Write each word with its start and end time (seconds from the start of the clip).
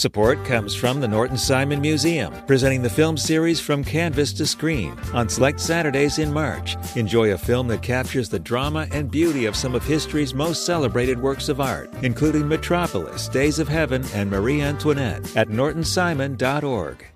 Support 0.00 0.46
comes 0.46 0.74
from 0.74 0.98
the 0.98 1.08
Norton 1.08 1.36
Simon 1.36 1.82
Museum, 1.82 2.32
presenting 2.46 2.80
the 2.80 2.88
film 2.88 3.18
series 3.18 3.60
From 3.60 3.84
Canvas 3.84 4.32
to 4.32 4.46
Screen 4.46 4.98
on 5.12 5.28
select 5.28 5.60
Saturdays 5.60 6.18
in 6.18 6.32
March. 6.32 6.74
Enjoy 6.96 7.34
a 7.34 7.36
film 7.36 7.68
that 7.68 7.82
captures 7.82 8.30
the 8.30 8.38
drama 8.38 8.88
and 8.92 9.10
beauty 9.10 9.44
of 9.44 9.54
some 9.54 9.74
of 9.74 9.84
history's 9.84 10.32
most 10.32 10.64
celebrated 10.64 11.20
works 11.20 11.50
of 11.50 11.60
art, 11.60 11.90
including 12.00 12.48
Metropolis, 12.48 13.28
Days 13.28 13.58
of 13.58 13.68
Heaven, 13.68 14.02
and 14.14 14.30
Marie 14.30 14.62
Antoinette 14.62 15.36
at 15.36 15.48
nortonsimon.org. 15.48 17.09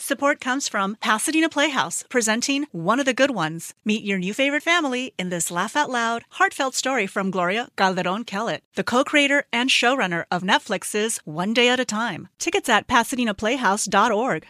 Support 0.00 0.40
comes 0.40 0.68
from 0.68 0.96
Pasadena 1.00 1.48
Playhouse, 1.48 2.04
presenting 2.08 2.66
One 2.70 3.00
of 3.00 3.04
the 3.04 3.12
Good 3.12 3.32
Ones. 3.32 3.74
Meet 3.84 4.04
your 4.04 4.18
new 4.18 4.32
favorite 4.32 4.62
family 4.62 5.12
in 5.18 5.28
this 5.28 5.50
laugh 5.50 5.74
out 5.74 5.90
loud, 5.90 6.22
heartfelt 6.30 6.76
story 6.76 7.08
from 7.08 7.32
Gloria 7.32 7.68
Calderon 7.76 8.22
Kellett, 8.22 8.62
the 8.76 8.84
co 8.84 9.02
creator 9.02 9.44
and 9.52 9.68
showrunner 9.68 10.24
of 10.30 10.44
Netflix's 10.44 11.18
One 11.24 11.52
Day 11.52 11.68
at 11.68 11.80
a 11.80 11.84
Time. 11.84 12.28
Tickets 12.38 12.68
at 12.68 12.86
PasadenaPlayhouse.org. 12.86 14.46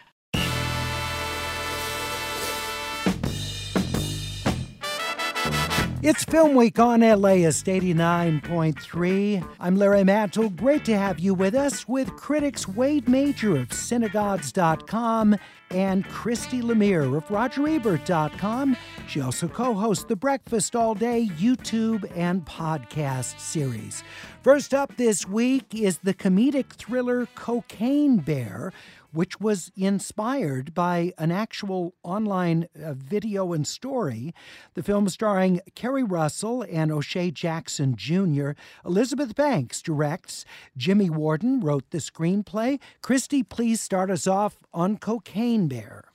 It's 6.01 6.23
Film 6.23 6.55
Week 6.55 6.79
on 6.79 7.01
LAist 7.01 7.65
89.3. 7.65 9.45
I'm 9.59 9.75
Larry 9.75 10.05
Mantle. 10.05 10.49
Great 10.49 10.85
to 10.85 10.97
have 10.97 11.19
you 11.19 11.33
with 11.33 11.53
us 11.53 11.89
with 11.89 12.15
critics 12.15 12.69
Wade 12.69 13.09
Major 13.09 13.57
of 13.57 13.67
Cinemagogue.com 13.67 15.35
and 15.71 16.07
Christy 16.07 16.61
Lemire 16.61 17.17
of 17.17 17.25
RogerEbert.com. 17.25 18.77
She 19.09 19.19
also 19.19 19.49
co 19.49 19.73
hosts 19.73 20.05
the 20.05 20.15
Breakfast 20.15 20.73
All 20.73 20.95
Day 20.95 21.29
YouTube 21.37 22.09
and 22.15 22.45
podcast 22.45 23.37
series. 23.37 24.01
First 24.41 24.73
up 24.73 24.95
this 24.95 25.27
week 25.27 25.75
is 25.75 25.97
the 25.97 26.13
comedic 26.13 26.71
thriller 26.75 27.27
Cocaine 27.35 28.17
Bear 28.17 28.71
which 29.11 29.39
was 29.39 29.71
inspired 29.75 30.73
by 30.73 31.13
an 31.17 31.31
actual 31.31 31.95
online 32.03 32.67
uh, 32.81 32.93
video 32.93 33.53
and 33.53 33.67
story. 33.67 34.33
The 34.73 34.83
film 34.83 35.09
starring 35.09 35.61
Keri 35.75 36.03
Russell 36.03 36.65
and 36.69 36.91
O'Shea 36.91 37.31
Jackson 37.31 37.95
Jr. 37.95 38.51
Elizabeth 38.85 39.35
Banks 39.35 39.81
directs. 39.81 40.45
Jimmy 40.77 41.09
Warden 41.09 41.59
wrote 41.59 41.89
the 41.91 41.99
screenplay. 41.99 42.79
Christy, 43.01 43.43
please 43.43 43.81
start 43.81 44.09
us 44.09 44.27
off 44.27 44.57
on 44.73 44.97
Cocaine 44.97 45.67
Bear. 45.67 46.05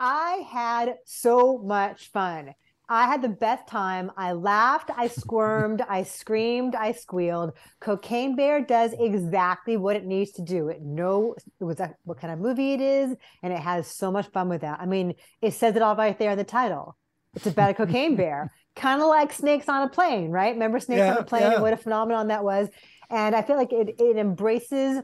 I 0.00 0.46
had 0.48 0.98
so 1.04 1.58
much 1.58 2.06
fun. 2.06 2.54
I 2.88 3.06
had 3.06 3.20
the 3.20 3.28
best 3.28 3.66
time. 3.66 4.10
I 4.16 4.32
laughed, 4.32 4.90
I 4.96 5.08
squirmed, 5.08 5.82
I 5.86 6.04
screamed, 6.04 6.74
I 6.74 6.92
squealed. 6.92 7.52
Cocaine 7.80 8.34
Bear 8.34 8.62
does 8.62 8.94
exactly 8.98 9.76
what 9.76 9.96
it 9.96 10.06
needs 10.06 10.32
to 10.32 10.42
do. 10.42 10.68
It 10.68 10.80
knows 10.80 11.36
what 11.58 12.18
kind 12.20 12.32
of 12.32 12.38
movie 12.38 12.72
it 12.72 12.80
is, 12.80 13.14
and 13.42 13.52
it 13.52 13.58
has 13.58 13.86
so 13.86 14.10
much 14.10 14.28
fun 14.28 14.48
with 14.48 14.62
that. 14.62 14.80
I 14.80 14.86
mean, 14.86 15.14
it 15.42 15.52
says 15.52 15.76
it 15.76 15.82
all 15.82 15.96
right 15.96 16.18
there 16.18 16.30
in 16.30 16.38
the 16.38 16.44
title. 16.44 16.96
It's 17.34 17.46
about 17.46 17.70
a 17.70 17.74
cocaine 17.74 18.16
bear, 18.16 18.52
kind 18.74 19.02
of 19.02 19.08
like 19.08 19.34
Snakes 19.34 19.68
on 19.68 19.82
a 19.82 19.88
Plane, 19.90 20.30
right? 20.30 20.54
Remember 20.54 20.80
Snakes 20.80 21.00
yeah, 21.00 21.12
on 21.12 21.18
a 21.18 21.24
Plane 21.24 21.42
yeah. 21.42 21.60
what 21.60 21.74
a 21.74 21.76
phenomenon 21.76 22.28
that 22.28 22.42
was? 22.42 22.68
And 23.10 23.36
I 23.36 23.42
feel 23.42 23.56
like 23.56 23.72
it, 23.72 23.96
it 23.98 24.16
embraces 24.16 25.02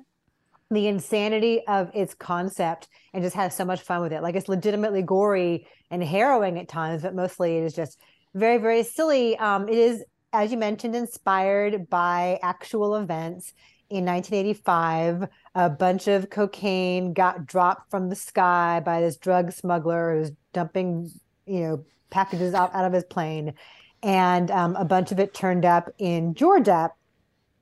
the 0.74 0.88
insanity 0.88 1.66
of 1.66 1.90
its 1.94 2.14
concept 2.14 2.88
and 3.12 3.22
just 3.22 3.36
has 3.36 3.54
so 3.54 3.64
much 3.64 3.80
fun 3.80 4.02
with 4.02 4.12
it. 4.12 4.22
Like 4.22 4.34
it's 4.34 4.48
legitimately 4.48 5.02
gory 5.02 5.66
and 5.90 6.02
harrowing 6.02 6.58
at 6.58 6.68
times, 6.68 7.02
but 7.02 7.14
mostly 7.14 7.56
it 7.56 7.64
is 7.64 7.74
just 7.74 7.98
very, 8.34 8.58
very 8.58 8.82
silly. 8.82 9.38
Um, 9.38 9.68
it 9.68 9.78
is, 9.78 10.04
as 10.32 10.50
you 10.50 10.58
mentioned, 10.58 10.96
inspired 10.96 11.88
by 11.88 12.38
actual 12.42 12.96
events. 12.96 13.52
In 13.90 14.04
1985, 14.04 15.28
a 15.54 15.70
bunch 15.70 16.08
of 16.08 16.30
cocaine 16.30 17.12
got 17.12 17.46
dropped 17.46 17.90
from 17.90 18.08
the 18.08 18.16
sky 18.16 18.80
by 18.84 19.00
this 19.00 19.16
drug 19.16 19.52
smuggler 19.52 20.14
who 20.14 20.20
was 20.20 20.32
dumping, 20.52 21.10
you 21.46 21.60
know, 21.60 21.84
packages 22.10 22.54
out, 22.54 22.74
out 22.74 22.86
of 22.86 22.92
his 22.92 23.04
plane. 23.04 23.54
And 24.02 24.50
um, 24.50 24.74
a 24.76 24.84
bunch 24.84 25.12
of 25.12 25.20
it 25.20 25.32
turned 25.32 25.64
up 25.64 25.90
in 25.98 26.34
Georgia. 26.34 26.90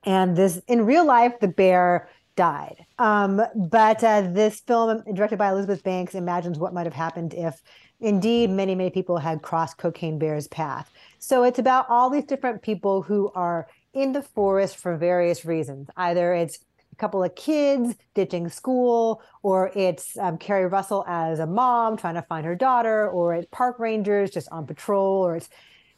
And 0.05 0.37
this, 0.37 0.61
in 0.67 0.87
real 0.87 1.05
life, 1.05 1.39
the 1.41 1.49
bear 1.49 2.09
died. 2.37 2.84
Um, 2.98 3.43
but 3.54 4.03
uh, 4.03 4.22
this 4.22 4.60
film, 4.60 5.03
directed 5.15 5.38
by 5.38 5.50
Elizabeth 5.50 5.82
Banks, 5.82 6.15
imagines 6.15 6.59
what 6.59 6.75
might 6.75 6.87
have 6.87 6.94
happened 6.94 7.34
if 7.34 7.62
indeed 8.00 8.50
many, 8.50 8.75
many 8.75 8.91
people 8.91 9.19
had 9.19 9.43
crossed 9.43 9.78
Cocaine 9.78 10.19
Bear's 10.19 10.48
path. 10.48 10.91
So 11.19 11.44
it's 11.44 11.59
about 11.59 11.87
all 11.88 12.10
these 12.10 12.25
different 12.25 12.62
people 12.62 13.03
who 13.03 13.31
are 13.34 13.69
in 13.94 14.12
the 14.12 14.22
forest 14.22 14.76
for 14.76 14.97
various 14.97 15.44
reasons. 15.44 15.88
Either 15.97 16.34
it's 16.34 16.59
a 16.92 16.97
couple 16.97 17.22
of 17.22 17.34
kids 17.34 17.94
ditching 18.15 18.48
school, 18.48 19.22
or 19.42 19.71
it's 19.75 20.16
um, 20.19 20.37
Keri 20.38 20.66
Russell 20.66 21.04
as 21.06 21.38
a 21.38 21.47
mom 21.47 21.97
trying 21.97 22.15
to 22.15 22.22
find 22.22 22.44
her 22.44 22.54
daughter, 22.54 23.09
or 23.09 23.34
it's 23.34 23.47
park 23.50 23.78
rangers 23.78 24.31
just 24.31 24.48
on 24.50 24.66
patrol, 24.66 25.25
or 25.25 25.37
it's 25.37 25.48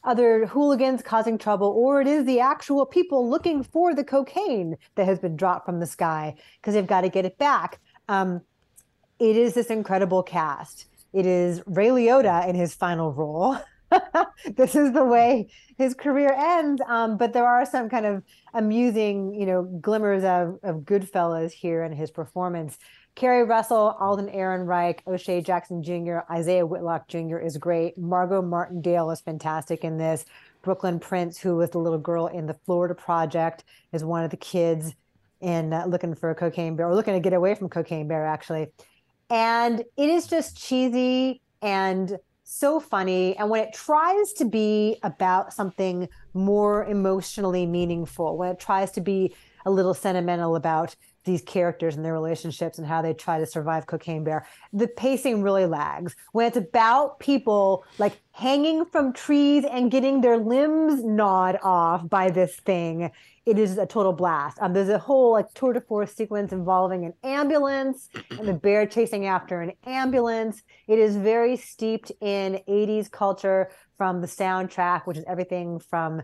other 0.05 0.45
hooligans 0.45 1.01
causing 1.01 1.37
trouble, 1.37 1.67
or 1.67 2.01
it 2.01 2.07
is 2.07 2.25
the 2.25 2.39
actual 2.39 2.85
people 2.85 3.29
looking 3.29 3.63
for 3.63 3.93
the 3.93 4.03
cocaine 4.03 4.77
that 4.95 5.05
has 5.05 5.19
been 5.19 5.35
dropped 5.35 5.65
from 5.65 5.79
the 5.79 5.85
sky 5.85 6.35
because 6.61 6.73
they've 6.73 6.87
got 6.87 7.01
to 7.01 7.09
get 7.09 7.25
it 7.25 7.37
back. 7.37 7.79
Um, 8.07 8.41
it 9.19 9.35
is 9.35 9.53
this 9.53 9.67
incredible 9.67 10.23
cast. 10.23 10.85
It 11.13 11.25
is 11.25 11.61
Ray 11.65 11.87
Liotta 11.87 12.47
in 12.47 12.55
his 12.55 12.75
final 12.75 13.13
role. 13.13 13.57
this 14.55 14.75
is 14.75 14.91
the 14.91 15.03
way 15.03 15.47
his 15.77 15.93
career 15.93 16.33
ends. 16.37 16.81
Um, 16.87 17.17
but 17.17 17.33
there 17.33 17.47
are 17.47 17.65
some 17.65 17.89
kind 17.89 18.05
of 18.05 18.23
amusing, 18.53 19.33
you 19.33 19.45
know, 19.45 19.63
glimmers 19.63 20.23
of, 20.23 20.59
of 20.63 20.81
Goodfellas 20.81 21.51
here 21.51 21.83
in 21.83 21.93
his 21.93 22.11
performance. 22.11 22.77
Keri 23.15 23.43
Russell, 23.43 23.95
Alden 23.97 24.27
Ehrenreich, 24.27 24.99
O'Shea 25.07 25.41
Jackson 25.41 25.81
Jr., 25.81 26.19
Isaiah 26.29 26.65
Whitlock 26.65 27.07
Jr. 27.07 27.37
is 27.37 27.57
great. 27.57 27.97
Margo 27.97 28.41
Martindale 28.41 29.09
is 29.09 29.21
fantastic 29.21 29.85
in 29.85 29.97
this. 29.97 30.25
Brooklyn 30.61 30.99
Prince, 30.99 31.37
who 31.37 31.55
was 31.55 31.69
the 31.69 31.77
little 31.77 31.99
girl 31.99 32.27
in 32.27 32.45
the 32.45 32.53
Florida 32.65 32.93
Project, 32.93 33.63
is 33.93 34.03
one 34.03 34.25
of 34.25 34.31
the 34.31 34.37
kids 34.37 34.95
in 35.39 35.71
uh, 35.71 35.85
looking 35.85 36.13
for 36.13 36.29
a 36.31 36.35
cocaine 36.35 36.75
bear, 36.75 36.87
or 36.87 36.95
looking 36.95 37.13
to 37.13 37.21
get 37.21 37.31
away 37.31 37.55
from 37.55 37.69
cocaine 37.69 38.07
bear, 38.07 38.25
actually. 38.25 38.67
And 39.29 39.79
it 39.95 40.09
is 40.09 40.27
just 40.27 40.57
cheesy 40.57 41.41
and 41.61 42.17
so 42.43 42.81
funny. 42.81 43.37
And 43.37 43.49
when 43.49 43.63
it 43.63 43.73
tries 43.73 44.33
to 44.33 44.45
be 44.45 44.97
about 45.03 45.53
something 45.53 46.09
more 46.33 46.85
emotionally 46.85 47.65
meaningful, 47.65 48.37
when 48.37 48.51
it 48.51 48.59
tries 48.59 48.91
to 48.91 49.01
be 49.01 49.33
a 49.65 49.71
little 49.71 49.93
sentimental 49.93 50.55
about 50.55 50.95
these 51.25 51.41
characters 51.41 51.95
and 51.95 52.05
their 52.05 52.13
relationships 52.13 52.77
and 52.77 52.87
how 52.87 53.01
they 53.01 53.13
try 53.13 53.39
to 53.39 53.45
survive 53.45 53.85
cocaine 53.87 54.23
bear 54.23 54.47
the 54.71 54.87
pacing 54.87 55.41
really 55.41 55.65
lags. 55.65 56.15
When 56.31 56.47
it's 56.47 56.57
about 56.57 57.19
people 57.19 57.83
like 57.97 58.19
hanging 58.31 58.85
from 58.85 59.13
trees 59.13 59.65
and 59.69 59.91
getting 59.91 60.21
their 60.21 60.37
limbs 60.37 61.03
gnawed 61.03 61.59
off 61.61 62.07
by 62.09 62.29
this 62.29 62.55
thing 62.57 63.11
it 63.45 63.59
is 63.59 63.77
a 63.77 63.85
total 63.85 64.11
blast. 64.11 64.57
Um, 64.59 64.73
there's 64.73 64.89
a 64.89 64.97
whole 64.97 65.33
like 65.33 65.53
tour 65.53 65.73
de 65.73 65.81
force 65.81 66.13
sequence 66.13 66.51
involving 66.51 67.05
an 67.05 67.13
ambulance 67.23 68.09
and 68.31 68.47
the 68.47 68.53
bear 68.53 68.87
chasing 68.87 69.27
after 69.27 69.61
an 69.61 69.73
ambulance. 69.85 70.63
It 70.87 70.97
is 70.97 71.15
very 71.15 71.55
steeped 71.55 72.11
in 72.21 72.61
80s 72.67 73.11
culture 73.11 73.69
from 73.97 74.21
the 74.21 74.27
soundtrack 74.27 75.05
which 75.05 75.17
is 75.17 75.23
everything 75.27 75.79
from 75.79 76.21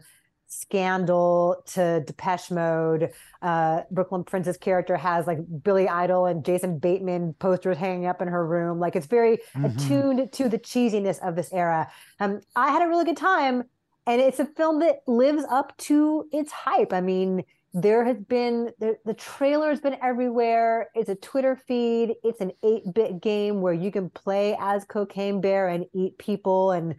Scandal 0.52 1.64
to 1.66 2.02
Depeche 2.02 2.52
Mode. 2.52 3.12
Uh, 3.42 3.84
Brooklyn 3.90 4.26
Prince's 4.26 4.58
character 4.58 4.98
has 4.98 5.26
like 5.26 5.40
Billy 5.64 5.88
Idol 5.88 6.26
and 6.26 6.44
Jason 6.44 6.78
Bateman 6.78 7.36
posters 7.36 7.78
hanging 7.78 8.06
up 8.06 8.22
in 8.22 8.28
her 8.28 8.46
room. 8.46 8.78
Like 8.78 8.98
it's 8.98 9.08
very 9.08 9.38
mm-hmm. 9.56 9.66
attuned 9.66 10.34
to 10.34 10.50
the 10.50 10.60
cheesiness 10.60 11.26
of 11.26 11.38
this 11.38 11.54
era. 11.54 11.90
Um, 12.20 12.42
I 12.54 12.70
had 12.70 12.82
a 12.82 12.88
really 12.90 13.06
good 13.06 13.16
time, 13.16 13.64
and 14.06 14.20
it's 14.20 14.42
a 14.42 14.46
film 14.46 14.80
that 14.80 15.04
lives 15.08 15.46
up 15.50 15.78
to 15.78 16.28
its 16.34 16.52
hype. 16.52 16.92
I 16.92 17.00
mean, 17.00 17.46
there 17.74 18.04
has 18.04 18.18
been 18.18 18.72
the, 18.80 18.98
the 19.06 19.14
trailer 19.14 19.70
has 19.70 19.80
been 19.80 19.96
everywhere. 20.04 20.90
It's 20.96 21.08
a 21.08 21.16
Twitter 21.16 21.56
feed. 21.56 22.16
It's 22.26 22.42
an 22.42 22.52
8-bit 22.62 23.22
game 23.22 23.62
where 23.62 23.74
you 23.74 23.90
can 23.90 24.10
play 24.10 24.58
as 24.60 24.84
Cocaine 24.84 25.40
Bear 25.40 25.70
and 25.70 25.86
eat 25.94 26.18
people 26.18 26.72
and 26.72 26.96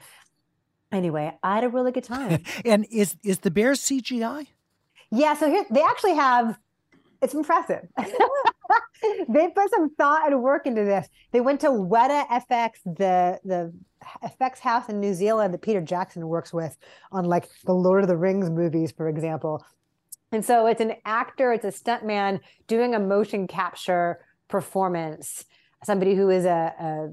anyway, 0.93 1.37
I 1.43 1.57
had 1.57 1.65
a 1.65 1.69
really 1.69 1.93
good 1.93 2.05
time. 2.05 2.43
and 2.65 2.87
is 2.91 3.17
is 3.25 3.41
the 3.41 3.51
bear 3.51 3.73
CGI? 3.73 4.47
Yeah, 5.11 5.35
so 5.35 5.49
here 5.49 5.65
they 5.71 5.83
actually 5.83 6.15
have 6.15 6.59
it's 7.21 7.35
impressive. 7.35 7.87
they 9.29 9.49
put 9.49 9.71
some 9.71 9.91
thought 9.95 10.31
and 10.31 10.43
work 10.43 10.67
into 10.67 10.85
this. 10.85 11.09
They 11.31 11.41
went 11.41 11.61
to 11.61 11.69
Weta 11.69 12.27
FX, 12.29 12.71
the 12.85 13.39
the 13.45 13.73
FX 14.25 14.59
house 14.59 14.89
in 14.89 15.01
New 15.01 15.15
Zealand 15.15 15.55
that 15.55 15.63
Peter 15.63 15.81
Jackson 15.81 16.27
works 16.27 16.53
with 16.53 16.77
on 17.13 17.25
like 17.25 17.49
the 17.65 17.73
Lord 17.73 18.03
of 18.03 18.09
the 18.09 18.17
Rings 18.17 18.51
movies, 18.51 18.93
for 18.93 19.09
example. 19.09 19.65
And 20.33 20.45
so 20.45 20.67
it's 20.67 20.81
an 20.81 20.95
actor, 21.05 21.53
it's 21.53 21.65
a 21.65 21.69
stuntman 21.69 22.41
doing 22.67 22.95
a 22.95 22.99
motion 22.99 23.47
capture 23.47 24.25
performance, 24.49 25.45
somebody 25.85 26.15
who 26.15 26.31
is 26.31 26.45
a, 26.47 26.75
a 26.81 27.09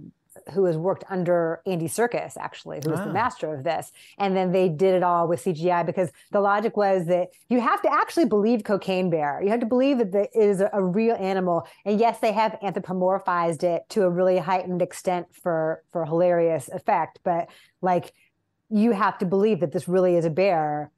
who 0.51 0.65
has 0.65 0.77
worked 0.77 1.03
under 1.09 1.61
Andy 1.65 1.87
Serkis, 1.87 2.37
actually, 2.37 2.79
who 2.83 2.91
was 2.91 2.99
Ah. 2.99 3.05
the 3.05 3.13
master 3.13 3.53
of 3.53 3.63
this. 3.63 3.91
And 4.17 4.35
then 4.35 4.51
they 4.51 4.69
did 4.69 4.93
it 4.95 5.03
all 5.03 5.27
with 5.27 5.41
CGI 5.41 5.83
because 5.85 6.11
the 6.31 6.39
logic 6.39 6.75
was 6.77 7.05
that 7.07 7.29
you 7.49 7.59
have 7.59 7.81
to 7.83 7.91
actually 7.93 8.25
believe 8.25 8.63
Cocaine 8.63 9.09
Bear. 9.09 9.41
You 9.43 9.49
have 9.49 9.59
to 9.59 9.65
believe 9.65 9.97
that 9.99 10.15
it 10.15 10.29
is 10.33 10.61
a, 10.61 10.69
a 10.73 10.83
real 10.83 11.15
animal. 11.15 11.67
And 11.85 11.99
yes, 11.99 12.19
they 12.19 12.31
have 12.33 12.57
anthropomorphized 12.63 13.63
it 13.63 13.83
to 13.89 14.03
a 14.03 14.09
really 14.09 14.37
heightened 14.37 14.81
extent 14.81 15.27
for 15.33 15.83
for 15.91 16.05
hilarious 16.05 16.69
effect. 16.69 17.19
But 17.23 17.49
like, 17.81 18.13
you 18.69 18.91
have 18.91 19.17
to 19.19 19.25
believe 19.25 19.59
that 19.61 19.71
this 19.71 19.87
really 19.87 20.15
is 20.15 20.25
a 20.25 20.29
bear 20.29 20.91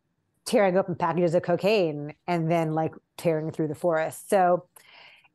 tearing 0.43 0.75
open 0.77 0.95
packages 0.95 1.35
of 1.35 1.43
cocaine 1.43 2.13
and 2.27 2.49
then 2.49 2.73
like 2.73 2.93
tearing 3.15 3.51
through 3.51 3.67
the 3.67 3.75
forest. 3.75 4.27
So 4.29 4.65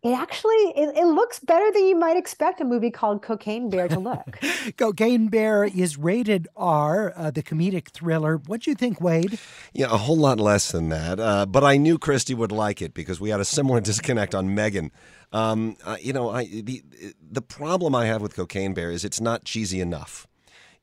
it 0.06 0.12
actually 0.12 0.55
it, 0.76 0.97
it 0.97 1.06
looks 1.06 1.41
better 1.41 1.73
than 1.73 1.87
you 1.87 1.97
might 1.97 2.17
expect 2.17 2.61
a 2.61 2.64
movie 2.64 2.91
called 2.91 3.23
Cocaine 3.23 3.69
Bear 3.69 3.88
to 3.88 3.99
look. 3.99 4.38
Cocaine 4.76 5.26
Bear 5.26 5.64
is 5.64 5.97
rated 5.97 6.47
R, 6.56 7.12
uh, 7.17 7.31
the 7.32 7.43
comedic 7.43 7.88
thriller. 7.88 8.37
What 8.37 8.62
do 8.62 8.70
you 8.70 8.76
think, 8.76 9.00
Wade? 9.00 9.38
Yeah, 9.73 9.87
a 9.87 9.97
whole 9.97 10.17
lot 10.17 10.38
less 10.38 10.70
than 10.70 10.91
that. 10.91 11.19
Uh, 11.19 11.44
but 11.47 11.64
I 11.64 11.76
knew 11.76 11.99
Christy 11.99 12.35
would 12.35 12.53
like 12.53 12.81
it 12.81 12.94
because 12.94 13.20
we 13.20 13.31
had 13.31 13.41
a 13.41 13.44
similar 13.44 13.81
disconnect 13.91 14.35
on 14.35 14.55
Megan. 14.55 14.93
Um, 15.32 15.76
uh, 15.85 15.97
you 16.00 16.12
know, 16.12 16.31
I 16.31 16.44
the 16.44 16.82
the 17.20 17.43
problem 17.43 17.94
I 17.94 18.06
have 18.06 18.23
with 18.23 18.37
Cocaine 18.37 18.75
Bear 18.75 18.93
is 18.93 19.05
it's 19.05 19.20
not 19.20 19.44
cheesy 19.44 19.81
enough. 19.81 20.29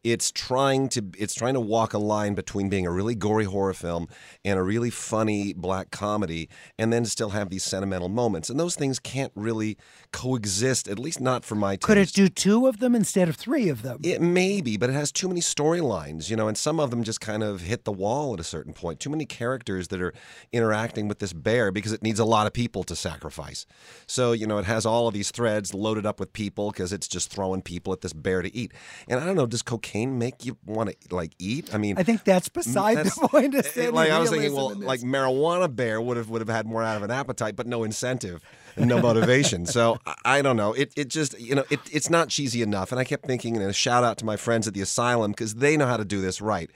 It's 0.03 0.31
trying 0.31 0.89
to 0.89 1.05
it's 1.17 1.33
trying 1.33 1.53
to 1.53 1.61
walk 1.61 1.93
a 1.93 1.97
line 1.97 2.33
between 2.33 2.67
being 2.67 2.85
a 2.85 2.91
really 2.91 3.15
gory 3.15 3.45
horror 3.45 3.73
film 3.73 4.07
and 4.43 4.59
a 4.59 4.63
really 4.63 4.89
funny 4.89 5.53
black 5.53 5.91
comedy, 5.91 6.49
and 6.77 6.91
then 6.91 7.05
still 7.05 7.29
have 7.29 7.49
these 7.49 7.63
sentimental 7.63 8.09
moments. 8.09 8.49
And 8.49 8.59
those 8.59 8.75
things 8.75 8.99
can't 8.99 9.31
really 9.35 9.77
coexist, 10.11 10.89
at 10.89 10.99
least 10.99 11.21
not 11.21 11.45
for 11.45 11.55
my 11.55 11.75
taste. 11.75 11.83
Could 11.83 11.97
it 11.97 12.11
do 12.11 12.27
two 12.27 12.67
of 12.67 12.79
them 12.79 12.95
instead 12.95 13.29
of 13.29 13.37
three 13.37 13.69
of 13.69 13.81
them? 13.81 13.99
It 14.03 14.21
may 14.21 14.59
be, 14.59 14.75
but 14.75 14.89
it 14.89 14.93
has 14.93 15.11
too 15.11 15.29
many 15.29 15.39
storylines, 15.39 16.29
you 16.29 16.35
know, 16.35 16.49
and 16.49 16.57
some 16.57 16.81
of 16.81 16.89
them 16.89 17.03
just 17.03 17.21
kind 17.21 17.41
of 17.41 17.61
hit 17.61 17.85
the 17.85 17.91
wall 17.93 18.33
at 18.33 18.41
a 18.41 18.43
certain 18.43 18.73
point. 18.73 18.99
Too 18.99 19.09
many 19.09 19.25
characters 19.25 19.87
that 19.87 20.01
are 20.01 20.13
interacting 20.51 21.07
with 21.07 21.19
this 21.19 21.31
bear 21.31 21.71
because 21.71 21.93
it 21.93 22.03
needs 22.03 22.19
a 22.19 22.25
lot 22.25 22.45
of 22.45 22.51
people 22.51 22.83
to 22.83 22.95
sacrifice. 22.95 23.65
So, 24.05 24.33
you 24.33 24.47
know, 24.47 24.57
it 24.57 24.65
has 24.65 24.85
all 24.85 25.07
of 25.07 25.13
these 25.13 25.31
threads 25.31 25.73
loaded 25.73 26.05
up 26.05 26.19
with 26.19 26.33
people 26.33 26.71
because 26.71 26.91
it's 26.91 27.07
just 27.07 27.31
throwing 27.31 27.61
people 27.61 27.93
at 27.93 28.01
this 28.01 28.11
bear 28.13 28.41
to 28.41 28.53
eat. 28.53 28.73
And 29.07 29.19
I 29.19 29.25
don't 29.25 29.35
know, 29.35 29.45
does 29.45 29.61
cocaine 29.61 29.92
make 29.93 30.45
you 30.45 30.57
want 30.65 30.89
to 30.89 31.15
like 31.15 31.33
eat? 31.39 31.73
I 31.73 31.77
mean, 31.77 31.97
I 31.97 32.03
think 32.03 32.23
that's 32.23 32.49
beside 32.49 32.97
that's- 32.97 33.15
the 33.17 33.27
point. 33.29 33.55
Eh, 33.55 33.59
eh, 33.59 33.61
Is 33.67 33.77
it- 33.77 33.93
like 33.93 34.11
I 34.11 34.19
was 34.19 34.29
thinking, 34.29 34.53
well, 34.55 34.75
like 34.77 35.01
marijuana 35.01 35.73
bear 35.73 36.01
would 36.01 36.17
have 36.17 36.29
would 36.29 36.41
have 36.41 36.49
had 36.49 36.65
more 36.65 36.83
out 36.83 36.97
of 36.97 37.03
an 37.03 37.11
appetite, 37.11 37.55
but 37.55 37.67
no 37.67 37.83
incentive 37.83 38.41
and 38.75 38.87
no 38.87 38.99
motivation. 39.01 39.65
so 39.65 39.97
I, 40.05 40.15
I 40.25 40.41
don't 40.41 40.57
know. 40.57 40.73
It 40.73 40.93
it 40.95 41.09
just 41.09 41.39
you 41.39 41.55
know 41.55 41.63
it 41.69 41.79
it's 41.91 42.09
not 42.09 42.29
cheesy 42.29 42.61
enough. 42.61 42.91
And 42.91 42.99
I 42.99 43.03
kept 43.03 43.25
thinking, 43.25 43.55
and 43.57 43.65
a 43.65 43.73
shout 43.73 44.03
out 44.03 44.17
to 44.19 44.25
my 44.25 44.35
friends 44.35 44.67
at 44.67 44.73
the 44.73 44.81
asylum 44.81 45.31
because 45.31 45.55
they 45.55 45.77
know 45.77 45.85
how 45.87 45.97
to 45.97 46.05
do 46.05 46.21
this 46.21 46.41
right. 46.41 46.69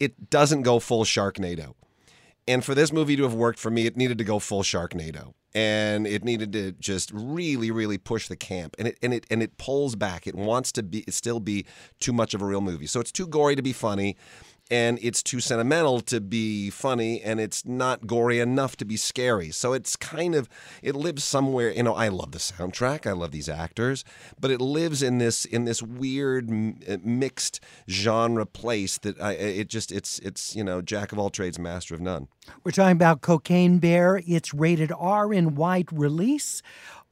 It 0.00 0.30
doesn't 0.30 0.62
go 0.62 0.78
full 0.80 1.04
Sharknado. 1.04 1.74
And 2.48 2.64
for 2.64 2.74
this 2.74 2.92
movie 2.92 3.16
to 3.16 3.22
have 3.22 3.34
worked 3.34 3.58
for 3.58 3.70
me, 3.70 3.86
it 3.86 3.96
needed 3.96 4.18
to 4.18 4.24
go 4.24 4.38
full 4.38 4.62
Sharknado. 4.62 5.34
And 5.54 6.06
it 6.06 6.24
needed 6.24 6.52
to 6.54 6.72
just 6.72 7.10
really, 7.12 7.70
really 7.70 7.98
push 7.98 8.26
the 8.26 8.36
camp. 8.36 8.74
And 8.78 8.88
it 8.88 8.98
and 9.02 9.12
it 9.12 9.26
and 9.30 9.42
it 9.42 9.58
pulls 9.58 9.96
back. 9.96 10.26
It 10.26 10.34
wants 10.34 10.72
to 10.72 10.82
be 10.82 11.04
still 11.08 11.40
be 11.40 11.66
too 12.00 12.12
much 12.12 12.32
of 12.34 12.40
a 12.40 12.46
real 12.46 12.62
movie. 12.62 12.86
So 12.86 13.00
it's 13.00 13.12
too 13.12 13.26
gory 13.26 13.54
to 13.54 13.62
be 13.62 13.74
funny. 13.74 14.16
And 14.70 14.98
it's 15.02 15.22
too 15.22 15.40
sentimental 15.40 16.00
to 16.02 16.18
be 16.18 16.70
funny, 16.70 17.20
and 17.20 17.38
it's 17.38 17.66
not 17.66 18.06
gory 18.06 18.40
enough 18.40 18.74
to 18.78 18.86
be 18.86 18.96
scary. 18.96 19.50
So 19.50 19.74
it's 19.74 19.96
kind 19.96 20.34
of 20.34 20.48
it 20.82 20.94
lives 20.96 21.24
somewhere. 21.24 21.70
You 21.70 21.82
know, 21.82 21.94
I 21.94 22.08
love 22.08 22.32
the 22.32 22.38
soundtrack, 22.38 23.06
I 23.06 23.12
love 23.12 23.32
these 23.32 23.50
actors, 23.50 24.02
but 24.40 24.50
it 24.50 24.62
lives 24.62 25.02
in 25.02 25.18
this 25.18 25.44
in 25.44 25.66
this 25.66 25.82
weird 25.82 26.50
uh, 26.50 26.96
mixed 27.04 27.60
genre 27.88 28.46
place 28.46 28.96
that 28.98 29.20
I 29.20 29.32
it 29.32 29.68
just 29.68 29.92
it's 29.92 30.18
it's 30.20 30.56
you 30.56 30.64
know 30.64 30.80
jack 30.80 31.12
of 31.12 31.18
all 31.18 31.28
trades, 31.28 31.58
master 31.58 31.94
of 31.94 32.00
none. 32.00 32.28
We're 32.64 32.72
talking 32.72 32.92
about 32.92 33.20
Cocaine 33.20 33.78
Bear. 33.78 34.22
It's 34.26 34.54
rated 34.54 34.90
R 34.96 35.32
in 35.32 35.54
wide 35.54 35.92
release. 35.92 36.62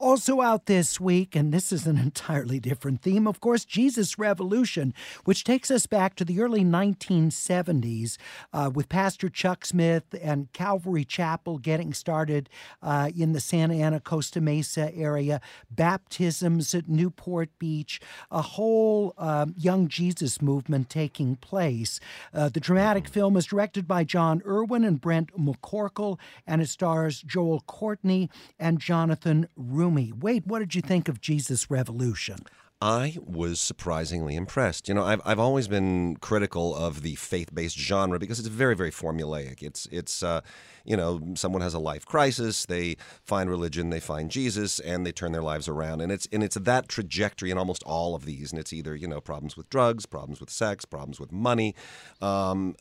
Also 0.00 0.40
out 0.40 0.64
this 0.64 0.98
week, 0.98 1.36
and 1.36 1.52
this 1.52 1.70
is 1.70 1.86
an 1.86 1.98
entirely 2.10 2.58
different 2.58 3.02
theme, 3.02 3.28
of 3.28 3.38
course, 3.38 3.66
Jesus 3.66 4.18
Revolution, 4.18 4.94
which 5.26 5.44
takes 5.44 5.70
us 5.70 5.84
back 5.84 6.14
to 6.16 6.24
the 6.24 6.40
early 6.40 6.64
1970s 6.64 8.16
uh, 8.54 8.70
with 8.74 8.88
Pastor 8.88 9.28
Chuck 9.28 9.66
Smith 9.66 10.04
and 10.22 10.50
Calvary 10.54 11.04
Chapel 11.04 11.58
getting 11.58 11.92
started 11.92 12.48
uh, 12.82 13.10
in 13.14 13.34
the 13.34 13.40
Santa 13.40 13.74
Ana, 13.74 14.00
Costa 14.00 14.40
Mesa 14.40 14.90
area, 14.94 15.38
baptisms 15.70 16.74
at 16.74 16.88
Newport 16.88 17.50
Beach, 17.58 18.00
a 18.30 18.40
whole 18.40 19.12
um, 19.18 19.54
young 19.58 19.86
Jesus 19.86 20.40
movement 20.40 20.88
taking 20.88 21.36
place. 21.36 22.00
Uh, 22.32 22.48
the 22.48 22.58
dramatic 22.58 23.06
film 23.06 23.36
is 23.36 23.44
directed 23.44 23.86
by 23.86 24.04
Jon 24.04 24.40
Erwin 24.46 24.82
and 24.82 24.98
Brent 24.98 25.30
McCorkle, 25.38 26.18
and 26.46 26.62
it 26.62 26.70
stars 26.70 27.20
Joel 27.20 27.60
Courtney 27.66 28.30
and 28.58 28.80
Jonathan 28.80 29.46
Roumie. 29.90 30.12
Wade, 30.12 30.44
what 30.46 30.60
did 30.60 30.74
you 30.74 30.82
think 30.82 31.08
of 31.08 31.20
Jesus 31.20 31.70
Revolution? 31.70 32.38
I 32.82 33.18
was 33.26 33.60
surprisingly 33.60 34.36
impressed. 34.36 34.88
You 34.88 34.94
know, 34.94 35.04
I've, 35.04 35.20
I've 35.26 35.38
always 35.38 35.68
been 35.68 36.16
critical 36.16 36.74
of 36.74 37.02
the 37.02 37.14
faith-based 37.14 37.78
genre 37.78 38.18
because 38.18 38.38
it's 38.38 38.48
very, 38.48 38.74
very 38.74 38.90
formulaic. 38.90 39.62
It's 39.62 39.86
it's 39.92 40.22
uh, 40.22 40.40
you 40.86 40.96
know, 40.96 41.20
someone 41.34 41.60
has 41.60 41.74
a 41.74 41.78
life 41.78 42.06
crisis, 42.06 42.64
they 42.64 42.96
find 43.22 43.50
religion, 43.50 43.90
they 43.90 44.00
find 44.00 44.30
Jesus, 44.30 44.80
and 44.80 45.04
they 45.04 45.12
turn 45.12 45.32
their 45.32 45.42
lives 45.42 45.68
around. 45.68 46.00
And 46.00 46.10
it's 46.10 46.26
and 46.32 46.42
it's 46.42 46.56
that 46.56 46.88
trajectory 46.88 47.50
in 47.50 47.58
almost 47.58 47.82
all 47.82 48.14
of 48.14 48.24
these. 48.24 48.50
And 48.50 48.58
it's 48.58 48.72
either 48.72 48.96
you 48.96 49.06
know 49.06 49.20
problems 49.20 49.58
with 49.58 49.68
drugs, 49.68 50.06
problems 50.06 50.40
with 50.40 50.48
sex, 50.48 50.86
problems 50.86 51.20
with 51.20 51.32
money, 51.32 51.74
um, 52.22 52.76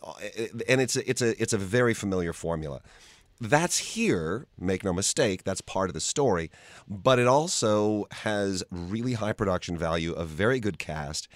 and 0.70 0.80
it's 0.80 0.96
a, 0.96 1.10
it's 1.10 1.22
a 1.22 1.42
it's 1.42 1.52
a 1.52 1.58
very 1.58 1.94
familiar 1.94 2.32
formula 2.32 2.82
that's 3.42 3.78
here, 3.78 4.48
make 4.60 4.84
no 4.84 4.94
mistake, 4.94 5.44
that's 5.44 5.62
part 5.62 5.90
of 5.90 5.94
the 5.94 6.02
story, 6.02 6.52
but 6.88 7.20
it 7.20 7.28
also 7.28 8.06
has 8.12 8.64
really 8.70 9.14
high 9.14 9.34
production 9.34 9.78
value, 9.78 10.14
a 10.14 10.26
very 10.26 10.60
good 10.60 10.78
cast, 10.78 11.28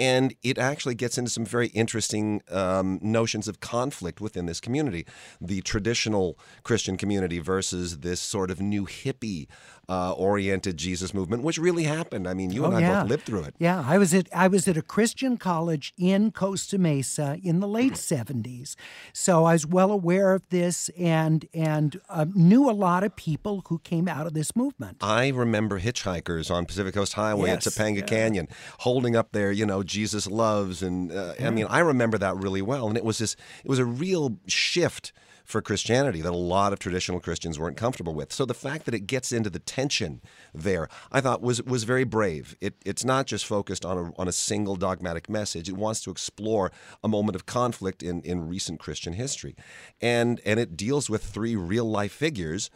and 0.00 0.34
it 0.42 0.56
actually 0.56 0.94
gets 0.94 1.18
into 1.18 1.30
some 1.30 1.44
very 1.44 1.68
interesting 1.68 2.42
um, 2.50 2.98
notions 3.02 3.46
of 3.46 3.60
conflict 3.60 4.18
within 4.20 4.46
this 4.46 4.58
community. 4.58 5.04
The 5.40 5.60
traditional 5.60 6.38
Christian 6.62 6.96
community 6.96 7.38
versus 7.38 7.98
this 7.98 8.18
sort 8.20 8.50
of 8.50 8.60
new 8.62 8.86
hippie 8.86 9.46
uh, 9.90 10.12
oriented 10.12 10.76
Jesus 10.76 11.12
movement, 11.12 11.42
which 11.42 11.58
really 11.58 11.82
happened. 11.82 12.26
I 12.28 12.32
mean, 12.32 12.50
you 12.50 12.64
and 12.64 12.72
Oh, 12.72 12.76
I 12.76 13.00
both 13.00 13.10
lived 13.10 13.24
through 13.24 13.42
it. 13.42 13.56
Yeah, 13.58 13.84
I 13.86 13.98
was 13.98 14.14
at 14.14 14.28
I 14.34 14.46
was 14.46 14.68
at 14.68 14.76
a 14.76 14.82
Christian 14.82 15.36
college 15.36 15.92
in 15.98 16.30
Costa 16.30 16.78
Mesa 16.78 17.38
in 17.42 17.58
the 17.60 17.66
late 17.66 17.96
seventies, 17.96 18.76
so 19.12 19.44
I 19.44 19.52
was 19.54 19.66
well 19.66 19.90
aware 19.90 20.32
of 20.32 20.48
this 20.50 20.88
and 20.96 21.46
and 21.52 22.00
uh, 22.08 22.24
knew 22.32 22.70
a 22.70 22.72
lot 22.72 23.02
of 23.02 23.16
people 23.16 23.64
who 23.68 23.80
came 23.80 24.06
out 24.06 24.26
of 24.26 24.32
this 24.32 24.54
movement. 24.54 24.98
I 25.02 25.28
remember 25.28 25.80
hitchhikers 25.80 26.50
on 26.50 26.66
Pacific 26.66 26.94
Coast 26.94 27.14
Highway 27.14 27.48
Yes, 27.48 27.66
at 27.66 27.72
Topanga 27.72 27.98
yeah. 27.98 28.06
Canyon 28.06 28.48
holding 28.78 29.16
up 29.16 29.32
their, 29.32 29.50
you 29.50 29.66
know, 29.66 29.82
Jesus 29.90 30.26
loves. 30.26 30.82
And 30.82 31.12
uh, 31.12 31.34
I 31.40 31.50
mean, 31.50 31.66
I 31.68 31.80
remember 31.80 32.16
that 32.18 32.36
really 32.36 32.62
well. 32.62 32.88
And 32.88 32.96
it 32.96 33.04
was 33.04 33.18
this, 33.18 33.36
it 33.64 33.68
was 33.68 33.78
a 33.78 33.84
real 33.84 34.38
shift 34.46 35.12
for 35.44 35.60
Christianity 35.60 36.20
that 36.20 36.32
a 36.32 36.36
lot 36.36 36.72
of 36.72 36.78
traditional 36.78 37.18
Christians 37.18 37.58
weren't 37.58 37.76
comfortable 37.76 38.14
with. 38.14 38.32
So 38.32 38.44
the 38.46 38.54
fact 38.54 38.84
that 38.84 38.94
it 38.94 39.08
gets 39.08 39.32
into 39.32 39.50
the 39.50 39.58
tension 39.58 40.20
there, 40.54 40.88
I 41.10 41.20
thought 41.20 41.42
was 41.42 41.60
was 41.64 41.82
very 41.82 42.04
brave. 42.04 42.56
It, 42.60 42.74
it's 42.86 43.04
not 43.04 43.26
just 43.26 43.44
focused 43.44 43.84
on 43.84 43.98
a, 43.98 44.12
on 44.16 44.28
a 44.28 44.32
single 44.32 44.76
dogmatic 44.76 45.28
message. 45.28 45.68
It 45.68 45.76
wants 45.76 46.00
to 46.02 46.10
explore 46.12 46.70
a 47.02 47.08
moment 47.08 47.34
of 47.34 47.46
conflict 47.46 48.02
in, 48.02 48.22
in 48.22 48.48
recent 48.48 48.78
Christian 48.78 49.14
history. 49.14 49.56
And 50.00 50.40
and 50.46 50.60
it 50.60 50.76
deals 50.76 51.10
with 51.10 51.24
three 51.24 51.56
real 51.56 51.84
life 51.84 52.12
figures 52.12 52.70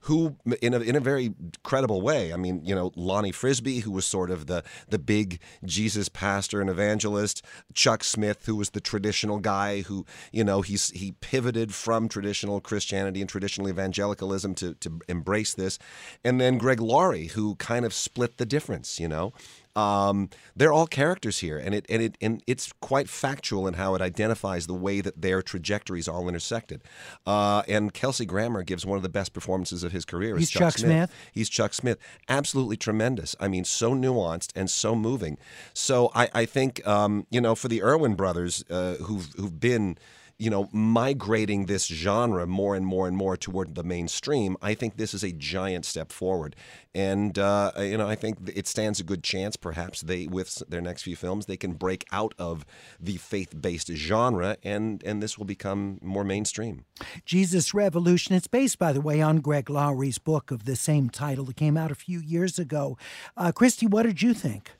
who 0.00 0.36
in 0.62 0.74
a, 0.74 0.80
in 0.80 0.96
a 0.96 1.00
very 1.00 1.34
credible 1.62 2.00
way. 2.00 2.32
I 2.32 2.36
mean, 2.36 2.64
you 2.64 2.74
know, 2.74 2.92
Lonnie 2.94 3.32
Frisbee, 3.32 3.80
who 3.80 3.90
was 3.90 4.06
sort 4.06 4.30
of 4.30 4.46
the 4.46 4.62
the 4.88 4.98
big 4.98 5.40
Jesus 5.64 6.08
pastor 6.08 6.60
and 6.60 6.70
evangelist, 6.70 7.44
Chuck 7.74 8.04
Smith, 8.04 8.46
who 8.46 8.56
was 8.56 8.70
the 8.70 8.80
traditional 8.80 9.38
guy 9.38 9.82
who, 9.82 10.06
you 10.32 10.44
know, 10.44 10.62
he's 10.62 10.90
he 10.90 11.12
pivoted 11.20 11.74
from 11.74 12.08
traditional 12.08 12.60
Christianity 12.60 13.20
and 13.20 13.28
traditional 13.28 13.68
evangelicalism 13.68 14.54
to 14.56 14.74
to 14.74 15.00
embrace 15.08 15.54
this, 15.54 15.78
and 16.24 16.40
then 16.40 16.58
Greg 16.58 16.80
Laurie, 16.80 17.26
who 17.28 17.56
kind 17.56 17.84
of 17.84 17.92
split 17.92 18.38
the 18.38 18.46
difference, 18.46 19.00
you 19.00 19.08
know. 19.08 19.32
Um, 19.76 20.30
they're 20.56 20.72
all 20.72 20.86
characters 20.86 21.38
here, 21.38 21.58
and 21.58 21.74
it 21.74 21.86
and 21.88 22.02
it 22.02 22.18
and 22.20 22.42
it's 22.46 22.72
quite 22.80 23.08
factual 23.08 23.66
in 23.66 23.74
how 23.74 23.94
it 23.94 24.02
identifies 24.02 24.66
the 24.66 24.74
way 24.74 25.00
that 25.00 25.20
their 25.20 25.42
trajectories 25.42 26.08
all 26.08 26.28
intersected. 26.28 26.82
Uh, 27.26 27.62
and 27.68 27.94
Kelsey 27.94 28.26
Grammer 28.26 28.62
gives 28.62 28.84
one 28.84 28.96
of 28.96 29.02
the 29.02 29.08
best 29.08 29.32
performances 29.32 29.84
of 29.84 29.92
his 29.92 30.04
career. 30.04 30.34
as 30.34 30.40
He's 30.40 30.50
Chuck 30.50 30.78
Smith? 30.78 31.12
He's 31.32 31.48
Chuck 31.48 31.74
Smith. 31.74 31.98
Absolutely 32.28 32.76
tremendous. 32.76 33.36
I 33.38 33.48
mean, 33.48 33.64
so 33.64 33.94
nuanced 33.94 34.50
and 34.54 34.68
so 34.70 34.94
moving. 34.94 35.38
So 35.74 36.10
I, 36.14 36.28
I 36.34 36.44
think 36.44 36.86
um, 36.86 37.26
you 37.30 37.40
know 37.40 37.54
for 37.54 37.68
the 37.68 37.82
Erwin 37.82 38.14
brothers 38.14 38.64
uh, 38.70 38.94
who've 38.94 39.32
who've 39.36 39.60
been 39.60 39.98
you 40.38 40.50
know, 40.50 40.68
migrating 40.72 41.66
this 41.66 41.86
genre 41.86 42.46
more 42.46 42.76
and 42.76 42.86
more 42.86 43.08
and 43.08 43.16
more 43.16 43.36
toward 43.36 43.74
the 43.74 43.82
mainstream, 43.82 44.56
I 44.62 44.74
think 44.74 44.96
this 44.96 45.12
is 45.12 45.24
a 45.24 45.32
giant 45.32 45.84
step 45.84 46.12
forward. 46.12 46.54
And 46.94 47.38
uh, 47.38 47.72
you 47.78 47.98
know, 47.98 48.08
I 48.08 48.14
think 48.14 48.38
it 48.54 48.66
stands 48.66 49.00
a 49.00 49.04
good 49.04 49.24
chance. 49.24 49.56
Perhaps 49.56 50.02
they, 50.02 50.26
with 50.26 50.62
their 50.68 50.80
next 50.80 51.02
few 51.02 51.16
films, 51.16 51.46
they 51.46 51.56
can 51.56 51.72
break 51.72 52.04
out 52.12 52.34
of 52.38 52.64
the 53.00 53.16
faith-based 53.16 53.88
genre, 53.94 54.56
and 54.62 55.02
and 55.04 55.22
this 55.22 55.36
will 55.36 55.44
become 55.44 55.98
more 56.02 56.24
mainstream. 56.24 56.84
Jesus 57.24 57.74
Revolution. 57.74 58.34
It's 58.34 58.46
based, 58.46 58.78
by 58.78 58.92
the 58.92 59.00
way, 59.00 59.20
on 59.20 59.38
Greg 59.38 59.68
Laurie's 59.68 60.18
book 60.18 60.50
of 60.50 60.64
the 60.64 60.76
same 60.76 61.10
title 61.10 61.44
that 61.46 61.56
came 61.56 61.76
out 61.76 61.90
a 61.90 61.96
few 61.96 62.20
years 62.20 62.58
ago. 62.58 62.96
Uh, 63.36 63.52
Christy, 63.52 63.86
what 63.86 64.04
did 64.04 64.22
you 64.22 64.34
think? 64.34 64.72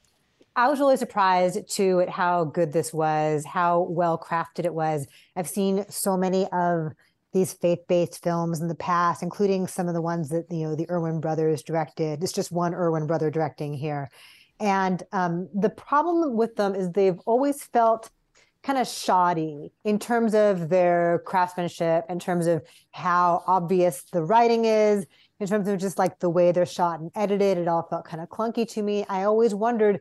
I 0.59 0.67
was 0.67 0.81
really 0.81 0.97
surprised 0.97 1.69
too 1.69 2.01
at 2.01 2.09
how 2.09 2.43
good 2.43 2.73
this 2.73 2.93
was, 2.93 3.45
how 3.45 3.83
well 3.83 4.19
crafted 4.19 4.65
it 4.65 4.75
was. 4.75 5.07
I've 5.37 5.49
seen 5.49 5.85
so 5.89 6.17
many 6.17 6.49
of 6.49 6.95
these 7.33 7.53
faith-based 7.53 8.25
films 8.25 8.61
in 8.61 8.67
the 8.67 8.75
past, 8.75 9.23
including 9.23 9.69
some 9.69 9.87
of 9.87 9.95
the 9.95 10.03
ones 10.03 10.31
that 10.31 10.47
you 10.51 10.65
know 10.65 10.75
the 10.75 10.91
Erwin 10.91 11.21
brothers 11.21 11.63
directed. 11.63 12.25
It's 12.25 12.33
just 12.33 12.51
one 12.51 12.75
Erwin 12.75 13.07
brother 13.07 13.31
directing 13.31 13.73
here, 13.73 14.11
and 14.59 15.01
um, 15.13 15.49
the 15.55 15.71
problem 15.71 16.37
with 16.37 16.57
them 16.57 16.75
is 16.75 16.91
they've 16.91 17.21
always 17.21 17.63
felt 17.63 18.11
kind 18.65 18.81
of 18.81 18.89
shoddy 18.89 19.71
in 19.85 20.01
terms 20.01 20.35
of 20.35 20.71
their 20.71 21.23
craftsmanship, 21.25 22.05
in 22.09 22.19
terms 22.19 22.49
of 22.49 22.65
how 22.91 23.45
obvious 23.47 24.03
the 24.13 24.25
writing 24.25 24.65
is, 24.65 25.07
in 25.39 25.47
terms 25.47 25.69
of 25.69 25.79
just 25.79 25.99
like 25.99 26.19
the 26.19 26.29
way 26.29 26.51
they're 26.51 26.67
shot 26.67 26.99
and 26.99 27.13
edited. 27.15 27.59
It 27.59 27.69
all 27.69 27.87
felt 27.89 28.07
kind 28.07 28.21
of 28.21 28.29
clunky 28.29 28.69
to 28.71 28.83
me. 28.83 29.07
I 29.09 29.23
always 29.23 29.55
wondered 29.55 30.01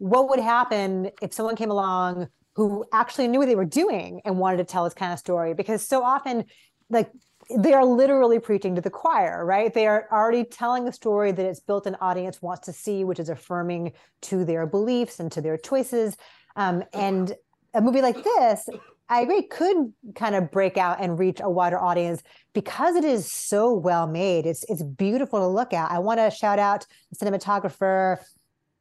what 0.00 0.30
would 0.30 0.40
happen 0.40 1.10
if 1.20 1.34
someone 1.34 1.54
came 1.54 1.70
along 1.70 2.26
who 2.56 2.84
actually 2.90 3.28
knew 3.28 3.38
what 3.38 3.46
they 3.46 3.54
were 3.54 3.66
doing 3.66 4.22
and 4.24 4.38
wanted 4.38 4.56
to 4.56 4.64
tell 4.64 4.84
this 4.84 4.94
kind 4.94 5.12
of 5.12 5.18
story 5.18 5.52
because 5.52 5.86
so 5.86 6.02
often 6.02 6.42
like 6.88 7.10
they 7.58 7.74
are 7.74 7.84
literally 7.84 8.38
preaching 8.38 8.74
to 8.74 8.80
the 8.80 8.88
choir 8.88 9.44
right 9.44 9.74
they 9.74 9.86
are 9.86 10.08
already 10.10 10.42
telling 10.42 10.88
a 10.88 10.92
story 10.92 11.32
that 11.32 11.44
its 11.44 11.60
built-in 11.60 11.94
audience 11.96 12.40
wants 12.40 12.64
to 12.64 12.72
see 12.72 13.04
which 13.04 13.20
is 13.20 13.28
affirming 13.28 13.92
to 14.22 14.42
their 14.42 14.66
beliefs 14.66 15.20
and 15.20 15.30
to 15.30 15.42
their 15.42 15.58
choices 15.58 16.16
um, 16.56 16.82
and 16.94 17.34
a 17.74 17.80
movie 17.82 18.00
like 18.00 18.24
this 18.24 18.70
I 19.12 19.22
agree, 19.22 19.42
could 19.42 19.92
kind 20.14 20.36
of 20.36 20.52
break 20.52 20.76
out 20.76 21.00
and 21.00 21.18
reach 21.18 21.40
a 21.42 21.50
wider 21.50 21.80
audience 21.80 22.22
because 22.54 22.94
it 22.94 23.04
is 23.04 23.30
so 23.30 23.74
well 23.74 24.06
made. 24.06 24.46
It's 24.46 24.64
it's 24.68 24.84
beautiful 24.84 25.40
to 25.40 25.48
look 25.48 25.72
at. 25.72 25.90
I 25.90 25.98
want 25.98 26.20
to 26.20 26.30
shout 26.30 26.60
out 26.60 26.86
the 27.10 27.26
cinematographer 27.26 28.18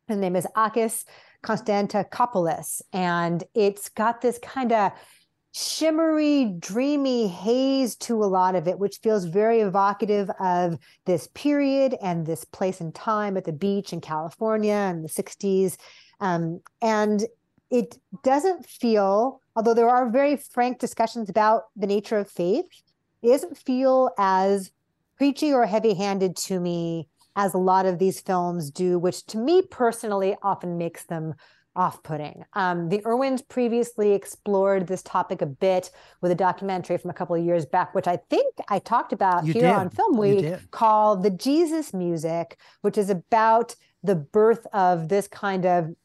his 0.10 0.18
name 0.18 0.36
is 0.36 0.48
Akis 0.58 1.06
Konstantakopoulos, 1.44 2.82
and 2.92 3.44
it's 3.54 3.90
got 3.90 4.22
this 4.22 4.40
kind 4.40 4.72
of 4.74 4.92
shimmery, 5.52 6.56
dreamy 6.60 7.28
haze 7.28 7.96
to 7.96 8.24
a 8.24 8.26
lot 8.26 8.56
of 8.56 8.68
it, 8.68 8.78
which 8.78 8.98
feels 8.98 9.26
very 9.26 9.62
evocative 9.62 10.30
of 10.40 10.78
this 11.06 11.28
period 11.34 11.96
and 12.02 12.26
this 12.26 12.44
place 12.44 12.82
and 12.82 12.94
time 12.94 13.38
at 13.38 13.46
the 13.46 13.54
beach 13.54 13.94
in 13.94 14.02
California 14.02 14.90
in 14.92 15.02
the 15.02 15.10
60s. 15.10 15.78
Um, 16.20 16.62
and 16.82 17.24
it 17.72 17.98
doesn't 18.24 18.66
feel, 18.66 19.42
although 19.56 19.74
there 19.74 19.90
are 19.90 20.10
very 20.10 20.38
frank 20.38 20.80
discussions 20.80 21.30
about 21.30 21.64
the 21.76 21.88
nature 21.88 22.18
of 22.18 22.30
faith, 22.30 22.66
it 23.22 23.30
doesn't 23.30 23.58
feel 23.58 24.12
as 24.18 24.72
preachy 25.18 25.54
or 25.54 25.66
heavy 25.66 25.94
handed 25.94 26.36
to 26.36 26.60
me 26.60 27.08
as 27.40 27.54
a 27.54 27.58
lot 27.58 27.86
of 27.86 28.00
these 28.00 28.20
films 28.20 28.70
do, 28.70 29.00
which 29.00 29.26
to 29.26 29.38
me 29.38 29.62
personally 29.62 30.36
often 30.52 30.78
makes 30.78 31.06
them 31.06 31.34
off-putting. 31.74 32.44
Um, 32.54 32.90
the 32.90 33.00
Erwins 33.06 33.42
previously 33.48 34.12
explored 34.12 34.88
this 34.88 35.02
topic 35.02 35.42
a 35.42 35.46
bit 35.46 35.92
with 36.22 36.32
a 36.32 36.36
documentary 36.36 36.98
from 36.98 37.12
a 37.12 37.14
couple 37.14 37.36
of 37.38 37.46
years 37.50 37.66
back, 37.66 37.96
which 37.96 38.08
I 38.08 38.18
think 38.30 38.54
I 38.68 38.80
talked 38.80 39.14
about 39.14 39.46
you 39.46 39.54
here 39.54 39.72
did. 39.72 39.72
on 39.72 39.90
Film 39.90 40.18
Week, 40.18 40.72
called 40.72 41.24
"The 41.24 41.30
Jesus 41.30 41.94
Music," 41.94 42.58
which 42.82 42.98
is 42.98 43.10
about 43.10 43.76
the 44.04 44.16
birth 44.16 44.66
of 44.74 45.08
this 45.08 45.28
kind 45.30 45.66
of 45.66 45.96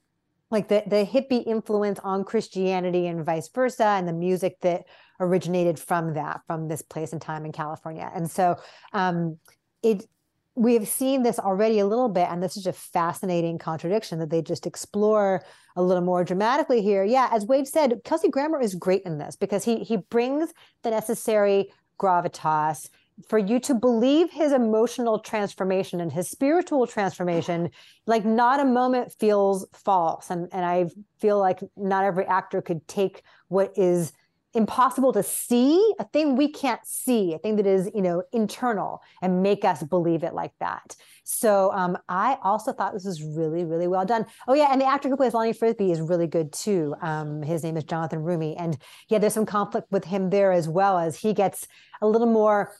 like 0.53 0.69
the 0.69 0.85
the 0.87 1.05
hippie 1.15 1.45
influence 1.45 1.99
on 2.05 2.23
Christianity 2.23 3.09
and 3.09 3.27
vice 3.27 3.49
versa, 3.49 3.89
and 3.99 4.07
the 4.07 4.19
music 4.29 4.61
that 4.61 4.85
originated 5.19 5.79
from 5.79 6.15
that, 6.15 6.43
from 6.47 6.69
this 6.69 6.83
place 6.83 7.13
and 7.13 7.21
time 7.21 7.45
in 7.45 7.53
California. 7.53 8.09
And 8.15 8.31
so 8.31 8.57
um, 8.93 9.39
it 9.83 10.07
we 10.57 10.75
have 10.75 10.87
seen 10.87 11.23
this 11.23 11.39
already 11.39 11.81
a 11.81 11.87
little 11.87 12.09
bit, 12.09 12.29
and 12.31 12.43
this 12.43 12.57
is 12.57 12.67
a 12.67 12.73
fascinating 12.73 13.59
contradiction 13.59 14.19
that 14.21 14.31
they 14.31 14.41
just 14.41 14.67
explore 14.67 15.45
a 15.77 15.83
little 15.83 16.03
more 16.03 16.23
dramatically 16.23 16.81
here. 16.81 17.03
Yeah, 17.05 17.29
as 17.33 17.45
Wade 17.47 17.67
said, 17.67 18.01
Kelsey 18.05 18.29
Grammer 18.29 18.61
is 18.61 18.75
great 18.75 19.03
in 19.03 19.19
this 19.19 19.37
because 19.37 19.65
he 19.65 19.81
he 19.81 19.97
brings 19.97 20.53
the 20.83 20.91
necessary 20.91 21.73
gravitas 21.99 22.89
for 23.29 23.39
you 23.39 23.61
to 23.61 23.75
believe 23.75 24.31
his 24.31 24.53
emotional 24.53 25.19
transformation 25.21 26.01
and 26.01 26.13
his 26.13 26.29
spiritual 26.29 26.87
transformation 26.87 27.71
like 28.07 28.25
not 28.25 28.59
a 28.59 28.65
moment 28.65 29.15
feels 29.21 29.67
false 29.73 30.31
and 30.31 30.49
and 30.53 30.65
i 30.65 30.85
feel 31.21 31.39
like 31.39 31.61
not 31.77 32.05
every 32.05 32.27
actor 32.27 32.61
could 32.61 32.87
take 32.89 33.23
what 33.49 33.73
is 33.77 34.13
impossible 34.55 35.13
to 35.13 35.23
see, 35.23 35.95
a 35.99 36.05
thing 36.05 36.37
we 36.37 36.49
can't 36.49 36.85
see, 36.85 37.35
a 37.35 37.39
thing 37.39 37.57
that 37.57 37.67
is, 37.67 37.91
you 37.95 38.03
know, 38.03 38.23
internal 38.33 39.03
and 39.23 39.43
make 39.43 39.65
us 39.65 39.83
believe 39.83 40.23
it 40.23 40.35
like 40.35 40.53
that. 40.61 40.97
So 41.25 41.73
um, 41.73 41.99
I 42.09 42.39
also 42.43 42.73
thought 42.73 42.93
this 42.93 43.05
was 43.05 43.23
really, 43.23 43.65
really 43.65 43.89
well 43.89 44.05
done. 44.05 44.27
Oh 44.47 44.55
yeah, 44.55 44.69
and 44.71 44.81
the 44.81 44.87
actor 44.87 45.09
who 45.09 45.17
plays 45.17 45.35
Lonnie 45.35 45.53
Frisbee 45.53 45.91
is 45.91 46.01
really 46.01 46.27
good 46.27 46.53
too. 46.53 46.95
Um, 47.01 47.43
his 47.43 47.65
name 47.65 47.77
is 47.77 47.85
Jonathan 47.85 48.21
Roumie, 48.21 48.55
and 48.59 48.77
yeah, 49.09 49.19
there's 49.19 49.35
some 49.35 49.47
conflict 49.47 49.91
with 49.91 50.05
him 50.05 50.31
there 50.31 50.53
as 50.53 50.69
well 50.69 50.99
as 50.99 51.19
he 51.19 51.33
gets 51.33 51.67
a 52.03 52.07
little 52.07 52.27
more 52.27 52.73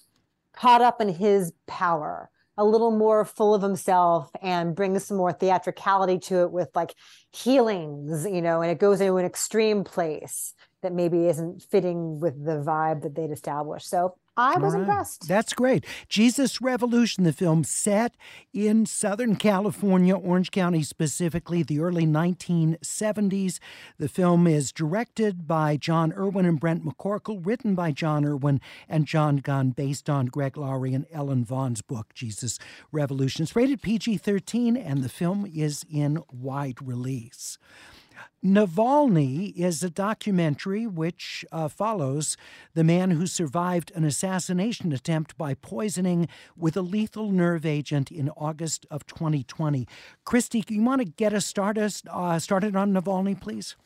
caught 0.53 0.83
up 0.83 1.01
in 1.01 1.09
his 1.09 1.53
power 1.67 2.31
a 2.57 2.65
little 2.65 2.91
more 2.91 3.25
full 3.25 3.55
of 3.55 3.63
himself 3.63 4.31
and 4.41 4.77
brings 4.77 5.05
some 5.05 5.17
more 5.17 5.33
theatricality 5.33 6.19
to 6.19 6.43
it 6.43 6.53
with 6.53 6.69
like 6.75 6.95
healings, 7.33 8.25
you 8.25 8.41
know, 8.41 8.63
and 8.63 8.71
it 8.71 8.79
goes 8.79 9.01
into 9.01 9.17
an 9.17 9.25
extreme 9.25 9.83
place 9.83 10.55
that 10.85 10.93
maybe 10.93 11.27
isn't 11.27 11.63
fitting 11.63 12.21
with 12.21 12.45
the 12.45 12.63
vibe 12.63 13.03
that 13.03 13.15
they'd 13.15 13.31
established. 13.31 13.89
So 13.89 14.15
I 14.37 14.59
was 14.59 14.75
right. 14.75 14.81
impressed. 14.81 15.29
That's 15.29 15.53
great. 15.53 15.85
Jesus 16.09 16.61
Revolution, 16.61 17.23
the 17.23 17.33
film 17.33 17.63
set 17.63 18.17
in 18.53 18.85
Southern 18.85 19.37
California, 19.37 20.17
Orange 20.17 20.51
County 20.51 20.83
specifically, 20.83 21.63
the 21.63 21.79
early 21.79 22.05
1970s. 22.05 23.61
The 23.99 24.09
film 24.09 24.47
is 24.47 24.73
directed 24.73 25.47
by 25.47 25.77
Jon 25.77 26.13
Erwin 26.13 26.47
and 26.47 26.59
Brent 26.59 26.85
McCorkle, 26.85 27.47
written 27.47 27.77
by 27.77 27.93
Jon 27.93 28.25
Erwin 28.25 28.61
and 28.89 29.07
Jon 29.07 29.37
Gunn, 29.37 29.71
based 29.71 30.11
on 30.11 30.27
Greg 30.27 30.57
Laurie 30.57 30.95
and 30.95 31.07
Ellen 31.13 31.45
Vaughn's 31.45 31.83
book, 31.83 32.13
Jesus 32.13 32.59
Revolution. 32.91 33.45
It's 33.45 33.55
rated 33.55 33.83
PG 33.83 34.17
13, 34.17 34.77
and 34.77 35.05
the 35.05 35.09
film 35.09 35.47
is 35.47 35.85
in 35.89 36.23
wide 36.33 36.83
release. 36.83 37.57
Navalny 38.45 39.57
is 39.57 39.83
a 39.83 39.89
documentary 39.89 40.87
which 40.87 41.47
uh, 41.51 41.67
follows 41.67 42.37
the 42.75 42.85
man 42.85 43.13
who 43.13 43.27
survived 43.27 43.91
an 43.95 44.05
assassination 44.05 44.93
attempt 44.93 45.39
by 45.39 45.55
poisoning 45.55 46.29
with 46.55 46.77
a 46.77 46.83
lethal 46.83 47.33
nerve 47.33 47.65
agent 47.65 48.11
in 48.11 48.29
August 48.37 48.85
of 48.91 49.07
2020. 49.07 49.89
Christy, 50.27 50.63
you 50.69 50.83
want 50.83 51.01
to 51.01 51.07
get 51.07 51.33
us 51.33 51.47
started, 51.47 51.91
uh, 52.11 52.39
started 52.39 52.77
on 52.77 52.93
Navalny, 52.93 53.41
please? 53.41 53.77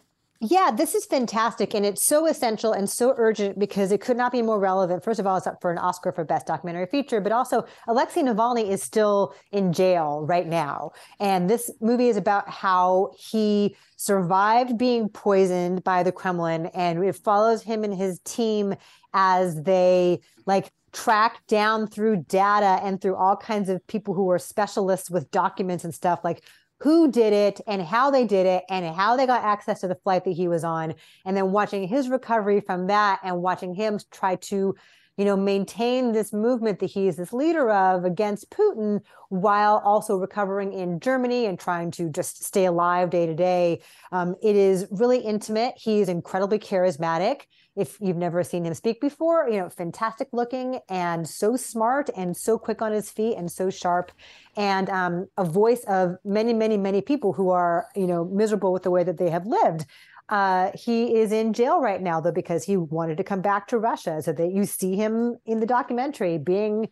Yeah, 0.41 0.71
this 0.71 0.95
is 0.95 1.05
fantastic. 1.05 1.75
And 1.75 1.85
it's 1.85 2.07
so 2.07 2.27
essential 2.27 2.73
and 2.73 2.89
so 2.89 3.13
urgent 3.17 3.59
because 3.59 3.91
it 3.91 4.01
could 4.01 4.17
not 4.17 4.31
be 4.31 4.41
more 4.41 4.61
relevant. 4.61 5.03
First 5.03 5.19
of 5.19 5.27
all, 5.27 5.37
it's 5.37 5.49
up 5.49 5.61
for 5.61 5.73
an 5.73 5.79
Oscar 5.79 6.13
for 6.13 6.25
Best 6.25 6.47
Documentary 6.47 6.87
Feature, 6.87 7.21
but 7.21 7.33
also 7.33 7.65
Alexei 7.89 8.23
Navalny 8.23 8.69
is 8.69 8.81
still 8.81 9.35
in 9.51 9.73
jail 9.73 10.25
right 10.29 10.47
now. 10.47 10.93
And 11.19 11.51
this 11.51 11.73
movie 11.81 12.09
is 12.09 12.17
about 12.17 12.49
how 12.49 13.11
he 13.19 13.77
survived 13.97 14.79
being 14.79 15.09
poisoned 15.09 15.83
by 15.83 16.05
the 16.05 16.13
Kremlin. 16.13 16.67
And 16.67 17.03
it 17.03 17.17
follows 17.17 17.65
him 17.65 17.83
and 17.83 17.93
his 17.93 18.21
team 18.21 18.77
as 19.15 19.61
they 19.63 20.21
like 20.47 20.71
track 20.93 21.45
down 21.49 21.89
through 21.89 22.25
data 22.29 22.79
and 22.85 23.01
through 23.01 23.17
all 23.17 23.37
kinds 23.37 23.69
of 23.69 23.85
people 23.89 24.15
who 24.15 24.31
are 24.31 24.39
specialists 24.39 25.11
with 25.11 25.33
documents 25.33 25.83
and 25.83 25.93
stuff 25.93 26.21
like 26.23 26.45
who 26.81 27.11
did 27.11 27.33
it 27.33 27.61
and 27.67 27.83
how 27.83 28.11
they 28.11 28.25
did 28.25 28.47
it 28.47 28.65
and 28.69 28.95
how 28.95 29.17
they 29.17 29.27
got 29.27 29.43
access 29.43 29.81
to 29.81 29.89
the 29.89 29.95
flight 29.97 30.25
that 30.25 30.33
he 30.33 30.49
was 30.49 30.65
on. 30.65 30.95
And 31.25 31.37
then 31.37 31.51
watching 31.51 31.87
his 31.89 32.09
recovery 32.09 32.61
from 32.61 32.87
that 32.87 33.21
and 33.23 33.43
watching 33.43 33.75
him 33.75 33.99
try 34.11 34.37
to 34.37 34.75
you 35.17 35.25
know 35.25 35.37
maintain 35.37 36.13
this 36.13 36.33
movement 36.33 36.79
that 36.79 36.87
he 36.91 37.09
is 37.09 37.17
this 37.17 37.33
leader 37.33 37.69
of 37.71 38.05
against 38.05 38.49
putin 38.51 39.01
while 39.31 39.83
also 39.85 40.17
recovering 40.17 40.73
in 40.73 41.01
germany 41.01 41.47
and 41.47 41.59
trying 41.59 41.91
to 41.91 42.09
just 42.09 42.45
stay 42.45 42.67
alive 42.67 43.11
day 43.11 43.27
to 43.27 43.35
day. 43.35 43.81
Um, 44.13 44.37
it 44.43 44.55
is 44.55 44.87
really 44.91 45.19
intimate. 45.19 45.75
He's 45.77 46.09
incredibly 46.09 46.59
charismatic 46.59 47.43
if 47.79 47.97
you've 48.01 48.17
never 48.17 48.43
seen 48.43 48.67
him 48.67 48.75
speak 48.75 49.01
before, 49.01 49.49
you 49.49 49.59
know, 49.59 49.69
fantastic 49.69 50.29
looking 50.33 50.81
and 50.89 51.29
so 51.29 51.57
smart 51.57 52.11
and 52.17 52.37
so 52.37 52.59
quick 52.59 52.83
on 52.83 52.93
his 52.93 53.09
feet 53.11 53.37
and 53.37 53.51
so 53.51 53.71
sharp, 53.71 54.11
and 54.57 54.91
um, 54.91 55.27
a 55.37 55.45
voice 55.45 55.85
of 55.85 56.17
many, 56.25 56.53
many, 56.53 56.77
many 56.77 57.01
people 57.01 57.33
who 57.33 57.51
are, 57.51 57.87
you 57.95 58.07
know, 58.07 58.25
miserable 58.25 58.73
with 58.73 58.83
the 58.83 58.91
way 58.91 59.05
that 59.05 59.19
they 59.19 59.31
have 59.31 59.47
lived. 59.47 59.87
Uh, 60.29 60.71
he 60.75 61.17
is 61.17 61.33
in 61.33 61.53
jail 61.53 61.81
right 61.81 62.03
now, 62.03 62.21
though, 62.21 62.33
because 62.33 62.65
he 62.65 62.77
wanted 62.77 63.17
to 63.17 63.25
come 63.25 63.41
back 63.41 63.69
to 63.69 63.79
Russia. 63.79 64.21
So 64.21 64.33
that 64.33 64.53
you 64.53 64.65
see 64.65 64.97
him 64.97 65.39
in 65.47 65.61
the 65.61 65.67
documentary 65.67 66.37
being 66.37 66.89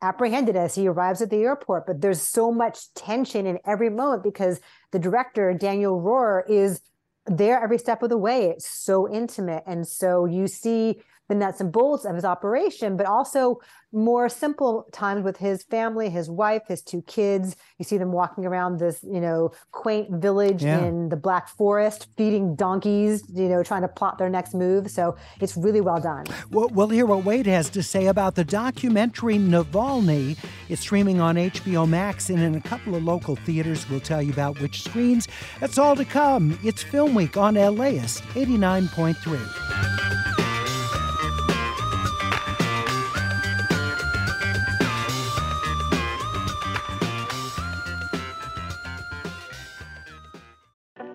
apprehended 0.00 0.56
as 0.56 0.74
he 0.74 0.88
arrives 0.88 1.22
at 1.22 1.30
the 1.30 1.36
airport. 1.36 1.86
But 1.86 2.00
there's 2.00 2.20
so 2.20 2.50
much 2.50 2.92
tension 2.94 3.46
in 3.46 3.58
every 3.64 3.90
moment 3.90 4.24
because 4.24 4.60
the 4.90 4.98
director, 4.98 5.54
Daniel 5.54 6.00
Roher, 6.00 6.42
is 6.48 6.80
there 7.26 7.62
every 7.62 7.78
step 7.78 8.02
of 8.02 8.08
the 8.08 8.18
way. 8.18 8.46
It's 8.46 8.68
so 8.68 9.08
intimate. 9.12 9.62
And 9.66 9.86
so 9.86 10.24
you 10.24 10.46
see 10.46 11.02
the 11.28 11.34
nuts 11.34 11.60
and 11.60 11.72
bolts 11.72 12.04
of 12.04 12.14
his 12.14 12.24
operation, 12.24 12.96
but 12.96 13.06
also 13.06 13.58
more 13.92 14.28
simple 14.28 14.86
times 14.92 15.22
with 15.22 15.36
his 15.36 15.62
family, 15.64 16.08
his 16.08 16.30
wife, 16.30 16.62
his 16.68 16.82
two 16.82 17.02
kids. 17.02 17.56
You 17.78 17.84
see 17.84 17.98
them 17.98 18.10
walking 18.10 18.46
around 18.46 18.78
this, 18.78 19.02
you 19.02 19.20
know, 19.20 19.52
quaint 19.70 20.10
village 20.10 20.62
yeah. 20.64 20.84
in 20.84 21.10
the 21.10 21.16
Black 21.16 21.48
Forest, 21.48 22.08
feeding 22.16 22.56
donkeys, 22.56 23.22
you 23.32 23.48
know, 23.48 23.62
trying 23.62 23.82
to 23.82 23.88
plot 23.88 24.18
their 24.18 24.30
next 24.30 24.54
move. 24.54 24.90
So 24.90 25.16
it's 25.40 25.56
really 25.56 25.80
well 25.80 26.00
done. 26.00 26.24
Well, 26.50 26.68
we'll 26.68 26.88
hear 26.88 27.06
what 27.06 27.24
Wade 27.24 27.46
has 27.46 27.68
to 27.70 27.82
say 27.82 28.06
about 28.06 28.34
the 28.34 28.44
documentary 28.44 29.36
Navalny. 29.36 30.38
It's 30.68 30.80
streaming 30.80 31.20
on 31.20 31.36
HBO 31.36 31.88
Max 31.88 32.30
and 32.30 32.40
in 32.40 32.54
a 32.54 32.60
couple 32.60 32.94
of 32.94 33.04
local 33.04 33.36
theaters. 33.36 33.88
We'll 33.88 34.00
tell 34.00 34.22
you 34.22 34.32
about 34.32 34.60
which 34.60 34.82
screens. 34.82 35.28
That's 35.60 35.78
all 35.78 35.96
to 35.96 36.04
come. 36.04 36.58
It's 36.62 36.82
Film 36.82 37.14
Week 37.14 37.36
on 37.36 37.54
LAist 37.54 38.22
89.3. 38.34 40.31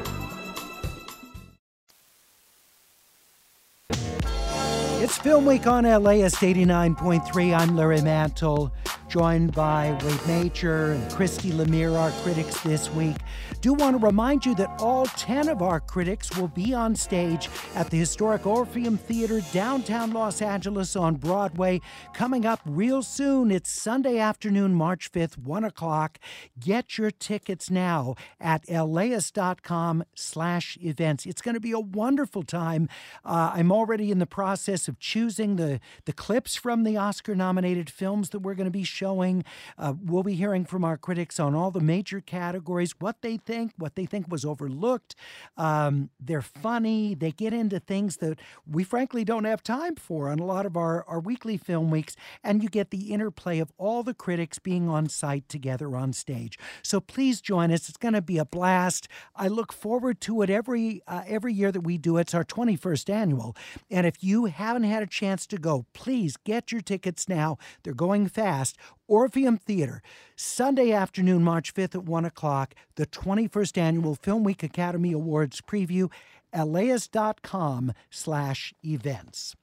It's 5.05 5.19
Film 5.19 5.45
Week 5.45 5.67
on 5.67 5.85
LAist 5.85 6.37
89.3. 6.37 7.55
I'm 7.55 7.77
Larry 7.77 8.01
Mantle, 8.01 8.73
joined 9.15 9.53
by 9.53 9.93
Wade 10.03 10.27
Major 10.27 10.93
and 10.93 11.13
Christy 11.13 11.51
Lemire, 11.51 11.95
our 11.95 12.11
critics 12.23 12.59
this 12.63 12.91
week. 12.91 13.17
Do 13.61 13.75
want 13.75 14.01
to 14.01 14.05
remind 14.05 14.47
you 14.47 14.55
that 14.55 14.81
all 14.81 15.05
10 15.07 15.49
of 15.49 15.61
our 15.61 15.79
critics 15.79 16.35
will 16.37 16.49
be 16.49 16.73
on 16.73 16.97
stage 16.97 17.51
at 17.75 17.91
the 17.91 17.99
historic 17.99 18.47
Orpheum 18.47 18.97
Theater, 18.97 19.43
downtown 19.53 20.13
Los 20.13 20.41
Angeles 20.41 20.97
on 20.97 21.17
Broadway, 21.17 21.81
coming 22.15 22.47
up 22.47 22.61
real 22.65 23.03
soon. 23.03 23.51
It's 23.51 23.71
Sunday 23.71 24.19
afternoon, 24.19 24.75
March 24.75 25.13
5th, 25.13 25.37
1 25.39 25.65
o'clock. 25.65 26.19
Get 26.59 26.97
your 26.97 27.11
tickets 27.11 27.71
now 27.71 28.15
at 28.41 28.69
laist.com 28.69 30.05
slash 30.15 30.79
events. 30.81 31.27
It's 31.27 31.43
going 31.43 31.55
to 31.55 31.61
be 31.61 31.73
a 31.73 31.79
wonderful 31.79 32.43
time. 32.43 32.89
Uh, 33.25 33.53
I'm 33.55 33.71
already 33.71 34.11
in 34.11 34.19
the 34.19 34.27
process 34.27 34.89
of 34.89 34.95
of 34.95 35.01
choosing 35.01 35.57
the, 35.57 35.81
the 36.05 36.13
clips 36.13 36.55
from 36.55 36.85
the 36.85 36.97
Oscar 36.97 37.35
nominated 37.35 37.91
films 37.91 38.31
that 38.31 38.39
we're 38.39 38.55
going 38.55 38.67
to 38.67 38.71
be 38.71 38.85
showing. 38.85 39.04
Uh, 39.05 39.95
we'll 40.03 40.23
be 40.23 40.35
hearing 40.35 40.65
from 40.65 40.85
our 40.85 40.97
critics 40.97 41.39
on 41.39 41.55
all 41.55 41.71
the 41.71 41.81
major 41.81 42.21
categories, 42.21 42.95
what 42.99 43.23
they 43.23 43.37
think, 43.37 43.73
what 43.77 43.95
they 43.95 44.07
think 44.07 44.31
was 44.31 44.45
overlooked. 44.45 45.15
Um, 45.57 46.11
they're 46.19 46.43
funny. 46.43 47.15
They 47.15 47.31
get 47.31 47.53
into 47.53 47.81
things 47.81 48.19
that 48.19 48.39
we 48.67 48.85
frankly 48.85 49.25
don't 49.25 49.45
have 49.45 49.63
time 49.63 49.97
for 49.97 50.29
on 50.29 50.39
a 50.39 50.45
lot 50.45 50.67
of 50.67 50.77
our, 50.77 51.05
our 51.07 51.21
weekly 51.21 51.57
film 51.57 51.91
weeks. 51.91 52.17
And 52.43 52.63
you 52.63 52.69
get 52.69 52.91
the 52.91 53.13
interplay 53.13 53.59
of 53.59 53.73
all 53.79 54.03
the 54.03 54.15
critics 54.15 54.59
being 54.59 54.89
on 54.89 55.09
site 55.09 55.49
together 55.49 55.97
on 55.97 56.13
stage. 56.13 56.59
So 56.83 57.01
please 57.01 57.41
join 57.41 57.71
us. 57.71 57.89
It's 57.89 57.99
going 57.99 58.15
to 58.15 58.23
be 58.23 58.39
a 58.39 58.45
blast. 58.45 59.09
I 59.37 59.49
look 59.49 59.73
forward 59.73 60.21
to 60.23 60.43
it 60.43 60.51
every 60.51 61.03
uh, 61.07 61.23
every 61.27 61.53
year 61.53 61.73
that 61.73 61.83
we 61.83 61.99
do 61.99 62.17
it. 62.19 62.23
It's 62.23 62.35
our 62.35 62.45
21st 62.45 63.11
annual. 63.11 63.57
And 63.91 64.07
if 64.07 64.23
you 64.23 64.47
haven't 64.47 64.85
had 64.85 65.03
a 65.03 65.07
chance 65.07 65.47
to 65.49 65.59
go, 65.59 65.87
please 65.93 66.37
get 66.37 66.73
your 66.73 66.81
tickets 66.81 67.29
now. 67.29 67.59
They're 67.83 67.95
going 67.95 68.29
fast. 68.29 68.77
Orpheum 69.07 69.59
Theater, 69.59 70.03
Sunday 70.37 70.93
afternoon, 70.93 71.43
March 71.43 71.75
5th 71.75 71.95
at 71.95 72.05
1 72.05 72.25
o'clock, 72.25 72.75
the 72.97 73.07
21st 73.07 73.79
Annual 73.79 74.15
Film 74.17 74.45
Week 74.45 74.63
Academy 74.63 75.13
Awards 75.13 75.61
preview, 75.61 76.11
laist.com 76.55 77.93
slash 78.11 78.73
events. 78.85 79.57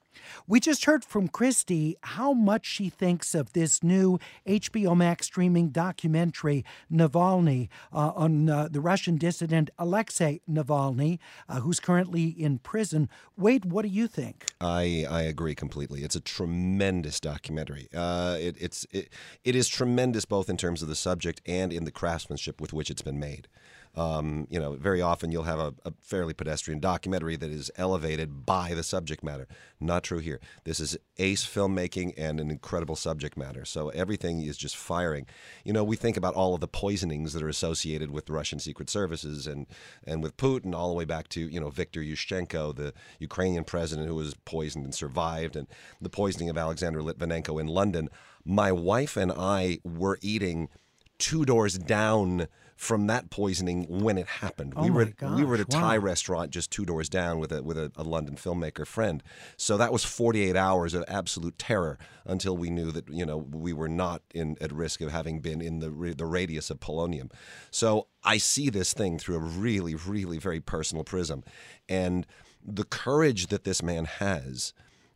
We 0.48 0.60
just 0.60 0.86
heard 0.86 1.04
from 1.04 1.28
Christy 1.28 1.96
how 2.02 2.34
much 2.34 2.66
she 2.66 2.90
thinks 2.90 3.36
of 3.36 3.54
this 3.54 3.84
new 3.84 4.20
HBO 4.48 4.96
Max 4.96 5.28
streaming 5.28 5.70
documentary, 5.70 6.66
Navalny, 6.92 7.70
uh, 7.94 8.12
on 8.16 8.50
uh, 8.50 8.68
the 8.70 8.82
Russian 8.82 9.18
dissident 9.18 9.70
Alexei 9.78 10.42
Navalny, 10.50 11.20
uh, 11.48 11.62
who's 11.62 11.80
currently 11.80 12.26
in 12.26 12.60
prison. 12.60 13.10
Wade, 13.38 13.66
what 13.66 13.84
do 13.84 13.90
you 13.90 14.08
think? 14.08 14.46
I, 14.60 15.06
I 15.10 15.22
agree 15.24 15.56
completely. 15.56 16.04
It's 16.04 16.16
a 16.16 16.22
tremendous 16.22 17.20
documentary. 17.20 17.88
Uh, 17.94 18.38
it, 18.40 18.56
it's, 18.60 18.86
it, 18.92 19.10
it 19.44 19.56
is 19.56 19.68
tremendous 19.68 20.26
both 20.26 20.50
in 20.50 20.58
terms 20.58 20.82
of 20.82 20.88
the 20.88 20.96
subject 20.96 21.42
and 21.46 21.72
in 21.72 21.86
the 21.86 21.92
craftsmanship 21.92 22.60
with 22.62 22.74
which 22.74 22.90
it's 22.90 23.02
been 23.02 23.20
made. 23.20 23.48
Um, 23.94 24.48
you 24.50 24.58
know, 24.58 24.74
very 24.74 25.02
often 25.02 25.32
you'll 25.32 25.44
have 25.44 25.60
a, 25.60 25.74
a, 25.84 25.92
fairly 26.02 26.34
pedestrian 26.34 26.80
documentary 26.80 27.36
that 27.36 27.52
is 27.52 27.70
elevated 27.76 28.46
by 28.46 28.74
the 28.74 28.84
subject 28.84 29.22
matter. 29.22 29.48
Not 29.82 30.04
true 30.04 30.20
here. 30.20 30.40
This 30.64 30.80
is 30.80 30.98
ace 31.18 31.46
filmmaking 31.46 32.14
and 32.18 32.40
an 32.40 32.50
incredible 32.50 32.96
subject 32.96 33.36
matter. 33.36 33.66
So 33.66 33.90
everything 33.90 34.42
is 34.42 34.56
just 34.56 34.78
firing. 34.78 35.26
You 35.66 35.74
know, 35.74 35.84
we 35.84 35.98
think 35.98 36.16
about 36.16 36.36
all 36.36 36.56
of 36.56 36.62
the 36.62 36.70
poisonings 36.70 37.34
that 37.34 37.44
are 37.44 37.50
associated 37.50 38.12
with 38.12 38.30
Russian 38.30 38.60
secret 38.60 38.90
services 38.90 39.46
and 39.46 39.68
and 40.06 40.24
with 40.24 40.38
Putin, 40.38 40.74
all 40.74 40.90
the 40.90 40.96
way 40.96 41.06
back 41.06 41.28
to 41.30 41.42
you 41.42 41.60
know 41.60 41.70
Viktor 41.70 42.00
Yushchenko, 42.00 42.74
the 42.74 42.94
Ukrainian 43.20 43.66
president 43.66 44.08
who 44.08 44.16
was 44.16 44.36
poisoned 44.46 44.86
and 44.86 44.96
survived, 44.96 45.58
and 45.58 45.68
the 46.00 46.10
poisoning 46.10 46.50
of 46.50 46.58
Alexander 46.58 47.02
Litvinenko 47.02 47.60
in 47.60 47.68
London. 47.68 48.10
My 48.46 48.72
wife 48.72 49.18
and 49.18 49.34
I 49.34 49.80
were 49.84 50.18
eating 50.22 50.70
two 51.18 51.46
doors 51.46 51.78
down 51.78 52.48
from 52.82 53.06
that 53.06 53.30
poisoning 53.30 53.86
when 53.88 54.18
it 54.18 54.26
happened. 54.26 54.74
Oh 54.76 54.82
we 54.82 54.90
were 54.90 55.06
gosh, 55.06 55.38
we 55.38 55.46
were 55.46 55.54
at 55.54 55.60
a 55.60 55.66
Thai 55.66 56.00
wow. 56.00 56.04
restaurant 56.04 56.50
just 56.50 56.72
two 56.72 56.84
doors 56.84 57.10
down 57.10 57.38
with 57.38 57.52
a 57.52 57.62
with 57.62 57.78
a, 57.78 57.92
a, 57.96 58.02
London 58.02 58.36
filmmaker 58.36 58.88
friend. 58.88 59.22
So 59.56 59.78
that 59.78 59.94
was 59.94 60.04
48 60.04 60.56
hours 60.56 60.96
of 60.96 61.06
absolute 61.08 61.60
terror 61.60 62.00
until 62.26 62.58
we 62.58 62.72
knew 62.72 62.92
that 62.92 63.08
you 63.08 63.24
know 63.24 63.38
we 63.38 63.72
were 63.72 63.88
not 63.88 64.24
in 64.34 64.58
at 64.60 64.72
risk 64.72 65.00
of 65.02 65.12
having 65.12 65.42
been 65.42 65.62
in 65.62 65.78
the 65.78 66.16
the 66.18 66.26
radius 66.26 66.72
of 66.72 66.80
polonium. 66.80 67.32
So 67.70 68.08
I 68.24 68.40
see 68.40 68.72
this 68.72 68.94
thing 68.94 69.20
through 69.20 69.36
a 69.36 69.40
really 69.40 69.94
really 69.94 70.40
very 70.40 70.60
personal 70.60 71.04
prism, 71.04 71.44
and 71.88 72.26
the 72.66 72.84
courage 72.84 73.48
that 73.48 73.64
this 73.64 73.84
man 73.84 74.06
has 74.06 74.74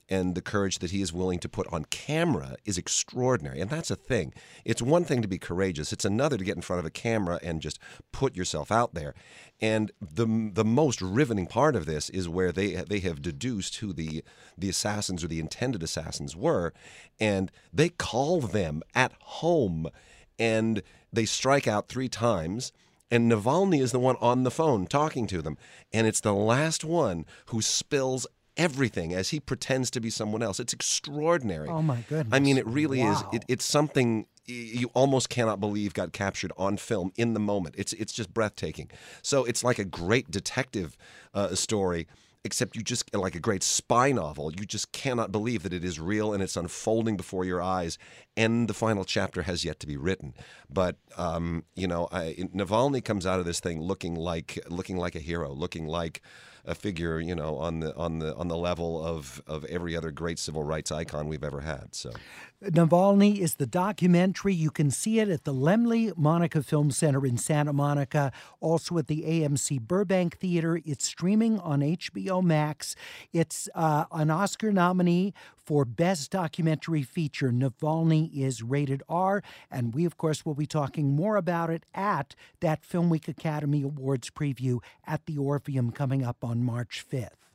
and 0.10 0.36
the 0.36 0.42
courage 0.42 0.80
that 0.80 0.92
he 0.92 1.02
is 1.02 1.12
willing 1.12 1.40
to 1.40 1.50
put 1.50 1.72
on 1.74 1.86
camera 1.86 2.56
is 2.66 2.78
extraordinary. 2.78 3.60
And 3.60 3.70
that's 3.70 3.90
a 3.90 3.96
thing. 3.96 4.34
It's 4.64 4.82
one 4.82 5.04
thing 5.04 5.22
to 5.22 5.28
be 5.28 5.38
courageous, 5.38 5.92
it's 5.92 6.06
another 6.06 6.38
to 6.38 6.44
get 6.44 6.56
in 6.56 6.62
front 6.62 6.80
of 6.80 6.86
a 6.86 6.92
camera 6.92 7.40
and 7.42 7.62
just 7.62 7.80
put 8.12 8.36
yourself 8.36 8.72
out 8.72 8.94
there. 8.94 9.14
And 9.62 9.92
the 10.02 10.52
the 10.54 10.66
most 10.66 11.02
riveting 11.02 11.48
part 11.48 11.76
of 11.76 11.86
this 11.86 12.10
is 12.10 12.30
where 12.30 12.52
they 12.52 12.76
they 12.76 13.00
have 13.00 13.22
deduced 13.22 13.78
who 13.78 13.94
the 13.94 14.24
the 14.58 14.70
assassins 14.70 15.24
or 15.24 15.28
the 15.28 15.40
intended 15.40 15.82
assassins 15.82 16.36
were, 16.36 16.74
and 17.20 17.52
they 17.74 17.90
call 17.90 18.42
them 18.42 18.84
at 18.94 19.14
home, 19.20 19.88
and 20.38 20.84
they 21.12 21.26
strike 21.26 21.68
out 21.68 21.88
three 21.88 22.10
times. 22.10 22.72
And 23.12 23.32
Navalny 23.32 23.82
is 23.82 23.92
the 23.92 24.00
one 24.00 24.16
on 24.20 24.44
the 24.44 24.52
phone 24.52 24.88
talking 24.88 25.28
to 25.28 25.42
them. 25.42 25.58
And 25.94 26.08
it's 26.08 26.20
the 26.20 26.34
last 26.34 26.84
one 26.84 27.26
who 27.48 27.62
spills 27.62 28.26
everything 28.58 29.14
as 29.14 29.30
he 29.30 29.40
pretends 29.40 29.90
to 29.92 30.00
be 30.00 30.10
someone 30.10 30.42
else. 30.42 30.60
It's 30.60 30.74
extraordinary. 30.74 31.70
Oh 31.70 31.82
my 31.82 32.02
goodness! 32.08 32.34
I 32.34 32.40
mean, 32.40 32.58
it 32.58 32.68
really 32.68 33.00
wow. 33.00 33.12
is. 33.12 33.24
It, 33.34 33.46
it's 33.48 33.66
something 33.66 34.28
you 34.48 34.92
almost 34.94 35.30
cannot 35.30 35.60
believe 35.60 35.94
got 35.94 36.14
captured 36.14 36.52
on 36.58 36.78
film 36.78 37.12
in 37.16 37.34
the 37.34 37.40
moment. 37.40 37.76
It's 37.78 37.94
it's 37.94 38.14
just 38.14 38.34
breathtaking. 38.34 38.90
So 39.22 39.44
it's 39.46 39.64
like 39.64 39.80
a 39.80 39.86
great 39.86 40.30
detective 40.30 40.98
uh, 41.34 41.56
story 41.56 42.08
except 42.46 42.76
you 42.76 42.84
just 42.84 43.14
like 43.14 43.34
a 43.34 43.40
great 43.40 43.64
spy 43.64 44.12
novel 44.12 44.54
you 44.54 44.66
just 44.66 44.92
cannot 44.92 45.32
believe 45.32 45.64
that 45.64 45.74
it 45.74 45.84
is 45.84 46.00
real 46.00 46.32
and 46.32 46.44
it's 46.44 46.56
unfolding 46.56 47.18
before 47.18 47.44
your 47.44 47.60
eyes 47.60 47.98
and 48.38 48.68
the 48.68 48.74
final 48.74 49.04
chapter 49.04 49.42
has 49.42 49.66
yet 49.66 49.80
to 49.80 49.88
be 49.88 49.98
written 49.98 50.34
but 50.70 50.96
um, 51.18 51.64
you 51.76 51.88
know 51.88 52.08
I, 52.12 52.36
navalny 52.54 53.04
comes 53.04 53.26
out 53.26 53.40
of 53.40 53.46
this 53.46 53.60
thing 53.60 53.82
looking 53.82 54.14
like 54.14 54.60
looking 54.70 54.98
like 54.98 55.16
a 55.16 55.20
hero 55.20 55.52
looking 55.52 55.88
like 55.88 56.22
a 56.68 56.76
figure, 56.76 57.20
you 57.20 57.36
know, 57.36 57.58
on 57.58 57.80
the 57.80 57.96
on 57.96 58.20
the 58.20 58.36
on 58.36 58.48
the 58.48 58.58
level 58.58 59.04
of 59.04 59.42
of 59.48 59.66
every 59.66 59.96
other 59.96 60.12
great 60.12 60.40
civil 60.40 60.64
rights 60.64 60.92
icon 60.92 61.28
we've 61.28 61.44
ever 61.44 61.62
had. 61.62 61.94
So, 61.94 62.12
Navalny 62.64 63.38
is 63.40 63.56
the 63.56 63.68
documentary. 63.68 64.54
You 64.54 64.72
can 64.72 64.90
see 64.90 65.20
it 65.20 65.30
at 65.30 65.44
the 65.44 65.54
Laemmle 65.54 66.18
Monica 66.18 66.64
Film 66.64 66.90
Center 66.92 67.26
in 67.26 67.38
Santa 67.38 67.74
Monica, 67.74 68.32
also 68.60 68.98
at 68.98 69.08
the 69.08 69.24
AMC 69.24 69.82
Burbank 69.82 70.38
Theater. 70.38 70.80
It's 70.86 71.06
streaming 71.06 71.60
on 71.60 71.82
HBO 71.82 72.44
Max. 72.44 72.96
It's 73.34 73.70
uh, 73.76 74.06
an 74.12 74.32
Oscar 74.32 74.72
nominee 74.72 75.34
for 75.66 75.84
Best 75.84 76.32
Documentary 76.32 77.02
Feature. 77.02 77.52
Navalny 77.52 78.32
is 78.36 78.62
rated 78.62 79.02
R, 79.10 79.42
and 79.72 79.94
we, 79.94 80.06
of 80.06 80.18
course, 80.18 80.46
will 80.46 80.54
be 80.54 80.68
talking 80.68 81.16
more 81.16 81.36
about 81.36 81.70
it 81.70 81.86
at 81.94 82.36
that 82.60 82.86
Film 82.86 83.10
Week 83.10 83.28
Academy 83.28 83.82
Awards 83.82 84.30
preview 84.30 84.80
at 85.06 85.26
the 85.26 85.38
Orpheum 85.38 85.92
coming 85.92 86.24
up 86.24 86.44
on 86.44 86.55
March 86.64 87.06
5th. 87.10 87.46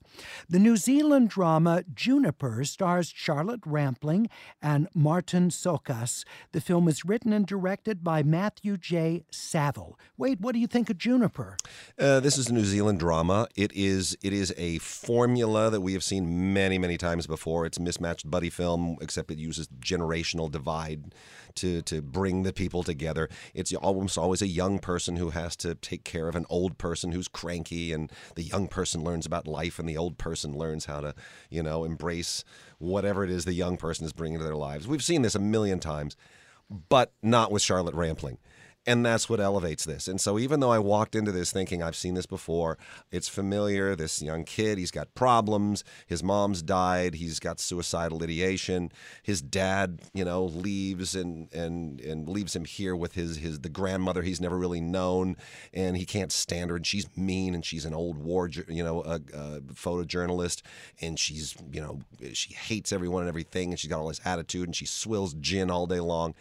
The 0.49 0.59
New 0.59 0.77
Zealand 0.77 1.31
drama 1.31 1.85
Juniper 1.95 2.65
stars 2.65 3.13
Charlotte 3.15 3.61
Rampling 3.65 4.29
and 4.61 4.89
Martin 4.95 5.51
Csokas. 5.51 6.25
The 6.53 6.61
film 6.61 6.89
is 6.89 7.05
written 7.05 7.33
and 7.33 7.47
directed 7.47 8.03
by 8.03 8.23
Matthew 8.23 8.77
J. 8.77 9.25
Saville. 9.31 9.99
Wade, 10.17 10.41
what 10.41 10.53
do 10.53 10.59
you 10.59 10.67
think 10.67 10.91
of 10.91 10.99
Juniper? 10.99 11.57
Uh, 11.99 12.21
this 12.21 12.37
is 12.37 12.49
a 12.49 12.53
New 12.53 12.65
Zealand 12.65 12.99
drama. 12.99 13.49
It 13.57 13.73
is 13.73 14.17
it 14.23 14.33
is 14.33 14.53
a 14.57 14.79
formula 14.79 15.71
that 15.71 15.81
we 15.81 15.93
have 15.93 16.05
seen 16.05 16.53
many 16.53 16.79
many 16.79 16.97
times 16.97 17.27
before. 17.27 17.67
It's 17.67 17.79
a 17.79 17.83
mismatched 17.83 18.31
buddy 18.31 18.51
film, 18.51 18.99
except 19.01 19.31
it 19.31 19.39
uses 19.39 19.69
generational 19.81 20.51
divide 20.51 21.15
to 21.57 21.83
to 21.83 22.03
bring 22.03 22.43
the 22.43 22.53
people 22.53 22.83
together. 22.83 23.29
It's 23.55 23.73
almost 23.75 24.19
always 24.19 24.43
a 24.43 24.47
young 24.47 24.79
person 24.79 25.17
who 25.17 25.31
has 25.31 25.57
to 25.57 25.75
take 25.75 26.05
care 26.05 26.29
of 26.29 26.37
an 26.37 26.47
old 26.49 26.79
person 26.79 27.13
who's 27.13 27.29
cranky, 27.29 27.93
and 27.93 28.11
the 28.35 28.43
young 28.43 28.69
person 28.69 29.03
learns 29.03 29.27
about 29.27 29.47
life, 29.47 29.79
and 29.79 29.89
the 29.89 29.97
old 29.97 30.19
person 30.19 30.57
learns 30.57 30.87
how 30.87 31.01
to, 31.01 31.15
you 31.51 31.63
know, 31.63 31.85
embrace 31.85 32.45
whatever 32.79 33.25
it 33.25 33.31
is 33.31 33.45
the 33.45 33.53
young 33.53 33.77
person 33.77 34.05
is 34.05 34.13
bringing 34.13 34.39
to 34.39 34.45
their 34.45 34.57
lives. 34.57 34.89
We've 34.89 35.05
seen 35.05 35.23
this 35.23 35.35
a 35.35 35.41
million 35.41 35.81
times, 35.81 36.17
but 36.89 37.13
not 37.23 37.53
with 37.53 37.63
Charlotte 37.63 37.95
Rampling. 37.95 38.39
And 38.87 39.05
that's 39.05 39.29
what 39.29 39.41
elevates 39.41 39.85
this. 39.85 40.09
And 40.09 40.19
so, 40.19 40.39
even 40.39 40.61
though 40.61 40.71
I 40.71 40.79
walked 40.79 41.15
into 41.15 41.33
this 41.33 41.53
thinking 41.53 41.83
I've 41.83 41.95
seen 41.95 42.15
this 42.15 42.25
before, 42.25 42.79
it's 43.13 43.29
familiar. 43.29 43.95
This 43.95 44.23
young 44.23 44.45
kid, 44.45 44.79
he's 44.79 44.91
got 44.91 45.15
problems. 45.15 45.85
His 46.07 46.23
mom's 46.23 46.63
died. 46.63 47.17
He's 47.17 47.39
got 47.41 47.61
suicidal 47.61 48.23
ideation. 48.23 48.91
His 49.23 49.43
dad, 49.43 50.01
you 50.15 50.25
know, 50.25 50.47
leaves 50.47 51.15
and 51.15 51.53
and 51.53 52.01
and 52.01 52.27
leaves 52.27 52.57
him 52.57 52.65
here 52.65 52.97
with 52.97 53.13
his 53.13 53.37
his 53.37 53.61
the 53.61 53.69
grandmother 53.69 54.23
he's 54.23 54.41
never 54.41 54.57
really 54.57 54.81
known, 54.81 55.37
and 55.75 55.99
he 55.99 56.07
can't 56.07 56.33
stand 56.33 56.71
her. 56.71 56.77
And 56.77 56.87
she's 56.87 57.07
mean, 57.19 57.55
and 57.55 57.65
she's 57.65 57.85
an 57.85 57.93
old 57.93 58.17
war, 58.17 58.49
you 58.49 58.83
know, 58.83 59.03
a, 59.03 59.17
a 59.17 59.61
photojournalist, 59.75 60.63
and 61.03 61.19
she's 61.19 61.55
you 61.71 61.83
know 61.83 62.01
she 62.33 62.55
hates 62.55 62.93
everyone 62.93 63.23
and 63.23 63.29
everything, 63.29 63.73
and 63.73 63.79
she's 63.79 63.91
got 63.91 64.01
all 64.01 64.09
this 64.09 64.23
attitude, 64.25 64.67
and 64.67 64.75
she 64.75 64.87
swills 64.87 65.35
gin 65.35 65.71
all 65.71 65.87
day 65.87 66.01
long 66.01 66.35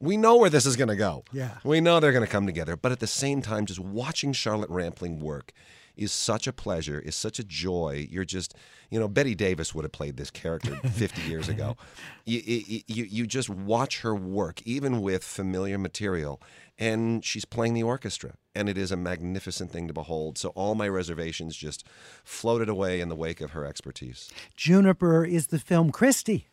we 0.00 0.16
know 0.16 0.36
where 0.36 0.50
this 0.50 0.66
is 0.66 0.76
going 0.76 0.88
to 0.88 0.96
go. 0.96 1.24
Yeah. 1.32 1.58
We 1.62 1.80
know 1.80 2.00
they're 2.00 2.12
going 2.12 2.24
to 2.24 2.30
come 2.30 2.46
together. 2.46 2.76
But 2.76 2.92
at 2.92 3.00
the 3.00 3.06
same 3.06 3.42
time, 3.42 3.66
just 3.66 3.80
watching 3.80 4.32
Charlotte 4.32 4.70
Rampling 4.70 5.20
work 5.20 5.52
is 5.96 6.10
such 6.10 6.46
a 6.46 6.52
pleasure, 6.52 6.98
is 6.98 7.14
such 7.14 7.38
a 7.38 7.44
joy. 7.44 8.06
You're 8.10 8.24
just, 8.24 8.54
you 8.90 8.98
know, 8.98 9.06
Bette 9.08 9.34
Davis 9.34 9.74
would 9.74 9.84
have 9.84 9.92
played 9.92 10.16
this 10.16 10.30
character 10.30 10.74
50 10.94 11.22
years 11.22 11.48
ago. 11.50 11.76
You, 12.24 12.40
you, 12.86 13.04
you 13.04 13.26
just 13.26 13.50
watch 13.50 14.00
her 14.00 14.14
work, 14.14 14.62
even 14.64 15.02
with 15.02 15.22
familiar 15.22 15.76
material, 15.76 16.40
and 16.78 17.22
she's 17.22 17.44
playing 17.44 17.74
the 17.74 17.82
orchestra. 17.82 18.34
And 18.54 18.68
it 18.68 18.78
is 18.78 18.90
a 18.90 18.96
magnificent 18.96 19.70
thing 19.70 19.86
to 19.88 19.92
behold. 19.94 20.38
So 20.38 20.48
all 20.50 20.74
my 20.74 20.88
reservations 20.88 21.54
just 21.54 21.86
floated 22.24 22.70
away 22.70 23.00
in 23.00 23.10
the 23.10 23.16
wake 23.16 23.42
of 23.42 23.50
her 23.50 23.66
expertise. 23.66 24.30
Juniper 24.56 25.24
is 25.24 25.48
the 25.48 25.58
film 25.58 25.90
Christy. 25.90 26.48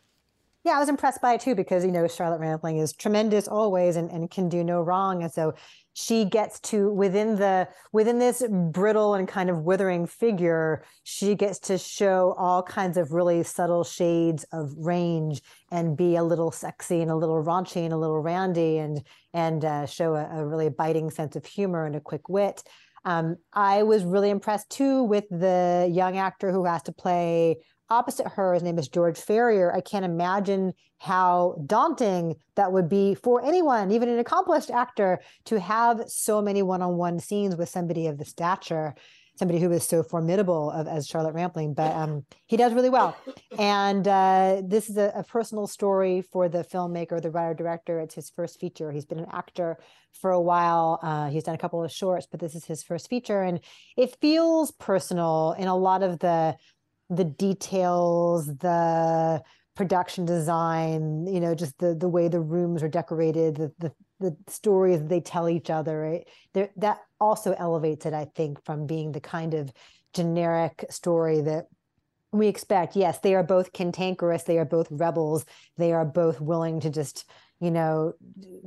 Yeah, 0.68 0.76
I 0.76 0.80
was 0.80 0.90
impressed 0.90 1.22
by 1.22 1.32
it 1.32 1.40
too 1.40 1.54
because 1.54 1.82
you 1.82 1.90
know 1.90 2.06
Charlotte 2.06 2.40
Rampling 2.40 2.76
is 2.76 2.92
tremendous 2.92 3.48
always 3.48 3.96
and, 3.96 4.10
and 4.10 4.30
can 4.30 4.50
do 4.50 4.62
no 4.62 4.82
wrong, 4.82 5.22
and 5.22 5.32
so 5.32 5.54
she 5.94 6.26
gets 6.26 6.60
to 6.60 6.92
within 6.92 7.36
the 7.36 7.68
within 7.90 8.18
this 8.18 8.46
brittle 8.70 9.14
and 9.14 9.26
kind 9.26 9.48
of 9.48 9.62
withering 9.62 10.04
figure, 10.06 10.84
she 11.04 11.34
gets 11.34 11.58
to 11.60 11.78
show 11.78 12.34
all 12.36 12.62
kinds 12.62 12.98
of 12.98 13.12
really 13.12 13.42
subtle 13.44 13.82
shades 13.82 14.44
of 14.52 14.74
range 14.76 15.40
and 15.70 15.96
be 15.96 16.16
a 16.16 16.22
little 16.22 16.50
sexy 16.50 17.00
and 17.00 17.10
a 17.10 17.16
little 17.16 17.42
raunchy 17.42 17.84
and 17.84 17.94
a 17.94 17.96
little 17.96 18.20
randy 18.20 18.76
and 18.76 19.02
and 19.32 19.64
uh, 19.64 19.86
show 19.86 20.16
a, 20.16 20.40
a 20.40 20.46
really 20.46 20.68
biting 20.68 21.10
sense 21.10 21.34
of 21.34 21.46
humor 21.46 21.86
and 21.86 21.96
a 21.96 22.00
quick 22.00 22.28
wit. 22.28 22.62
Um, 23.06 23.36
I 23.54 23.84
was 23.84 24.04
really 24.04 24.28
impressed 24.28 24.68
too 24.68 25.02
with 25.04 25.24
the 25.30 25.90
young 25.90 26.18
actor 26.18 26.52
who 26.52 26.66
has 26.66 26.82
to 26.82 26.92
play 26.92 27.56
opposite 27.90 28.28
her, 28.28 28.54
his 28.54 28.62
name 28.62 28.78
is 28.78 28.88
George 28.88 29.18
Ferrier. 29.18 29.72
I 29.74 29.80
can't 29.80 30.04
imagine 30.04 30.72
how 30.98 31.56
daunting 31.66 32.36
that 32.56 32.72
would 32.72 32.88
be 32.88 33.14
for 33.14 33.44
anyone, 33.44 33.90
even 33.90 34.08
an 34.08 34.18
accomplished 34.18 34.70
actor, 34.70 35.20
to 35.44 35.60
have 35.60 36.02
so 36.06 36.42
many 36.42 36.62
one-on-one 36.62 37.20
scenes 37.20 37.56
with 37.56 37.68
somebody 37.68 38.06
of 38.06 38.18
the 38.18 38.24
stature, 38.24 38.94
somebody 39.36 39.60
who 39.60 39.70
is 39.70 39.84
so 39.84 40.02
formidable 40.02 40.70
of, 40.72 40.88
as 40.88 41.06
Charlotte 41.06 41.34
Rampling. 41.34 41.72
But 41.72 41.94
um, 41.94 42.24
he 42.46 42.56
does 42.56 42.74
really 42.74 42.90
well. 42.90 43.16
And 43.56 44.06
uh, 44.06 44.62
this 44.64 44.90
is 44.90 44.96
a, 44.96 45.12
a, 45.14 45.22
personal 45.22 45.68
story 45.68 46.22
for 46.22 46.48
the 46.48 46.64
filmmaker, 46.64 47.22
the 47.22 47.30
writer 47.30 47.54
director. 47.54 48.00
It's 48.00 48.16
his 48.16 48.30
first 48.30 48.58
feature. 48.58 48.90
He's 48.90 49.06
been 49.06 49.20
an 49.20 49.28
actor 49.32 49.78
for 50.12 50.32
a 50.32 50.40
while. 50.40 50.98
Uh, 51.02 51.28
he's 51.28 51.44
done 51.44 51.54
a 51.54 51.58
couple 51.58 51.82
of 51.84 51.92
shorts, 51.92 52.26
but 52.28 52.40
this 52.40 52.56
is 52.56 52.64
his 52.64 52.82
first 52.82 53.08
feature, 53.08 53.42
and 53.42 53.60
it 53.96 54.16
feels 54.20 54.72
personal 54.72 55.54
in 55.58 55.68
a 55.68 55.76
lot 55.76 56.02
of 56.02 56.18
the 56.18 56.56
the 57.10 57.24
details, 57.24 58.46
the 58.58 59.42
production 59.74 60.24
design, 60.24 61.26
you 61.26 61.40
know, 61.40 61.54
just 61.54 61.78
the 61.78 61.94
the 61.94 62.08
way 62.08 62.28
the 62.28 62.40
rooms 62.40 62.82
are 62.82 62.88
decorated, 62.88 63.56
the 63.56 63.72
the, 63.78 63.92
the 64.20 64.36
stories 64.48 65.02
they 65.04 65.20
tell 65.20 65.48
each 65.48 65.70
other. 65.70 66.00
Right? 66.00 66.28
There, 66.54 66.70
that 66.76 66.98
also 67.20 67.52
elevates 67.52 68.06
it, 68.06 68.14
I 68.14 68.26
think, 68.34 68.64
from 68.64 68.86
being 68.86 69.12
the 69.12 69.20
kind 69.20 69.54
of 69.54 69.72
generic 70.14 70.84
story 70.90 71.40
that 71.42 71.66
we 72.32 72.48
expect. 72.48 72.96
Yes, 72.96 73.20
they 73.20 73.34
are 73.34 73.42
both 73.42 73.72
cantankerous. 73.72 74.42
They 74.42 74.58
are 74.58 74.64
both 74.64 74.88
rebels. 74.90 75.44
They 75.76 75.92
are 75.92 76.04
both 76.04 76.40
willing 76.40 76.80
to 76.80 76.90
just 76.90 77.24
you 77.60 77.70
know, 77.70 78.12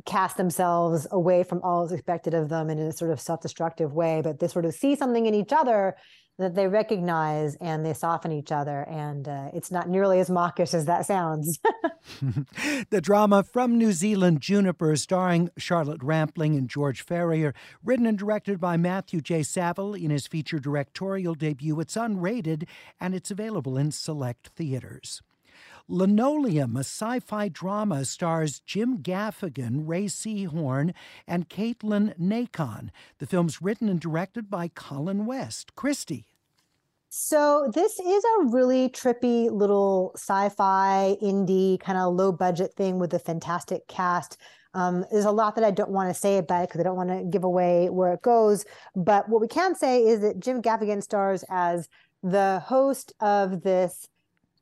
cast 0.06 0.38
themselves 0.38 1.08
away 1.12 1.44
from 1.44 1.62
all 1.64 1.82
that's 1.82 1.94
expected 1.94 2.34
of 2.34 2.50
them 2.50 2.70
in 2.70 2.78
a 2.78 2.92
sort 2.92 3.12
of 3.12 3.22
self-destructive 3.22 3.94
way, 3.94 4.22
but 4.22 4.40
they 4.40 4.48
sort 4.48 4.66
of 4.66 4.74
see 4.74 4.96
something 4.96 5.26
in 5.26 5.34
each 5.34 5.54
other 5.54 5.96
that 6.38 6.56
they 6.56 6.68
recognize 6.68 7.56
and 7.56 7.86
they 7.86 7.94
soften 7.94 8.32
each 8.32 8.52
other. 8.52 8.82
And 8.90 9.28
uh, 9.28 9.50
it's 9.54 9.72
not 9.72 9.90
nearly 9.90 10.20
as 10.20 10.30
mawkish 10.30 10.74
as 10.74 10.86
that 10.86 11.06
sounds. 11.06 11.60
the 12.90 13.02
drama 13.02 13.44
from 13.44 13.78
New 13.78 13.92
Zealand, 13.92 14.42
Juniper, 14.42 14.96
starring 14.96 15.50
Charlotte 15.58 16.02
Rampling 16.04 16.56
and 16.56 16.70
George 16.70 17.02
Ferrier, 17.02 17.54
written 17.84 18.06
and 18.06 18.18
directed 18.18 18.60
by 18.60 18.78
Matthew 18.78 19.22
J. 19.22 19.44
Saville 19.44 19.94
in 19.94 20.10
his 20.10 20.28
feature 20.28 20.60
directorial 20.60 21.36
debut. 21.36 21.80
It's 21.80 21.96
unrated 21.96 22.68
and 23.00 23.14
it's 23.14 23.32
available 23.32 23.78
in 23.78 23.92
select 23.92 24.48
theaters. 24.56 25.22
Linoleum, 25.92 26.78
a 26.78 26.80
sci 26.80 27.20
fi 27.20 27.50
drama, 27.50 28.06
stars 28.06 28.62
Jim 28.62 29.00
Gaffigan, 29.00 29.82
Rhea 29.86 30.08
Seehorn, 30.08 30.94
and 31.28 31.50
Katelyn 31.50 32.18
Nacon. 32.18 32.92
The 33.18 33.28
film's 33.28 33.62
written 33.62 33.90
and 33.90 34.00
directed 34.00 34.50
by 34.50 34.70
Colin 34.70 35.26
West. 35.26 35.76
Christy. 35.76 36.26
So 37.10 37.70
this 37.74 38.00
is 38.00 38.24
a 38.24 38.46
really 38.46 38.88
trippy 38.88 39.52
little 39.52 40.14
sci-fi 40.16 41.18
indie 41.22 41.78
kind 41.82 41.98
of 41.98 42.14
low 42.14 42.32
budget 42.32 42.74
thing 42.74 42.98
with 42.98 43.14
a 43.14 43.20
fantastic 43.20 43.86
cast. 43.90 44.38
Um, 44.74 45.04
there's 45.12 45.26
a 45.26 45.32
lot 45.32 45.56
that 45.56 45.66
I 45.66 45.72
don't 45.72 45.92
want 45.92 46.10
to 46.10 46.14
say 46.18 46.38
about 46.38 46.64
it 46.64 46.70
because 46.70 46.80
I 46.80 46.84
don't 46.86 46.96
want 46.96 47.10
to 47.10 47.26
give 47.30 47.44
away 47.44 47.90
where 47.90 48.14
it 48.14 48.22
goes. 48.22 48.64
But 48.96 49.28
what 49.28 49.42
we 49.42 49.50
can 49.50 49.76
say 49.76 50.06
is 50.06 50.22
that 50.22 50.40
Jim 50.40 50.62
Gaffigan 50.62 51.04
stars 51.04 51.44
as 51.50 51.90
the 52.24 52.64
host 52.66 53.12
of 53.20 53.64
this 53.64 54.08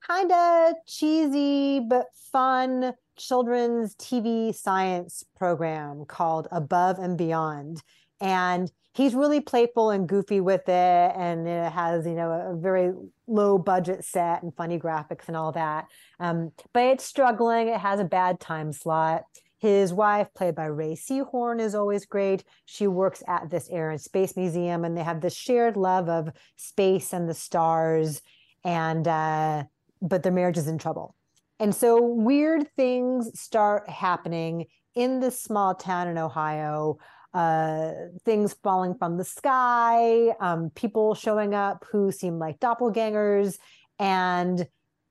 kind 0.05 0.31
of 0.31 0.75
cheesy 0.85 1.79
but 1.79 2.07
fun 2.31 2.93
children's 3.17 3.95
TV 3.95 4.53
science 4.55 5.23
program 5.37 6.05
called 6.05 6.47
Above 6.51 6.99
and 6.99 7.17
Beyond. 7.17 7.81
And 8.21 8.71
he's 8.93 9.13
really 9.13 9.39
playful 9.39 9.91
and 9.91 10.09
goofy 10.09 10.41
with 10.41 10.67
it 10.67 11.13
and 11.15 11.47
it 11.47 11.71
has 11.71 12.05
you 12.05 12.15
know 12.15 12.31
a 12.31 12.55
very 12.55 12.91
low 13.27 13.57
budget 13.57 14.03
set 14.03 14.43
and 14.43 14.53
funny 14.55 14.79
graphics 14.79 15.27
and 15.27 15.37
all 15.37 15.51
that 15.51 15.85
um, 16.19 16.51
but 16.73 16.83
it's 16.83 17.05
struggling 17.05 17.67
it 17.67 17.79
has 17.79 17.99
a 17.99 18.03
bad 18.03 18.39
time 18.39 18.73
slot 18.73 19.23
His 19.59 19.93
wife, 19.93 20.33
played 20.33 20.55
by 20.55 20.65
Rhea 20.65 20.95
Seehorn, 20.95 21.59
is 21.59 21.75
always 21.75 22.05
great. 22.05 22.45
She 22.65 22.87
works 22.87 23.21
at 23.27 23.49
this 23.49 23.69
Air 23.69 23.89
and 23.91 23.99
Space 23.99 24.37
Museum, 24.37 24.85
and 24.85 24.95
they 24.95 25.03
have 25.03 25.19
this 25.19 25.35
shared 25.35 25.75
love 25.75 26.07
of 26.07 26.29
space 26.55 27.11
and 27.13 27.27
the 27.27 27.33
stars. 27.33 28.21
And 28.63 29.05
uh, 29.05 29.65
but 30.01 30.23
their 30.23 30.31
marriage 30.31 30.57
is 30.57 30.67
in 30.67 30.77
trouble, 30.77 31.15
and 31.59 31.73
so 31.73 32.01
weird 32.01 32.67
things 32.75 33.39
start 33.39 33.89
happening 33.89 34.65
in 34.95 35.19
this 35.19 35.41
small 35.41 35.75
town 35.75 36.07
in 36.07 36.17
Ohio. 36.17 36.97
Uh, 37.31 37.91
things 38.25 38.55
falling 38.63 38.95
from 38.95 39.15
the 39.15 39.23
sky, 39.23 40.29
um, 40.39 40.71
people 40.73 41.13
showing 41.13 41.53
up 41.53 41.85
who 41.91 42.11
seem 42.11 42.39
like 42.39 42.59
doppelgangers, 42.59 43.59
and 43.99 44.61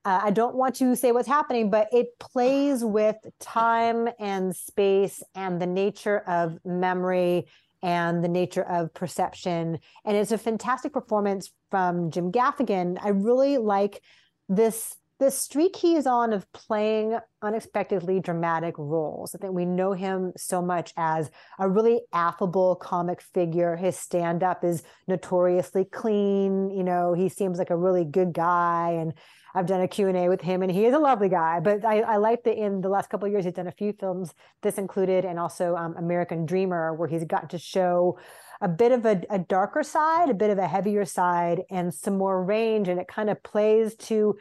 uh, 0.04 0.20
I 0.24 0.30
don't 0.30 0.56
want 0.56 0.74
to 0.76 0.96
say 0.96 1.12
what's 1.12 1.28
happening, 1.28 1.70
but 1.70 1.88
it 1.92 2.18
plays 2.18 2.82
with 2.82 3.16
time 3.40 4.08
and 4.18 4.56
space 4.56 5.22
and 5.34 5.60
the 5.60 5.66
nature 5.66 6.18
of 6.26 6.58
memory 6.64 7.46
and 7.82 8.24
the 8.24 8.28
nature 8.28 8.62
of 8.62 8.92
perception. 8.94 9.78
And 10.04 10.16
it's 10.16 10.32
a 10.32 10.38
fantastic 10.38 10.92
performance 10.92 11.52
from 11.70 12.10
Jim 12.10 12.32
Gaffigan. 12.32 12.98
I 13.00 13.10
really 13.10 13.58
like 13.58 14.02
this 14.48 14.96
the 15.18 15.30
streak 15.32 15.74
he 15.74 15.96
is 15.96 16.06
on 16.06 16.32
of 16.32 16.50
playing 16.52 17.18
unexpectedly 17.42 18.20
dramatic 18.20 18.76
roles. 18.78 19.34
I 19.34 19.38
think 19.38 19.52
we 19.52 19.64
know 19.64 19.92
him 19.92 20.32
so 20.36 20.62
much 20.62 20.92
as 20.96 21.28
a 21.58 21.68
really 21.68 22.02
affable 22.12 22.76
comic 22.76 23.20
figure. 23.20 23.74
His 23.74 23.98
stand 23.98 24.44
up 24.44 24.64
is 24.64 24.84
notoriously 25.08 25.84
clean. 25.84 26.70
You 26.70 26.84
know, 26.84 27.14
he 27.14 27.28
seems 27.28 27.58
like 27.58 27.70
a 27.70 27.76
really 27.76 28.04
good 28.04 28.32
guy. 28.32 28.92
And 28.92 29.12
I've 29.56 29.66
done 29.66 29.80
a 29.80 29.88
Q&A 29.88 30.28
with 30.28 30.40
him 30.40 30.62
and 30.62 30.70
he 30.70 30.84
is 30.84 30.94
a 30.94 31.00
lovely 31.00 31.28
guy. 31.28 31.58
But 31.58 31.84
I, 31.84 32.02
I 32.02 32.16
like 32.18 32.44
that 32.44 32.56
in 32.56 32.80
the 32.80 32.88
last 32.88 33.10
couple 33.10 33.26
of 33.26 33.32
years, 33.32 33.44
he's 33.44 33.54
done 33.54 33.66
a 33.66 33.72
few 33.72 33.92
films, 33.98 34.32
this 34.62 34.78
included, 34.78 35.24
and 35.24 35.36
also 35.36 35.74
um, 35.74 35.96
American 35.96 36.46
Dreamer, 36.46 36.94
where 36.94 37.08
he's 37.08 37.24
gotten 37.24 37.48
to 37.48 37.58
show 37.58 38.18
a 38.60 38.68
bit 38.68 38.92
of 38.92 39.06
a, 39.06 39.22
a 39.30 39.38
darker 39.38 39.82
side, 39.82 40.30
a 40.30 40.34
bit 40.34 40.50
of 40.50 40.58
a 40.58 40.66
heavier 40.66 41.04
side, 41.04 41.62
and 41.70 41.92
some 41.92 42.18
more 42.18 42.42
range. 42.42 42.88
And 42.88 43.00
it 43.00 43.08
kind 43.08 43.30
of 43.30 43.42
plays 43.42 43.94
to 43.96 44.36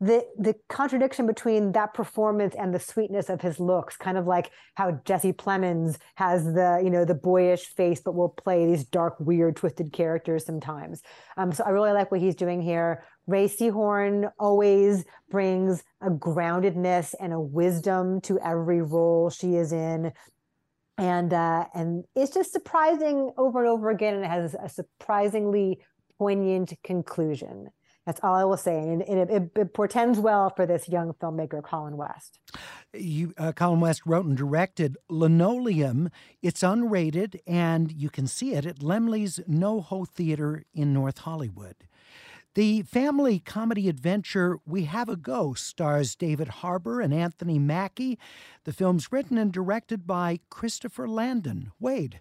the 0.00 0.26
the 0.38 0.54
contradiction 0.68 1.26
between 1.26 1.72
that 1.72 1.92
performance 1.92 2.54
and 2.58 2.74
the 2.74 2.80
sweetness 2.80 3.28
of 3.28 3.42
his 3.42 3.60
looks 3.60 3.98
kind 3.98 4.16
of 4.16 4.26
like 4.26 4.50
how 4.74 4.92
jesse 5.04 5.30
plemons 5.30 5.98
has 6.14 6.42
the 6.44 6.80
you 6.82 6.88
know 6.88 7.04
the 7.04 7.14
boyish 7.14 7.66
face 7.66 8.00
but 8.00 8.14
will 8.14 8.30
play 8.30 8.64
these 8.64 8.82
dark 8.82 9.14
weird 9.20 9.56
twisted 9.56 9.92
characters 9.92 10.46
sometimes 10.46 11.02
um, 11.36 11.52
so 11.52 11.62
i 11.64 11.68
really 11.68 11.92
like 11.92 12.10
what 12.10 12.18
he's 12.18 12.34
doing 12.34 12.62
here 12.62 13.04
Rhea 13.30 13.48
Seehorn 13.48 14.32
always 14.40 15.04
brings 15.30 15.84
a 16.00 16.10
groundedness 16.10 17.14
and 17.20 17.32
a 17.32 17.40
wisdom 17.40 18.20
to 18.22 18.40
every 18.40 18.82
role 18.82 19.30
she 19.30 19.54
is 19.54 19.72
in. 19.72 20.12
And 21.00 21.32
uh, 21.32 21.66
and 21.74 22.04
it's 22.14 22.32
just 22.34 22.52
surprising 22.52 23.32
over 23.38 23.60
and 23.60 23.68
over 23.68 23.90
again, 23.90 24.14
and 24.14 24.24
it 24.24 24.28
has 24.28 24.54
a 24.54 24.68
surprisingly 24.68 25.80
poignant 26.18 26.74
conclusion. 26.84 27.70
That's 28.06 28.20
all 28.22 28.34
I 28.34 28.44
will 28.44 28.56
say, 28.56 28.78
and, 28.78 29.02
it, 29.02 29.30
it, 29.30 29.50
it, 29.54 29.74
portends 29.74 30.18
well 30.18 30.50
for 30.50 30.66
this 30.66 30.88
young 30.88 31.12
filmmaker, 31.12 31.62
Colin 31.62 31.96
West. 31.96 32.40
You, 32.94 33.34
uh, 33.36 33.52
Colin 33.52 33.80
West 33.80 34.02
wrote 34.04 34.24
and 34.24 34.36
directed 34.36 34.96
Linoleum. 35.08 36.10
It's 36.42 36.62
unrated, 36.62 37.38
and 37.46 37.92
you 37.92 38.10
can 38.10 38.26
see 38.26 38.54
it 38.54 38.66
at 38.66 38.80
Laemmle's 38.80 39.38
NoHo 39.48 40.08
Theater 40.08 40.64
in 40.74 40.92
North 40.92 41.18
Hollywood. 41.18 41.76
The 42.56 42.82
family 42.82 43.38
comedy 43.38 43.88
adventure 43.88 44.58
We 44.66 44.82
Have 44.82 45.08
a 45.08 45.14
Ghost 45.14 45.68
stars 45.68 46.16
David 46.16 46.48
Harbour 46.48 47.00
and 47.00 47.14
Anthony 47.14 47.60
Mackie. 47.60 48.18
The 48.64 48.72
film's 48.72 49.12
written 49.12 49.38
and 49.38 49.52
directed 49.52 50.04
by 50.04 50.40
Christopher 50.50 51.06
Landon. 51.06 51.70
Wade. 51.78 52.18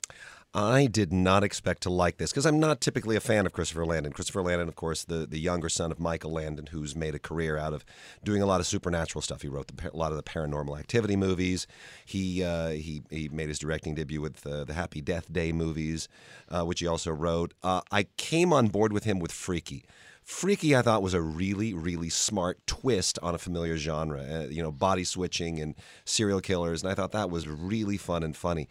I 0.54 0.86
did 0.86 1.12
not 1.12 1.44
expect 1.44 1.82
to 1.84 1.90
like 1.90 2.18
this 2.18 2.32
because 2.32 2.46
I'm 2.46 2.60
not 2.60 2.80
typically 2.80 3.16
a 3.16 3.20
fan 3.20 3.48
of 3.48 3.54
Christopher 3.54 3.88
Landon. 3.88 4.14
Christopher 4.14 4.44
Landon, 4.44 4.68
of 4.68 4.76
course, 4.76 5.04
the, 5.04 5.26
the 5.26 5.40
younger 5.40 5.68
son 5.68 5.92
of 5.92 6.00
Michael 6.00 6.32
Landon, 6.32 6.68
who's 6.68 6.96
made 6.96 7.16
a 7.16 7.20
career 7.20 7.58
out 7.58 7.74
of 7.74 7.84
doing 8.24 8.44
a 8.44 8.46
lot 8.46 8.60
of 8.60 8.68
supernatural 8.68 9.24
stuff. 9.24 9.42
He 9.42 9.48
wrote 9.48 9.76
the, 9.76 9.92
a 9.92 9.98
lot 9.98 10.12
of 10.12 10.18
the 10.18 10.24
Paranormal 10.24 10.78
Activity 10.78 11.16
movies. 11.16 11.66
He 12.06 12.44
uh, 12.44 12.70
he 12.70 13.02
he 13.10 13.30
made 13.30 13.48
his 13.50 13.58
directing 13.58 13.96
debut 13.96 14.22
with 14.22 14.46
uh, 14.46 14.64
the 14.64 14.74
Happy 14.74 15.02
Death 15.02 15.34
Day 15.34 15.52
movies, 15.52 16.08
uh, 16.50 16.64
which 16.66 16.82
he 16.82 16.88
also 16.88 17.12
wrote. 17.12 17.56
Uh, 17.64 17.82
I 17.92 18.04
came 18.18 18.54
on 18.54 18.68
board 18.68 18.94
with 18.94 19.06
him 19.06 19.18
with 19.18 19.32
Freaky. 19.32 19.86
Freaky, 20.30 20.76
I 20.76 20.84
thought, 20.84 21.02
was 21.02 21.16
a 21.16 21.22
really, 21.22 21.74
really 21.74 22.08
smart 22.08 22.66
twist 22.68 23.18
on 23.24 23.34
a 23.34 23.40
familiar 23.40 23.78
genre. 23.78 24.22
Uh, 24.22 24.48
you 24.48 24.62
know, 24.62 24.72
body 24.72 25.04
switching 25.04 25.60
and 25.60 25.74
serial 26.06 26.40
killers, 26.40 26.84
and 26.84 26.92
I 26.92 26.94
thought 26.94 27.14
that 27.14 27.32
was 27.32 27.48
really 27.48 27.98
fun 27.98 28.22
and 28.22 28.38
funny. 28.38 28.70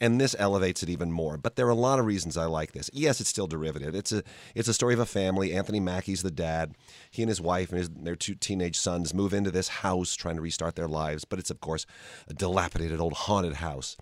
And 0.00 0.18
this 0.18 0.34
elevates 0.38 0.82
it 0.82 0.88
even 0.88 1.12
more. 1.12 1.36
But 1.36 1.56
there 1.56 1.66
are 1.66 1.70
a 1.70 1.74
lot 1.74 1.98
of 1.98 2.06
reasons 2.06 2.38
I 2.38 2.46
like 2.46 2.72
this. 2.72 2.88
Yes, 2.94 3.20
it's 3.20 3.28
still 3.28 3.46
derivative. 3.46 3.94
It's 3.94 4.12
a 4.12 4.22
it's 4.54 4.66
a 4.66 4.72
story 4.72 4.94
of 4.94 4.98
a 4.98 5.04
family. 5.04 5.52
Anthony 5.52 5.78
Mackie's 5.78 6.22
the 6.22 6.30
dad. 6.30 6.74
He 7.10 7.22
and 7.22 7.28
his 7.28 7.40
wife 7.40 7.68
and 7.68 7.78
his, 7.78 7.90
their 7.90 8.16
two 8.16 8.34
teenage 8.34 8.78
sons 8.78 9.12
move 9.12 9.34
into 9.34 9.50
this 9.50 9.68
house 9.68 10.14
trying 10.14 10.36
to 10.36 10.42
restart 10.42 10.74
their 10.74 10.88
lives. 10.88 11.26
But 11.26 11.38
it's 11.38 11.50
of 11.50 11.60
course 11.60 11.84
a 12.28 12.32
dilapidated 12.32 12.98
old 12.98 13.12
haunted 13.12 13.56
house. 13.56 13.98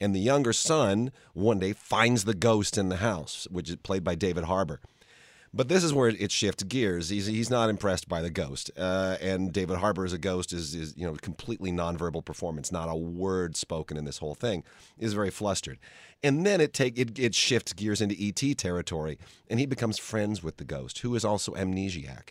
And 0.00 0.16
the 0.16 0.20
younger 0.20 0.52
son 0.52 1.12
one 1.32 1.60
day 1.60 1.74
finds 1.74 2.24
the 2.24 2.34
ghost 2.34 2.76
in 2.76 2.88
the 2.88 2.96
house, 2.96 3.46
which 3.52 3.70
is 3.70 3.76
played 3.76 4.02
by 4.02 4.16
David 4.16 4.44
Harbour. 4.44 4.80
But 5.52 5.68
this 5.68 5.82
is 5.82 5.92
where 5.92 6.08
it 6.08 6.30
shifts 6.30 6.62
gears. 6.62 7.08
He's 7.08 7.26
he's 7.26 7.50
not 7.50 7.70
impressed 7.70 8.08
by 8.08 8.22
the 8.22 8.30
ghost, 8.30 8.70
uh, 8.76 9.16
and 9.20 9.52
David 9.52 9.78
Harbour 9.78 10.04
as 10.04 10.12
a 10.12 10.18
ghost 10.18 10.52
is 10.52 10.76
is 10.76 10.96
you 10.96 11.04
know 11.04 11.14
completely 11.14 11.72
nonverbal 11.72 12.24
performance, 12.24 12.70
not 12.70 12.88
a 12.88 12.94
word 12.94 13.56
spoken 13.56 13.96
in 13.96 14.04
this 14.04 14.18
whole 14.18 14.36
thing. 14.36 14.62
Is 14.96 15.12
very 15.12 15.30
flustered, 15.30 15.80
and 16.22 16.46
then 16.46 16.60
it 16.60 16.72
take 16.72 16.96
it 16.96 17.18
it 17.18 17.34
shifts 17.34 17.72
gears 17.72 18.00
into 18.00 18.14
ET 18.16 18.58
territory, 18.58 19.18
and 19.48 19.58
he 19.58 19.66
becomes 19.66 19.98
friends 19.98 20.40
with 20.40 20.58
the 20.58 20.64
ghost, 20.64 21.00
who 21.00 21.16
is 21.16 21.24
also 21.24 21.52
amnesiac. 21.54 22.28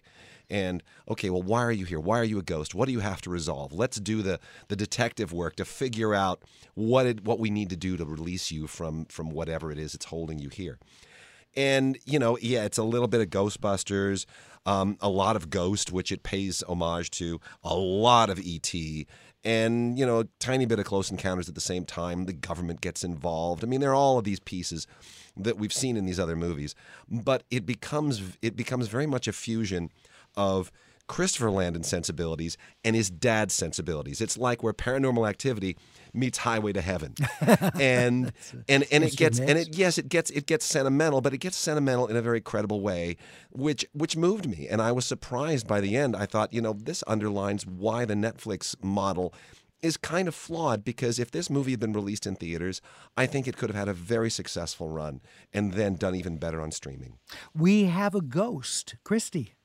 And 0.50 0.82
okay, 1.10 1.30
well, 1.30 1.44
why 1.44 1.62
are 1.64 1.74
you 1.74 1.86
here? 1.86 2.00
Why 2.00 2.20
are 2.20 2.24
you 2.24 2.40
a 2.40 2.44
ghost? 2.44 2.74
What 2.74 2.86
do 2.86 2.94
you 2.94 3.02
have 3.02 3.22
to 3.22 3.30
resolve? 3.30 3.74
Let's 3.74 4.00
do 4.00 4.22
the 4.22 4.40
the 4.70 4.78
detective 4.78 5.34
work 5.34 5.58
to 5.58 5.66
figure 5.66 6.14
out 6.14 6.44
what 6.74 7.06
it 7.06 7.26
what 7.26 7.38
we 7.38 7.50
need 7.50 7.70
to 7.72 7.76
do 7.76 7.98
to 7.98 8.06
release 8.06 8.50
you 8.50 8.66
from 8.66 9.06
from 9.06 9.30
whatever 9.30 9.74
it 9.74 9.78
is 9.78 9.92
that's 9.92 10.06
holding 10.06 10.40
you 10.40 10.48
here. 10.48 10.80
And, 11.56 11.98
you 12.06 12.20
know, 12.20 12.38
yeah, 12.42 12.64
it's 12.64 12.78
a 12.78 12.84
little 12.84 13.08
bit 13.08 13.22
of 13.22 13.30
Ghostbusters, 13.30 14.26
um, 14.66 14.98
a 15.02 15.10
lot 15.10 15.36
of 15.36 15.50
Ghost, 15.50 15.92
which 15.92 16.12
it 16.12 16.24
pays 16.24 16.64
homage 16.68 17.10
to, 17.12 17.40
a 17.64 17.76
lot 17.76 18.30
of 18.30 18.40
E.T., 18.40 19.08
and, 19.46 19.98
you 19.98 20.06
know, 20.06 20.20
a 20.20 20.28
tiny 20.40 20.66
bit 20.66 20.80
of 20.80 20.86
Close 20.86 21.10
Encounters 21.10 21.48
at 21.48 21.56
the 21.56 21.62
same 21.62 21.86
time. 21.86 22.26
The 22.26 22.34
government 22.34 22.82
gets 22.82 23.06
involved. 23.06 23.64
I 23.64 23.68
mean, 23.68 23.80
there 23.80 23.92
are 23.92 23.96
all 23.96 24.18
of 24.18 24.26
these 24.26 24.42
pieces 24.42 24.86
that 25.38 25.58
we've 25.58 25.72
seen 25.72 25.96
in 25.96 26.06
these 26.06 26.20
other 26.20 26.36
movies, 26.36 26.76
but 27.10 27.44
it 27.50 27.66
becomes 27.66 28.38
it 28.42 28.58
becomes 28.58 28.90
very 28.90 29.06
much 29.06 29.30
a 29.30 29.34
fusion 29.34 29.92
of 30.36 30.74
Christopher 31.10 31.50
Landon 31.50 31.82
sensibilities 31.84 32.56
and 32.86 32.96
his 32.96 33.10
dad's 33.10 33.56
sensibilities. 33.56 34.22
It's 34.22 34.38
like 34.38 34.62
where 34.62 34.74
paranormal 34.74 35.28
activity 35.28 35.76
meets 36.14 36.38
Highway 36.38 36.72
to 36.74 36.82
Heaven. 36.82 37.16
And 37.80 38.32
and 38.68 38.86
and 38.92 39.04
it 39.04 39.16
gets 39.18 39.40
and 39.40 39.58
it 39.58 39.76
yes, 39.76 39.98
it 39.98 40.08
gets 40.08 40.30
it 40.30 40.46
gets 40.46 40.66
sentimental, 40.66 41.22
but 41.22 41.34
it 41.34 41.40
gets 41.40 41.58
sentimental 41.58 42.08
in 42.08 42.16
a 42.16 42.22
very 42.22 42.42
credible 42.42 42.82
way, 42.82 43.18
which 43.52 43.86
which 43.94 44.16
moved 44.16 44.48
me. 44.48 44.68
And 44.70 44.82
I 44.82 44.92
was 44.92 45.06
surprised 45.06 45.68
by 45.68 45.82
the 45.82 45.96
end. 45.98 46.16
I 46.16 46.26
thought, 46.26 46.54
you 46.54 46.62
know, 46.62 46.74
this 46.74 47.04
underlines 47.08 47.66
why 47.66 48.06
the 48.06 48.14
Netflix 48.14 48.76
model 48.84 49.34
is 49.82 49.98
kind 49.98 50.28
of 50.28 50.36
flawed 50.36 50.84
because 50.84 51.18
if 51.18 51.32
this 51.32 51.50
movie 51.50 51.72
had 51.72 51.80
been 51.80 51.94
released 51.94 52.28
in 52.28 52.36
theaters, 52.36 52.82
I 53.18 53.26
think 53.26 53.48
it 53.48 53.58
could 53.58 53.70
have 53.70 53.78
had 53.78 53.88
a 53.88 53.94
very 53.94 54.30
successful 54.30 54.90
run 54.90 55.22
and 55.54 55.74
then 55.74 55.96
done 55.96 56.16
even 56.16 56.38
better 56.38 56.62
on 56.62 56.72
streaming. 56.72 57.18
We 57.56 57.86
have 57.86 58.14
a 58.14 58.22
ghost, 58.22 58.96
Christy. 59.04 59.56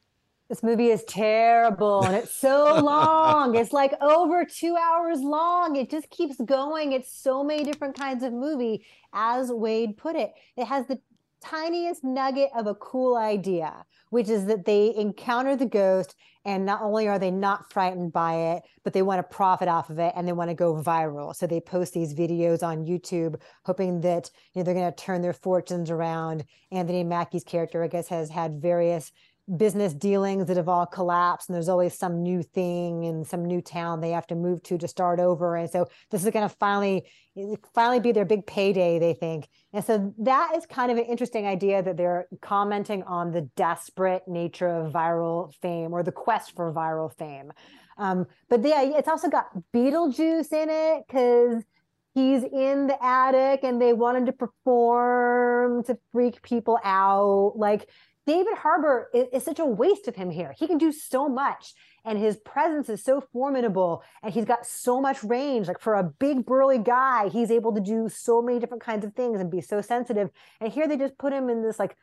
This 0.49 0.63
movie 0.63 0.89
is 0.89 1.03
terrible 1.05 2.05
and 2.05 2.15
it's 2.15 2.31
so 2.31 2.75
long. 2.83 3.55
it's 3.55 3.73
like 3.73 3.95
over 4.03 4.45
two 4.45 4.77
hours 4.77 5.21
long. 5.21 5.77
It 5.77 5.91
just 5.91 6.11
keeps 6.11 6.37
going. 6.37 6.93
It's 6.93 7.11
so 7.11 7.43
many 7.43 7.65
different 7.65 7.97
kinds 7.97 8.23
of 8.23 8.33
movie, 8.33 8.85
as 9.13 9.51
Wade 9.51 9.97
put 9.97 10.17
it. 10.17 10.35
It 10.57 10.67
has 10.67 10.87
the 10.87 11.01
tiniest 11.41 12.05
nugget 12.05 12.51
of 12.57 12.67
a 12.67 12.75
cool 12.75 13.17
idea, 13.17 13.85
which 14.11 14.29
is 14.29 14.47
that 14.47 14.65
they 14.65 14.95
encounter 14.95 15.57
the 15.57 15.67
ghost 15.67 16.15
and 16.47 16.67
not 16.67 16.83
only 16.83 17.09
are 17.09 17.19
they 17.19 17.31
not 17.31 17.73
frightened 17.73 18.13
by 18.13 18.35
it, 18.35 18.63
but 18.83 18.93
they 18.93 19.03
want 19.03 19.19
to 19.19 19.35
profit 19.35 19.69
off 19.69 19.89
of 19.89 19.99
it 19.99 20.13
and 20.15 20.29
they 20.29 20.33
want 20.33 20.51
to 20.51 20.55
go 20.55 20.75
viral. 20.75 21.35
So 21.35 21.47
they 21.47 21.61
post 21.61 21.95
these 21.95 22.15
videos 22.15 22.63
on 22.63 22.85
YouTube, 22.85 23.41
hoping 23.65 24.03
that 24.03 24.31
you 24.53 24.61
know 24.61 24.65
they're 24.65 24.75
going 24.75 24.93
to 24.93 25.05
turn 25.05 25.23
their 25.23 25.33
fortunes 25.33 25.91
around. 25.91 26.45
Anthony 26.71 27.03
Mackie's 27.03 27.45
character, 27.45 27.83
I 27.83 27.89
guess, 27.89 28.09
has 28.09 28.29
had 28.29 28.61
various 28.61 29.11
business 29.57 29.93
dealings 29.93 30.47
that 30.47 30.57
have 30.57 30.69
all 30.69 30.87
collapsed 30.87 31.49
and 31.49 31.55
there's 31.55 31.69
always 31.69 31.97
some 31.97 32.23
new 32.23 32.43
thing 32.43 33.05
in 33.05 33.25
some 33.25 33.45
new 33.45 33.61
town 33.61 34.01
they 34.01 34.11
have 34.11 34.27
to 34.27 34.35
move 34.35 34.63
to 34.63 34.79
to 34.79 34.89
start 34.89 35.21
over. 35.21 35.57
And 35.57 35.69
so 35.69 35.87
this 36.11 36.25
is 36.25 36.31
going 36.31 36.49
to 36.49 36.55
finally 36.55 37.05
finally 37.75 38.01
be 38.01 38.13
their 38.13 38.25
big 38.25 38.47
payday 38.47 38.99
they 38.99 39.13
think. 39.13 39.49
And 39.73 39.85
so 39.85 40.15
that 40.19 40.53
is 40.57 40.65
kind 40.67 40.91
of 40.91 40.99
an 40.99 41.05
interesting 41.05 41.47
idea 41.47 41.83
that 41.83 41.97
they're 41.97 42.27
commenting 42.41 43.03
on 43.03 43.33
the 43.33 43.43
desperate 43.57 44.23
nature 44.27 44.69
of 44.69 44.93
viral 44.93 45.53
fame 45.61 45.93
or 45.93 46.03
the 46.03 46.13
quest 46.13 46.55
for 46.55 46.73
viral 46.73 47.13
fame. 47.13 47.53
Um, 47.99 48.27
but 48.49 48.63
yeah, 48.65 48.83
it's 48.83 49.09
also 49.09 49.29
got 49.29 49.49
Beetlejuice 49.75 50.53
in 50.53 50.69
it 50.71 51.05
because 51.07 51.63
he's 52.15 52.45
in 52.45 52.87
the 52.87 52.97
attic 53.05 53.61
and 53.63 53.81
they 53.81 53.93
want 53.93 54.17
him 54.17 54.27
to 54.27 54.33
perform 54.33 55.85
to 55.85 55.99
freak 56.13 56.41
people 56.43 56.79
out. 56.83 57.55
Like 57.57 57.89
David 58.27 58.55
Harbour 58.57 59.11
is, 59.13 59.27
is, 59.33 59.45
such 59.45 59.59
a 59.59 59.67
waste 59.67 60.09
of 60.09 60.17
him 60.17 60.31
here. 60.31 60.55
He 60.59 60.67
can 60.67 60.79
do 60.79 60.93
so 60.93 61.29
much, 61.29 61.75
and 62.05 62.19
his 62.19 62.39
presence 62.39 62.89
is 62.89 63.05
so 63.05 63.21
formidable, 63.33 64.03
and 64.23 64.33
he's 64.33 64.47
got 64.47 64.67
so 64.67 65.01
much 65.01 65.23
range. 65.23 65.69
Like 65.69 65.81
for 65.81 65.95
a 65.95 66.05
big 66.05 66.47
burly 66.47 66.79
guy, 66.79 67.29
he's 67.29 67.51
able 67.51 67.75
to 67.75 67.81
do 67.81 68.09
so 68.09 68.41
many 68.41 68.59
different 68.59 68.83
kinds 68.83 69.05
of 69.05 69.15
things 69.15 69.41
and 69.41 69.51
be 69.51 69.61
so 69.61 69.81
sensitive. 69.81 70.31
And 70.61 70.73
here 70.73 70.89
they 70.89 70.97
just 70.97 71.19
put 71.19 71.33
him 71.33 71.51
in 71.51 71.63
this 71.63 71.79
like 71.79 71.97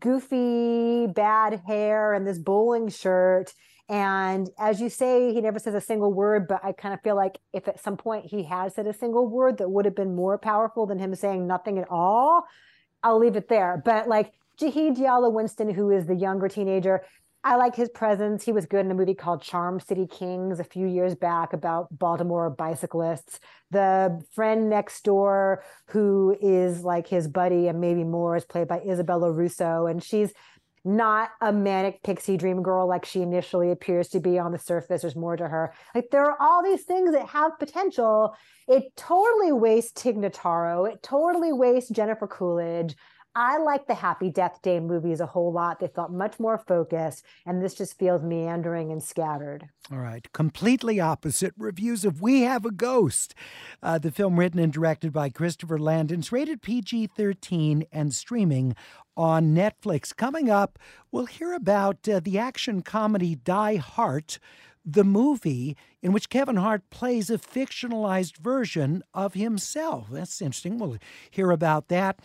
goofy 0.00 1.06
bad 1.06 1.62
hair 1.66 2.12
and 2.12 2.26
this 2.26 2.38
bowling 2.38 2.88
shirt. 2.88 3.52
And 3.88 4.48
as 4.58 4.80
you 4.80 4.88
say, 4.88 5.32
he 5.32 5.40
never 5.40 5.58
says 5.58 5.74
a 5.74 5.80
single 5.80 6.12
word, 6.12 6.48
but 6.48 6.64
I 6.64 6.72
kind 6.72 6.94
of 6.94 7.02
feel 7.02 7.16
like 7.16 7.38
if 7.52 7.68
at 7.68 7.82
some 7.82 7.96
point 7.96 8.26
he 8.26 8.44
has 8.44 8.74
said 8.74 8.86
a 8.86 8.92
single 8.92 9.28
word 9.28 9.58
that 9.58 9.70
would 9.70 9.84
have 9.84 9.94
been 9.94 10.14
more 10.14 10.38
powerful 10.38 10.86
than 10.86 10.98
him 10.98 11.14
saying 11.14 11.46
nothing 11.46 11.78
at 11.78 11.90
all, 11.90 12.44
I'll 13.02 13.18
leave 13.18 13.36
it 13.36 13.48
there. 13.48 13.82
But 13.84 14.08
like 14.08 14.32
Jahi 14.62 14.94
Di'Allo 14.94 15.32
Winston, 15.32 15.74
who 15.74 15.90
is 15.90 16.06
the 16.06 16.14
younger 16.14 16.48
teenager, 16.48 17.02
I 17.44 17.56
like 17.56 17.74
his 17.74 17.88
presence. 17.88 18.44
He 18.44 18.52
was 18.52 18.66
good 18.66 18.86
in 18.86 18.92
a 18.92 18.94
movie 18.94 19.14
called 19.14 19.42
Charm 19.42 19.80
City 19.80 20.06
Kings 20.06 20.60
a 20.60 20.64
few 20.64 20.86
years 20.86 21.16
back 21.16 21.52
about 21.52 21.88
Baltimore 21.98 22.48
bicyclists. 22.48 23.40
The 23.72 24.22
friend 24.32 24.70
next 24.70 25.02
door, 25.02 25.64
who 25.88 26.36
is 26.40 26.84
like 26.84 27.08
his 27.08 27.26
buddy 27.26 27.66
and 27.66 27.80
maybe 27.80 28.04
more, 28.04 28.36
is 28.36 28.44
played 28.44 28.68
by 28.68 28.78
Isabella 28.88 29.32
Russo. 29.32 29.86
And 29.86 30.00
she's 30.00 30.32
not 30.84 31.30
a 31.40 31.52
manic 31.52 32.04
pixie 32.04 32.36
dream 32.36 32.62
girl 32.62 32.86
like 32.86 33.04
she 33.04 33.22
initially 33.22 33.72
appears 33.72 34.08
to 34.10 34.20
be 34.20 34.38
on 34.38 34.52
the 34.52 34.58
surface. 34.58 35.02
There's 35.02 35.16
more 35.16 35.36
to 35.36 35.48
her. 35.48 35.74
Like 35.96 36.10
there 36.12 36.24
are 36.24 36.36
all 36.40 36.62
these 36.62 36.84
things 36.84 37.10
that 37.12 37.26
have 37.26 37.58
potential. 37.58 38.36
It 38.68 38.84
totally 38.96 39.50
wastes 39.50 40.00
Tig 40.00 40.16
Notaro. 40.16 40.88
It 40.88 41.02
totally 41.02 41.52
wastes 41.52 41.90
Jennifer 41.90 42.28
Coolidge. 42.28 42.94
I 43.34 43.58
like 43.58 43.86
the 43.86 43.94
Happy 43.94 44.28
Death 44.28 44.60
Day 44.60 44.78
movies 44.78 45.20
a 45.20 45.26
whole 45.26 45.52
lot. 45.52 45.80
They 45.80 45.88
felt 45.88 46.10
much 46.10 46.38
more 46.38 46.58
focused, 46.58 47.24
and 47.46 47.62
this 47.62 47.74
just 47.74 47.98
feels 47.98 48.22
meandering 48.22 48.92
and 48.92 49.02
scattered. 49.02 49.68
All 49.90 49.98
right. 49.98 50.30
Completely 50.32 51.00
opposite 51.00 51.54
reviews 51.56 52.04
of 52.04 52.20
We 52.20 52.42
Have 52.42 52.66
a 52.66 52.70
Ghost, 52.70 53.34
uh, 53.82 53.98
the 53.98 54.10
film 54.10 54.38
written 54.38 54.60
and 54.60 54.72
directed 54.72 55.12
by 55.12 55.30
Christopher 55.30 55.78
Landon, 55.78 56.22
rated 56.30 56.60
PG 56.60 57.06
13 57.06 57.84
and 57.90 58.14
streaming 58.14 58.76
on 59.16 59.54
Netflix. 59.54 60.14
Coming 60.14 60.50
up, 60.50 60.78
we'll 61.10 61.26
hear 61.26 61.54
about 61.54 62.06
uh, 62.06 62.20
the 62.20 62.38
action 62.38 62.82
comedy 62.82 63.34
Die 63.34 63.76
Hart 63.76 64.38
the 64.84 65.04
movie 65.04 65.76
in 66.02 66.12
which 66.12 66.28
Kevin 66.28 66.56
Hart 66.56 66.90
plays 66.90 67.30
a 67.30 67.38
fictionalized 67.38 68.36
version 68.38 69.04
of 69.14 69.34
himself. 69.34 70.08
That's 70.10 70.42
interesting. 70.42 70.76
We'll 70.76 70.98
hear 71.30 71.52
about 71.52 71.86
that 71.86 72.18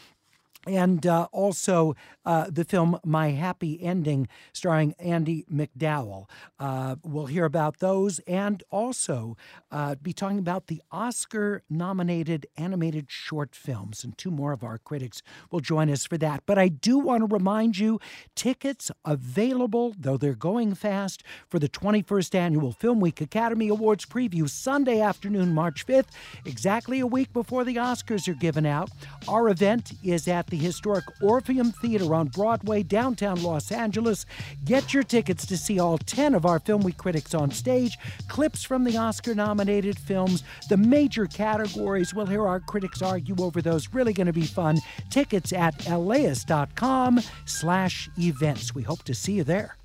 and 0.67 1.05
uh, 1.05 1.27
also 1.31 1.95
uh, 2.25 2.47
the 2.49 2.65
film 2.65 2.99
My 3.05 3.29
Happy 3.31 3.81
Ending, 3.81 4.27
starring 4.53 4.93
Andie 4.99 5.45
MacDowell. 5.51 6.29
Uh, 6.59 6.95
we'll 7.03 7.27
hear 7.27 7.45
about 7.45 7.79
those 7.79 8.19
and 8.27 8.63
also 8.69 9.37
uh, 9.71 9.95
be 9.95 10.13
talking 10.13 10.39
about 10.39 10.67
the 10.67 10.81
Oscar 10.91 11.63
nominated 11.69 12.47
animated 12.57 13.07
short 13.09 13.55
films. 13.55 14.03
And 14.03 14.17
two 14.17 14.31
more 14.31 14.51
of 14.51 14.63
our 14.63 14.77
critics 14.77 15.21
will 15.51 15.59
join 15.59 15.89
us 15.89 16.05
for 16.05 16.17
that. 16.17 16.43
But 16.45 16.57
I 16.57 16.67
do 16.67 16.97
want 16.97 17.21
to 17.27 17.33
remind 17.33 17.77
you 17.77 17.99
tickets 18.35 18.91
available, 19.05 19.93
though 19.97 20.17
they're 20.17 20.35
going 20.35 20.75
fast, 20.75 21.23
for 21.49 21.59
the 21.59 21.69
21st 21.69 22.35
Annual 22.35 22.73
Film 22.73 22.99
Week 22.99 23.21
Academy 23.21 23.69
Awards 23.69 24.05
preview 24.05 24.49
Sunday 24.49 24.99
afternoon, 24.99 25.53
March 25.53 25.85
5th, 25.85 26.07
exactly 26.45 26.99
a 26.99 27.07
week 27.07 27.31
before 27.33 27.63
the 27.63 27.75
Oscars 27.75 28.27
are 28.27 28.33
given 28.33 28.65
out. 28.65 28.89
Our 29.27 29.49
event 29.49 29.91
is 30.03 30.27
at 30.27 30.47
the 30.47 30.56
historic 30.57 31.05
Orpheum 31.21 31.71
Theater 31.71 32.13
on 32.13 32.27
Broadway, 32.27 32.83
downtown 32.83 33.41
Los 33.41 33.71
Angeles. 33.71 34.25
Get 34.65 34.93
your 34.93 35.03
tickets 35.03 35.45
to 35.45 35.57
see 35.57 35.79
all 35.79 35.97
10 35.97 36.35
of 36.35 36.45
our 36.45 36.59
Film 36.59 36.81
Week 36.81 36.97
critics 36.97 37.33
on 37.33 37.51
stage, 37.51 37.97
clips 38.27 38.63
from 38.63 38.83
the 38.83 38.97
Oscar 38.97 39.33
nominated 39.33 39.97
films, 39.97 40.43
the 40.69 40.77
major 40.77 41.25
categories. 41.25 42.13
We'll 42.13 42.25
hear 42.25 42.45
our 42.45 42.59
critics 42.59 43.01
argue 43.01 43.35
over 43.39 43.61
those. 43.61 43.93
Really 43.93 44.13
going 44.13 44.27
to 44.27 44.33
be 44.33 44.45
fun. 44.45 44.79
Tickets 45.09 45.53
at 45.53 45.87
laist.com 45.89 47.21
slash 47.45 48.09
events. 48.17 48.75
We 48.75 48.83
hope 48.83 49.03
to 49.03 49.15
see 49.15 49.33
you 49.33 49.43
there. 49.43 49.76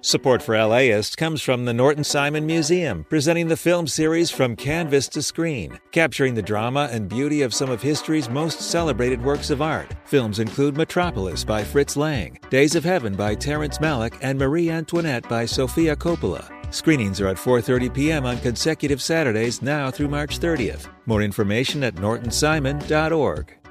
Support 0.00 0.42
for 0.42 0.62
LAist 0.62 1.16
comes 1.16 1.40
from 1.40 1.64
the 1.64 1.72
Norton 1.72 2.04
Simon 2.04 2.44
Museum, 2.44 3.06
presenting 3.08 3.48
the 3.48 3.56
film 3.56 3.86
series 3.86 4.30
From 4.30 4.54
Canvas 4.54 5.08
to 5.08 5.22
Screen, 5.22 5.80
capturing 5.92 6.34
the 6.34 6.42
drama 6.42 6.90
and 6.92 7.08
beauty 7.08 7.40
of 7.40 7.54
some 7.54 7.70
of 7.70 7.80
history's 7.80 8.28
most 8.28 8.60
celebrated 8.60 9.24
works 9.24 9.48
of 9.48 9.62
art. 9.62 9.94
Films 10.04 10.40
include 10.40 10.76
Metropolis 10.76 11.42
by 11.42 11.64
Fritz 11.64 11.96
Lang, 11.96 12.38
Days 12.50 12.74
of 12.74 12.84
Heaven 12.84 13.14
by 13.16 13.34
Terrence 13.34 13.78
Malick, 13.78 14.14
and 14.20 14.38
Marie 14.38 14.68
Antoinette 14.68 15.26
by 15.26 15.46
Sofia 15.46 15.96
Coppola. 15.96 16.50
Screenings 16.70 17.20
are 17.20 17.28
at 17.28 17.38
4:30 17.38 17.94
p.m. 17.94 18.26
on 18.26 18.36
consecutive 18.40 19.00
Saturdays 19.00 19.62
now 19.62 19.90
through 19.90 20.08
March 20.08 20.38
30th. 20.38 20.88
More 21.06 21.22
information 21.22 21.82
at 21.82 21.94
nortonsimon.org. 21.94 23.63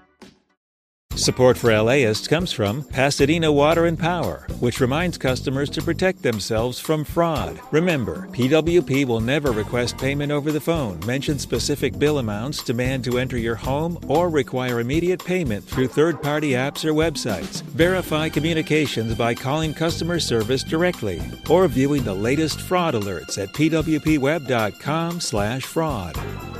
Support 1.15 1.57
for 1.57 1.71
LAist 1.71 2.27
comes 2.27 2.51
from 2.51 2.83
Pasadena 2.83 3.51
Water 3.51 3.85
and 3.85 3.99
Power, 3.99 4.47
which 4.59 4.79
reminds 4.79 5.15
customers 5.17 5.69
to 5.69 5.81
protect 5.81 6.23
themselves 6.23 6.79
from 6.79 7.03
fraud. 7.03 7.59
Remember, 7.71 8.27
PWP 8.31 9.05
will 9.05 9.21
never 9.21 9.51
request 9.51 9.99
payment 9.99 10.31
over 10.31 10.51
the 10.51 10.59
phone, 10.59 10.99
mention 11.05 11.37
specific 11.37 11.99
bill 11.99 12.17
amounts, 12.17 12.63
demand 12.63 13.03
to 13.03 13.19
enter 13.19 13.37
your 13.37 13.53
home, 13.53 13.99
or 14.07 14.27
require 14.27 14.79
immediate 14.79 15.23
payment 15.23 15.63
through 15.63 15.87
third-party 15.87 16.53
apps 16.53 16.83
or 16.83 16.93
websites. 16.93 17.61
Verify 17.61 18.27
communications 18.27 19.13
by 19.13 19.35
calling 19.35 19.71
customer 19.73 20.19
service 20.19 20.63
directly 20.63 21.21
or 21.47 21.67
viewing 21.67 22.03
the 22.03 22.13
latest 22.13 22.59
fraud 22.59 22.95
alerts 22.95 23.37
at 23.37 23.53
pwpweb.com/fraud. 23.53 26.52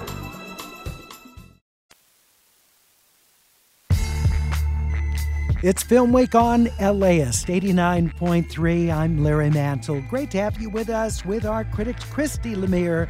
It's 5.63 5.82
Film 5.82 6.12
Week 6.12 6.36
on 6.36 6.65
LAist 6.78 7.47
89.3. 7.47 8.93
I'm 8.93 9.23
Larry 9.23 9.49
Mantle. 9.49 10.02
Great 10.10 10.30
to 10.32 10.38
have 10.41 10.60
you 10.60 10.69
with 10.69 10.89
us 10.89 11.23
with 11.23 11.45
our 11.45 11.63
critics 11.63 12.04
Christy 12.04 12.54
Lemire 12.54 13.08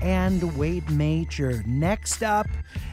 and 0.00 0.56
Wade 0.56 0.88
Major. 0.92 1.64
Next 1.66 2.22
up, 2.22 2.46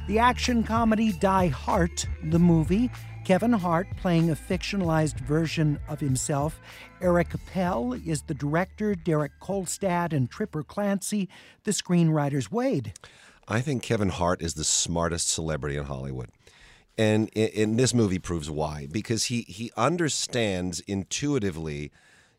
the 0.08 0.18
action 0.18 0.64
comedy 0.64 1.12
Die 1.12 1.48
Hart, 1.50 2.08
the 2.24 2.40
movie. 2.40 2.90
Kevin 3.26 3.54
Hart 3.54 3.86
playing 3.96 4.32
a 4.32 4.36
fictionalized 4.36 5.20
version 5.20 5.80
of 5.88 6.00
himself. 6.00 6.60
Eric 7.00 7.36
Appel 7.36 7.94
is 7.94 8.24
the 8.24 8.34
director, 8.34 8.96
Derek 8.96 9.34
Kolstad 9.40 10.14
and 10.14 10.32
Tripper 10.32 10.64
Clancy, 10.64 11.30
the 11.64 11.70
screenwriters. 11.70 12.50
Wade. 12.50 12.94
I 13.48 13.62
think 13.62 13.84
Kevin 13.84 14.10
Hart 14.10 14.42
is 14.42 14.56
the 14.56 14.64
smartest 14.64 15.30
celebrity 15.30 15.78
in 15.78 15.84
Hollywood. 15.84 16.30
And 16.98 17.30
in, 17.30 17.76
this 17.76 17.94
movie 17.94 18.20
proves 18.20 18.50
why 18.50 18.88
because 18.90 19.26
he 19.26 19.42
he 19.42 19.72
understands 19.76 20.80
intuitively 20.82 21.92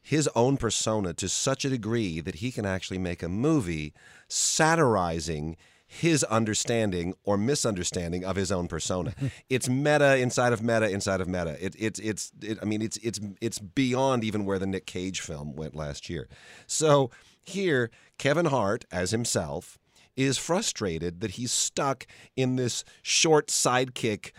his 0.02 0.28
own 0.34 0.56
persona 0.56 1.12
to 1.12 1.28
such 1.28 1.64
a 1.64 1.68
degree 1.68 2.20
that 2.20 2.36
he 2.36 2.52
can 2.52 2.64
actually 2.64 2.98
make 2.98 3.22
a 3.22 3.28
movie 3.28 3.92
satirizing 4.28 5.56
his 5.86 6.24
understanding 6.24 7.14
or 7.24 7.36
misunderstanding 7.36 8.24
of 8.24 8.36
his 8.36 8.50
own 8.50 8.66
persona. 8.68 9.14
it's 9.48 9.68
meta 9.68 10.16
inside 10.16 10.52
of 10.52 10.62
meta 10.62 10.88
inside 10.88 11.20
of 11.20 11.28
meta. 11.28 11.56
It, 11.64 11.74
it, 11.78 11.98
it's 11.98 12.32
it, 12.40 12.58
I 12.62 12.64
mean 12.64 12.82
it's 12.82 12.96
it's 12.98 13.20
it's 13.40 13.58
beyond 13.58 14.24
even 14.24 14.44
where 14.44 14.58
the 14.58 14.66
Nick 14.66 14.86
Cage 14.86 15.20
film 15.20 15.54
went 15.54 15.74
last 15.74 16.08
year. 16.08 16.28
So 16.66 17.10
here 17.42 17.90
Kevin 18.18 18.46
Hart 18.46 18.84
as 18.90 19.10
himself 19.10 19.78
is 20.16 20.38
frustrated 20.38 21.20
that 21.20 21.32
he's 21.32 21.52
stuck 21.52 22.06
in 22.36 22.56
this 22.56 22.84
short 23.02 23.48
sidekick 23.48 24.32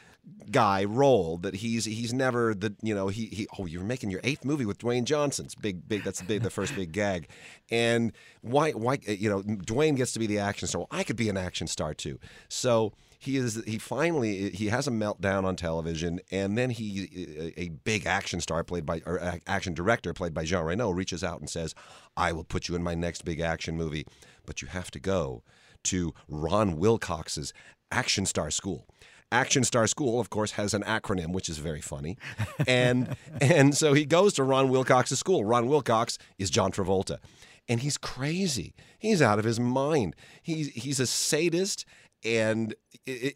guy 0.52 0.84
role 0.86 1.38
that 1.38 1.56
he's 1.56 1.86
he's 1.86 2.14
never 2.14 2.54
the 2.54 2.74
you 2.82 2.96
know 2.96 3.08
he 3.08 3.26
he 3.26 3.48
oh 3.60 3.66
you're 3.66 3.84
making 3.84 4.10
your 4.10 4.22
eighth 4.24 4.46
movie 4.46 4.66
with 4.66 4.78
Dwayne 4.78 5.04
Johnson's 5.04 5.56
big 5.56 5.88
big 5.88 6.04
that's 6.04 6.20
the 6.20 6.26
big 6.26 6.44
the 6.44 6.50
first 6.50 6.76
big 6.76 6.92
gag. 6.92 7.28
And 7.70 8.14
why 8.42 8.72
why 8.72 9.00
you 9.06 9.30
know 9.30 9.42
Dwayne 9.42 9.96
gets 9.96 10.14
to 10.14 10.20
be 10.20 10.28
the 10.28 10.40
action 10.40 10.68
star. 10.68 10.80
Well, 10.80 10.88
I 10.92 11.04
could 11.04 11.16
be 11.16 11.30
an 11.30 11.38
action 11.38 11.68
star 11.68 11.94
too. 11.94 12.20
So 12.50 12.94
he 13.20 13.38
is 13.38 13.62
he 13.66 13.78
finally 13.78 14.52
he 14.52 14.68
has 14.68 14.88
a 14.88 14.92
meltdown 14.92 15.44
on 15.44 15.56
television 15.56 16.20
and 16.32 16.58
then 16.58 16.70
he 16.70 17.54
a 17.58 17.70
big 17.70 18.06
action 18.06 18.40
star 18.40 18.64
played 18.64 18.86
by 18.86 19.02
or 19.06 19.40
action 19.48 19.74
director 19.74 20.14
played 20.14 20.34
by 20.34 20.46
Jean 20.46 20.64
Reno 20.64 20.92
reaches 20.92 21.24
out 21.24 21.40
and 21.40 21.50
says 21.50 21.74
I 22.16 22.32
will 22.32 22.44
put 22.44 22.68
you 22.68 22.76
in 22.76 22.84
my 22.84 22.96
next 22.96 23.26
big 23.26 23.40
action 23.40 23.76
movie. 23.76 24.06
But 24.46 24.62
you 24.62 24.70
have 24.70 24.92
to 24.92 25.00
go 25.00 25.44
to 25.84 26.14
Ron 26.28 26.78
Wilcox's 26.78 27.54
action 27.92 28.26
star 28.26 28.52
school 28.52 28.86
Action 29.32 29.64
Star 29.64 29.88
School, 29.88 30.20
of 30.20 30.30
course, 30.30 30.52
has 30.52 30.74
an 30.74 30.84
acronym, 30.84 31.34
which 31.34 31.50
is 31.50 31.58
very 31.58 31.82
funny. 31.82 32.18
And 32.66 33.16
and 33.42 33.76
so 33.76 33.94
he 33.94 34.06
goes 34.06 34.34
to 34.34 34.44
Ron 34.44 34.70
Wilcox's 34.70 35.20
school. 35.20 35.44
Ron 35.44 35.68
Wilcox 35.68 36.18
is 36.38 36.50
John 36.50 36.72
Travolta. 36.72 37.18
And 37.70 37.82
he's 37.82 37.98
crazy. 37.98 38.74
He's 38.98 39.22
out 39.22 39.40
of 39.40 39.46
his 39.46 39.60
mind. 39.60 40.16
He's 40.42 40.70
he's 40.70 41.00
a 41.00 41.08
sadist 41.08 41.86
and 42.26 42.76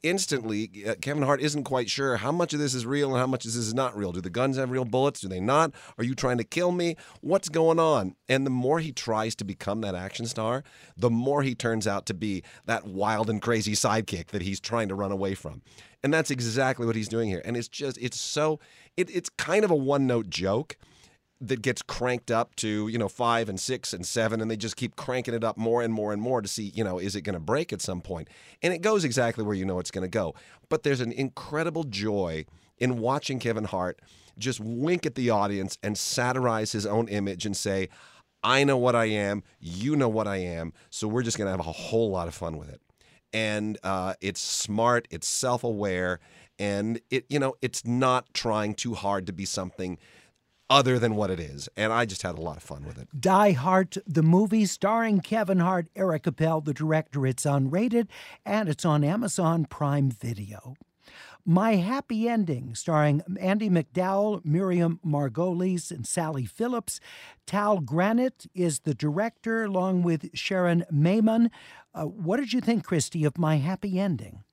instantly 0.04 0.84
uh, 0.88 0.96
Kevin 1.02 1.24
Hart 1.24 1.42
isn't 1.42 1.64
quite 1.64 1.90
sure 1.90 2.18
how 2.18 2.32
much 2.32 2.54
of 2.54 2.60
this 2.60 2.74
is 2.74 2.86
real 2.86 3.10
and 3.12 3.20
how 3.20 3.28
much 3.28 3.46
of 3.46 3.52
this 3.52 3.56
is 3.56 3.74
not 3.74 3.96
real. 3.96 4.12
Do 4.12 4.22
the 4.22 4.30
guns 4.30 4.58
have 4.58 4.72
real 4.72 4.86
bullets? 4.86 5.22
Do 5.22 5.28
they 5.28 5.40
not? 5.40 5.72
Are 5.98 6.04
you 6.04 6.16
trying 6.16 6.38
to 6.40 6.44
kill 6.44 6.72
me? 6.72 6.96
What's 7.22 7.50
going 7.50 7.80
on? 7.80 8.16
And 8.28 8.46
the 8.46 8.52
more 8.52 8.80
he 8.80 8.92
tries 8.92 9.36
to 9.36 9.46
become 9.46 9.82
that 9.82 9.96
action 9.96 10.26
star, 10.26 10.64
the 10.98 11.10
more 11.10 11.44
he 11.44 11.56
turns 11.56 11.88
out 11.88 12.06
to 12.08 12.14
be 12.14 12.44
that 12.66 12.86
wild 12.86 13.30
and 13.30 13.42
crazy 13.42 13.74
sidekick 13.74 14.28
that 14.28 14.42
he's 14.42 14.60
trying 14.60 14.90
to 14.90 14.96
run 14.96 15.12
away 15.12 15.36
from. 15.36 15.62
And 16.04 16.14
that's 16.14 16.32
exactly 16.32 16.86
what 16.86 16.96
he's 16.96 17.10
doing 17.10 17.30
here. 17.30 17.42
And 17.46 17.56
it's 17.56 17.68
just 17.68 17.98
it's 18.00 18.20
so 18.20 18.60
it, 18.98 19.10
it's 19.16 19.30
kind 19.30 19.64
of 19.64 19.72
a 19.72 19.76
one-note 19.76 20.30
joke 20.30 20.78
that 21.42 21.64
gets 21.64 21.82
cranked 21.82 22.30
up 22.30 22.56
to 22.56 22.88
you 22.88 22.98
know 22.98 23.10
five 23.10 23.50
and 23.50 23.60
six 23.60 23.94
and 23.94 24.06
seven 24.06 24.40
and 24.40 24.50
they 24.50 24.56
just 24.56 24.78
keep 24.78 24.96
cranking 24.96 25.34
it 25.34 25.44
up 25.44 25.58
more 25.58 25.82
and 25.82 25.94
more 25.94 26.14
and 26.14 26.22
more 26.22 26.42
to 26.42 26.48
see 26.48 26.72
you 26.76 26.84
know 26.84 27.00
is 27.00 27.16
it 27.16 27.22
going 27.22 27.34
to 27.34 27.40
break 27.40 27.74
at 27.74 27.82
some 27.82 28.02
point? 28.02 28.30
And 28.62 28.74
it 28.74 28.82
goes 28.82 29.04
exactly 29.04 29.44
where 29.44 29.56
you 29.56 29.66
know 29.66 29.80
it's 29.80 29.92
going 29.92 30.04
to 30.04 30.10
go. 30.10 30.36
But 30.70 30.84
there's 30.84 31.02
an 31.02 31.12
incredible 31.12 31.84
joy 31.84 32.46
in 32.78 33.00
watching 33.00 33.40
kevin 33.40 33.66
hart 33.66 34.00
just 34.38 34.60
wink 34.60 35.06
at 35.06 35.16
the 35.16 35.30
audience 35.30 35.78
and 35.84 35.98
satirize 35.98 36.72
his 36.72 36.86
own 36.86 37.08
image 37.10 37.46
and 37.46 37.56
say 37.56 37.90
i 38.44 38.64
know 38.64 38.78
what 38.78 38.96
i 38.96 39.06
am 39.06 39.44
you 39.60 39.96
know 39.96 40.10
what 40.10 40.28
i 40.28 40.38
am 40.38 40.74
so 40.90 41.08
we're 41.08 41.22
just 41.22 41.38
going 41.38 41.46
to 41.46 41.52
have 41.52 41.60
a 41.60 41.72
whole 41.72 42.10
lot 42.10 42.28
of 42.28 42.34
fun 42.34 42.58
with 42.58 42.70
it. 42.70 42.82
And 43.34 43.78
uh, 43.84 44.16
it's 44.20 44.42
smart 44.42 45.08
it's 45.10 45.28
self-aware 45.28 46.20
and 46.60 47.00
it 47.10 47.26
you 47.30 47.40
know 47.40 47.56
it's 47.62 47.86
not 47.86 48.34
trying 48.34 48.74
too 48.74 48.94
hard 48.94 49.26
to 49.26 49.34
be 49.34 49.46
something 49.46 49.98
other 50.72 50.98
than 50.98 51.16
what 51.16 51.30
it 51.30 51.40
is. 51.40 51.68
And 51.76 51.92
I 51.92 52.06
just 52.06 52.22
had 52.22 52.38
a 52.38 52.42
lot 52.42 52.56
of 52.56 52.64
fun 52.64 52.86
with 52.86 52.98
it. 52.98 53.10
Die 53.20 53.52
Hart, 53.52 53.98
the 54.08 54.24
movie 54.24 54.66
starring 54.66 55.20
Kevin 55.20 55.60
Hart, 55.60 55.88
Eric 55.98 56.26
Appel, 56.26 56.62
the 56.62 56.74
director. 56.74 57.28
It's 57.28 57.44
unrated 57.44 58.08
and 58.46 58.70
it's 58.70 58.86
on 58.86 59.04
Amazon 59.04 59.66
Prime 59.66 60.10
Video. 60.10 60.76
My 61.44 61.76
Happy 61.76 62.30
Ending, 62.30 62.76
starring 62.76 63.22
Andie 63.40 63.70
MacDowell, 63.70 64.46
Miriam 64.46 65.00
Margolyes, 65.06 65.92
and 65.92 66.06
Sally 66.08 66.46
Phillips. 66.46 67.00
Tal 67.48 67.80
Granit 67.80 68.46
is 68.54 68.82
the 68.82 68.94
director, 68.94 69.64
along 69.64 70.04
with 70.04 70.30
Sharon 70.36 70.86
Maimon. 70.92 71.50
Uh, 71.96 72.04
what 72.04 72.38
did 72.38 72.54
you 72.54 72.62
think, 72.62 72.86
Christy, 72.86 73.26
of 73.26 73.40
My 73.40 73.58
Happy 73.58 74.00
Ending? 74.00 74.44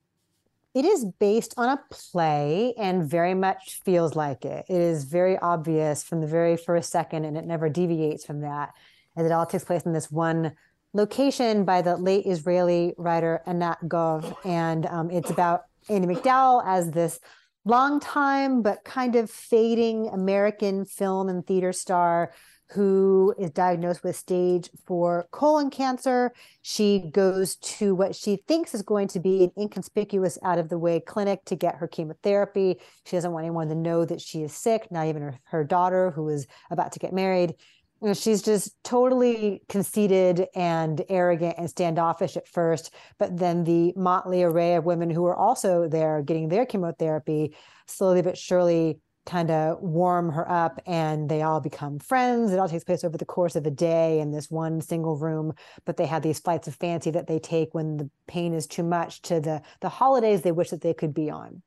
It 0.75 0.85
is 0.85 1.05
based 1.19 1.55
on 1.57 1.69
a 1.69 1.79
play 1.89 2.73
and 2.77 3.09
very 3.09 3.33
much 3.33 3.81
feels 3.83 4.15
like 4.15 4.45
it. 4.45 4.65
It 4.69 4.79
is 4.79 5.03
very 5.03 5.37
obvious 5.37 6.03
from 6.03 6.21
the 6.21 6.27
very 6.27 6.57
first 6.57 6.91
second, 6.91 7.25
and 7.25 7.35
it 7.35 7.45
never 7.45 7.69
deviates 7.69 8.23
from 8.23 8.41
that, 8.41 8.73
as 9.17 9.25
it 9.25 9.31
all 9.31 9.47
takes 9.47 9.63
place 9.63 9.83
in 9.83 9.93
this 9.93 10.11
one 10.11 10.53
location 10.93 11.65
by 11.65 11.81
the 11.81 11.97
late 11.97 12.25
Israeli 12.25 12.93
writer 12.97 13.41
Anat 13.47 13.79
Gov. 13.87 14.35
And 14.45 14.85
um, 14.85 15.09
it's 15.09 15.31
about 15.31 15.63
Andie 15.89 16.07
MacDowell 16.07 16.63
as 16.65 16.91
this 16.91 17.19
long 17.65 17.99
time 17.99 18.61
but 18.61 18.83
kind 18.83 19.15
of 19.15 19.29
fading 19.29 20.07
American 20.07 20.85
film 20.85 21.29
and 21.29 21.45
theater 21.45 21.73
star 21.73 22.31
who 22.71 23.33
is 23.39 23.49
diagnosed 23.51 24.03
with 24.03 24.15
stage 24.15 24.69
four 24.85 25.27
colon 25.31 25.69
cancer. 25.69 26.31
She 26.61 27.09
goes 27.11 27.55
to 27.55 27.95
what 27.95 28.15
she 28.15 28.43
thinks 28.47 28.75
is 28.75 28.81
going 28.81 29.07
to 29.09 29.19
be 29.19 29.45
an 29.45 29.51
inconspicuous, 29.57 30.37
out 30.43 30.59
of 30.59 30.69
the 30.69 30.77
way 30.77 30.99
clinic 30.99 31.43
to 31.45 31.55
get 31.55 31.75
her 31.75 31.87
chemotherapy. 31.87 32.79
She 33.05 33.15
doesn't 33.15 33.31
want 33.31 33.45
anyone 33.45 33.69
to 33.69 33.75
know 33.75 34.05
that 34.05 34.21
she 34.21 34.43
is 34.43 34.53
sick, 34.53 34.91
not 34.91 35.07
even 35.07 35.21
her, 35.21 35.39
her 35.45 35.63
daughter, 35.63 36.11
who 36.11 36.29
is 36.29 36.45
about 36.69 36.91
to 36.91 36.99
get 36.99 37.13
married. 37.13 37.55
You 38.01 38.09
know, 38.09 38.13
she's 38.13 38.41
just 38.41 38.81
totally 38.83 39.61
conceited 39.67 40.47
and 40.55 41.03
arrogant 41.09 41.55
and 41.57 41.69
standoffish 41.69 42.37
at 42.37 42.47
first, 42.47 42.93
but 43.17 43.37
then 43.37 43.65
the 43.65 43.93
motley 43.97 44.43
array 44.43 44.75
of 44.75 44.85
women 44.85 45.09
who 45.09 45.25
are 45.25 45.35
also 45.35 45.89
there 45.89 46.21
getting 46.21 46.47
their 46.47 46.65
chemotherapy 46.65 47.55
slowly 47.87 48.21
but 48.21 48.37
surely 48.37 48.99
kind 49.29 49.51
of 49.51 49.79
warm 49.79 50.31
her 50.31 50.49
up 50.49 50.81
and 50.87 51.29
they 51.29 51.43
all 51.43 51.59
become 51.59 51.99
friends. 51.99 52.51
It 52.51 52.57
all 52.57 52.67
takes 52.67 52.83
place 52.83 53.03
over 53.03 53.17
the 53.17 53.25
course 53.25 53.55
of 53.55 53.65
a 53.65 53.71
day 53.71 54.19
in 54.19 54.31
this 54.31 54.49
one 54.49 54.81
single 54.81 55.15
room, 55.15 55.53
but 55.85 55.97
they 55.97 56.07
have 56.07 56.23
these 56.23 56.39
flights 56.39 56.67
of 56.67 56.75
fancy 56.75 57.11
that 57.11 57.27
they 57.27 57.37
take 57.37 57.73
when 57.73 57.97
the 57.97 58.09
pain 58.27 58.53
is 58.53 58.65
too 58.65 58.83
much 58.83 59.21
to 59.23 59.39
the 59.39 59.61
the 59.81 59.89
holidays 59.89 60.41
they 60.41 60.51
wish 60.51 60.71
that 60.71 60.81
they 60.81 60.93
could 60.93 61.13
be 61.13 61.29
on. 61.29 61.61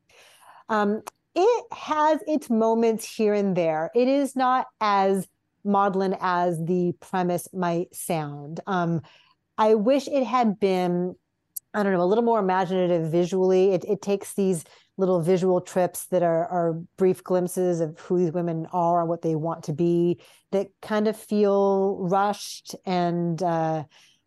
Um, 0.69 1.03
it 1.35 1.65
has 1.73 2.21
its 2.27 2.51
moments 2.51 3.05
here 3.05 3.33
and 3.33 3.57
there. 3.57 3.91
It 3.95 4.09
is 4.09 4.35
not 4.35 4.67
as 4.81 5.29
maudlin 5.65 6.17
as 6.21 6.59
the 6.65 6.93
premise 7.01 7.49
might 7.55 7.95
sound. 7.95 8.61
Um, 8.67 9.03
I 9.57 9.75
wish 9.75 10.09
it 10.09 10.25
had 10.25 10.59
been, 10.59 11.15
I 11.73 11.83
don't 11.83 11.93
know, 11.93 12.03
a 12.03 12.05
little 12.05 12.25
more 12.25 12.41
imaginative 12.41 13.11
visually. 13.11 13.73
It, 13.73 13.85
it 13.85 14.03
takes 14.03 14.35
these 14.35 14.65
little 15.03 15.21
visual 15.21 15.61
trips 15.61 16.07
that 16.07 16.23
are, 16.23 16.47
are 16.47 16.81
brief 16.97 17.25
glimpses 17.25 17.81
of 17.81 17.99
who 17.99 18.19
these 18.19 18.31
women 18.31 18.69
are 18.73 19.01
and 19.01 19.09
what 19.09 19.21
they 19.21 19.35
want 19.35 19.65
to 19.65 19.73
be 19.73 20.21
that 20.53 20.69
kind 20.81 21.09
of 21.09 21.17
feel 21.17 21.97
rushed 21.99 22.77
and 22.87 23.43
uh, 23.43 23.83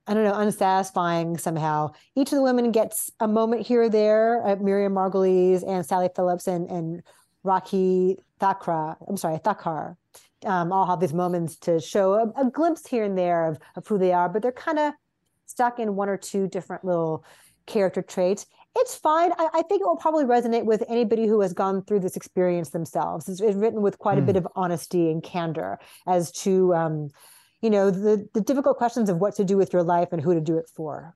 I 0.06 0.14
don't 0.14 0.26
know, 0.26 0.36
unsatisfying 0.36 1.38
somehow. 1.38 1.92
Each 2.16 2.34
of 2.34 2.36
the 2.36 2.44
women 2.44 2.74
gets 2.74 3.10
a 3.22 3.28
moment 3.28 3.66
here 3.66 3.84
or 3.84 3.90
there. 3.90 4.46
Uh, 4.46 4.58
Miriam 4.58 4.94
Margolyes 4.94 5.64
and 5.66 5.86
Sally 5.86 6.10
Phillips 6.14 6.46
and, 6.46 6.70
and 6.70 7.02
Rakhi 7.46 8.18
Thakra, 8.42 8.98
I'm 9.08 9.16
sorry, 9.16 9.38
Thakkar, 9.38 9.96
um, 10.46 10.74
all 10.74 10.86
have 10.86 11.00
these 11.00 11.14
moments 11.14 11.56
to 11.60 11.80
show 11.80 12.16
a, 12.16 12.48
a 12.48 12.52
glimpse 12.52 12.86
here 12.86 13.06
and 13.06 13.18
there 13.18 13.48
of, 13.48 13.60
of 13.78 13.88
who 13.88 13.98
they 13.98 14.12
are, 14.12 14.28
but 14.28 14.42
they're 14.42 14.52
kind 14.52 14.78
of 14.78 14.94
stuck 15.46 15.80
in 15.80 15.96
one 15.96 16.10
or 16.10 16.18
two 16.18 16.50
different 16.50 16.84
little 16.84 17.24
character 17.66 18.02
traits 18.02 18.46
it's 18.76 18.96
fine. 18.96 19.32
I, 19.38 19.48
I, 19.54 19.62
think 19.64 19.82
it 19.82 19.86
will 19.86 19.96
probably 19.96 20.26
resonate 20.26 20.66
with 20.66 20.84
anybody 20.88 21.28
who 21.28 21.42
has 21.42 21.54
gone 21.54 21.84
through 21.84 22.02
this 22.02 22.16
experience 22.16 22.70
themselves. 22.70 23.30
It's, 23.30 23.42
it's 23.42 23.56
written 23.56 23.82
with 23.82 23.98
quite 23.98 24.18
mm. 24.18 24.24
a 24.24 24.26
bit 24.26 24.36
hmm. 24.36 24.46
of 24.46 24.48
honesty 24.56 25.10
and 25.10 25.24
candor 25.24 25.80
as 26.08 26.32
to, 26.44 26.74
um, 26.76 27.10
you 27.62 27.70
know, 27.70 27.90
the 27.90 28.28
the 28.34 28.42
difficult 28.42 28.78
questions 28.78 29.10
of 29.10 29.18
what 29.18 29.36
to 29.36 29.46
do 29.46 29.58
with 29.58 29.74
your 29.74 29.84
life 29.84 30.10
and 30.12 30.22
who 30.22 30.34
to 30.34 30.42
do 30.42 30.58
it 30.58 30.66
for. 30.76 31.16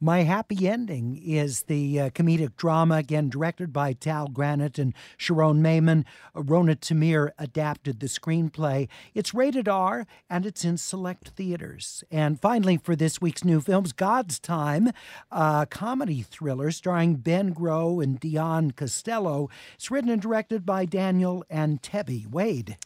My 0.00 0.22
Happy 0.22 0.68
Ending 0.68 1.20
is 1.24 1.62
the 1.62 2.00
uh, 2.00 2.10
comedic 2.10 2.56
drama, 2.56 2.96
again 2.96 3.28
directed 3.28 3.72
by 3.72 3.92
Tal 3.92 4.28
Granit 4.28 4.78
and 4.78 4.94
Sharon 5.16 5.62
Maimon. 5.62 6.04
Rona 6.34 6.76
Tamir 6.76 7.30
adapted 7.38 8.00
the 8.00 8.06
screenplay. 8.06 8.88
It's 9.14 9.34
rated 9.34 9.68
R 9.68 10.06
and 10.28 10.46
it's 10.46 10.64
in 10.64 10.76
select 10.76 11.28
theaters. 11.30 12.04
And 12.10 12.40
finally, 12.40 12.76
for 12.76 12.96
this 12.96 13.20
week's 13.20 13.44
new 13.44 13.60
films, 13.60 13.92
God's 13.92 14.38
Time, 14.38 14.90
a 15.30 15.66
comedy 15.70 16.22
thriller 16.22 16.70
starring 16.70 17.16
Ben 17.16 17.54
Groh 17.54 18.02
and 18.02 18.18
Dion 18.20 18.72
Costelloe. 18.72 19.50
It's 19.74 19.90
written 19.90 20.10
and 20.10 20.22
directed 20.22 20.66
by 20.66 20.84
Daniel 20.84 21.44
Antebi. 21.50 22.30
Wade 22.30 22.76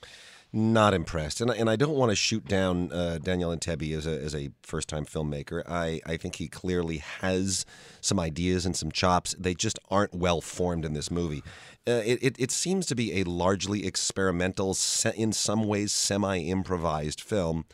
not 0.52 0.94
impressed, 0.94 1.40
and 1.40 1.50
and 1.50 1.68
I 1.68 1.76
don't 1.76 1.96
want 1.96 2.10
to 2.10 2.16
shoot 2.16 2.46
down 2.46 2.90
uh, 2.90 3.18
Daniel 3.18 3.54
Antebi 3.54 3.96
as 3.96 4.06
a 4.06 4.18
as 4.18 4.34
a 4.34 4.50
first 4.62 4.88
time 4.88 5.04
filmmaker. 5.04 5.62
I 5.68 6.00
I 6.06 6.16
think 6.16 6.36
he 6.36 6.48
clearly 6.48 6.98
has 6.98 7.66
some 8.00 8.18
ideas 8.18 8.64
and 8.64 8.74
some 8.76 8.90
chops. 8.90 9.34
They 9.38 9.54
just 9.54 9.78
aren't 9.90 10.14
well 10.14 10.40
formed 10.40 10.84
in 10.84 10.94
this 10.94 11.10
movie. 11.10 11.42
Uh, 11.86 12.02
it, 12.04 12.18
it, 12.22 12.36
it 12.38 12.50
seems 12.50 12.86
to 12.86 12.94
be 12.94 13.20
a 13.20 13.24
largely 13.24 13.86
experimental, 13.86 14.76
in 15.16 15.32
some 15.32 15.64
ways 15.64 15.92
semi 15.92 16.38
improvised 16.38 17.20
film 17.20 17.64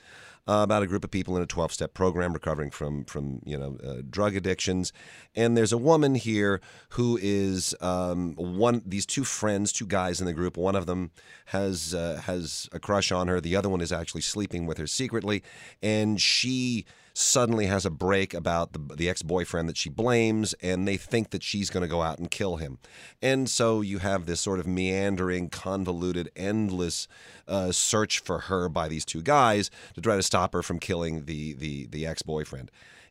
uh, 0.47 0.61
about 0.63 0.83
a 0.83 0.87
group 0.87 1.05
of 1.05 1.11
people 1.11 1.37
in 1.37 1.43
a 1.43 1.47
12 1.47 1.73
step 1.73 1.95
program 1.95 2.33
recovering 2.33 2.71
from, 2.71 3.05
from 3.05 3.41
you 3.45 3.57
know, 3.57 3.79
uh, 3.85 4.03
drug 4.09 4.37
addictions. 4.37 4.93
And 5.35 5.57
there's 5.57 5.73
a 5.73 5.79
woman 5.79 6.15
here 6.15 6.61
who 6.91 7.19
is 7.21 7.75
um, 7.81 8.35
one, 8.35 8.83
these 8.85 9.07
two 9.07 9.25
friends, 9.25 9.73
two 9.73 9.87
guys 9.87 10.21
in 10.21 10.27
the 10.27 10.33
group. 10.33 10.57
One 10.57 10.77
of 10.77 10.87
them 10.87 11.11
has, 11.47 11.95
uh, 11.95 12.21
has 12.25 12.69
a 12.73 12.79
crush 12.79 13.11
on 13.11 13.29
her, 13.29 13.41
the 13.41 13.57
other 13.57 13.69
one 13.69 13.81
is 13.81 13.93
actually 13.93 14.23
sleeping 14.23 14.67
with 14.67 14.79
her 14.79 14.87
secretly. 14.87 15.43
And 15.83 16.21
she 16.21 16.85
suddenly 17.15 17.67
has 17.67 17.87
a 17.87 17.91
break 17.91 18.35
about 18.35 18.73
the, 18.73 18.95
the 18.97 19.09
ex 19.09 19.23
boyfriend 19.23 19.69
that 19.69 19.77
she 19.77 19.89
blames, 19.89 20.53
and 20.55 20.87
they 20.87 20.97
think 20.97 21.31
that 21.31 21.43
she's 21.43 21.71
going 21.71 21.83
to 21.83 21.89
go 21.89 22.03
out 22.03 22.19
and 22.19 22.31
kill 22.31 22.57
him. 22.57 22.79
And 23.23 23.49
so 23.49 23.81
you 23.81 23.99
have 24.01 24.27
this 24.27 24.41
sort 24.41 24.59
of 24.59 24.67
meandering, 24.67 25.49
convoluted, 25.49 26.31
endless 26.35 27.07
uh, 27.47 27.73
search 27.73 28.19
for 28.19 28.41
her 28.41 28.69
by 28.69 28.89
these 28.89 29.05
two 29.05 29.23
guys 29.23 29.71
to 29.95 30.01
try 30.01 30.17
to 30.17 30.23
stop 30.23 30.53
her 30.53 30.63
from 30.63 30.81
killing 30.81 31.25
the, 31.27 31.55
the, 31.55 31.87
the 31.87 32.07
ex 32.07 32.23
boyfriend 32.23 32.71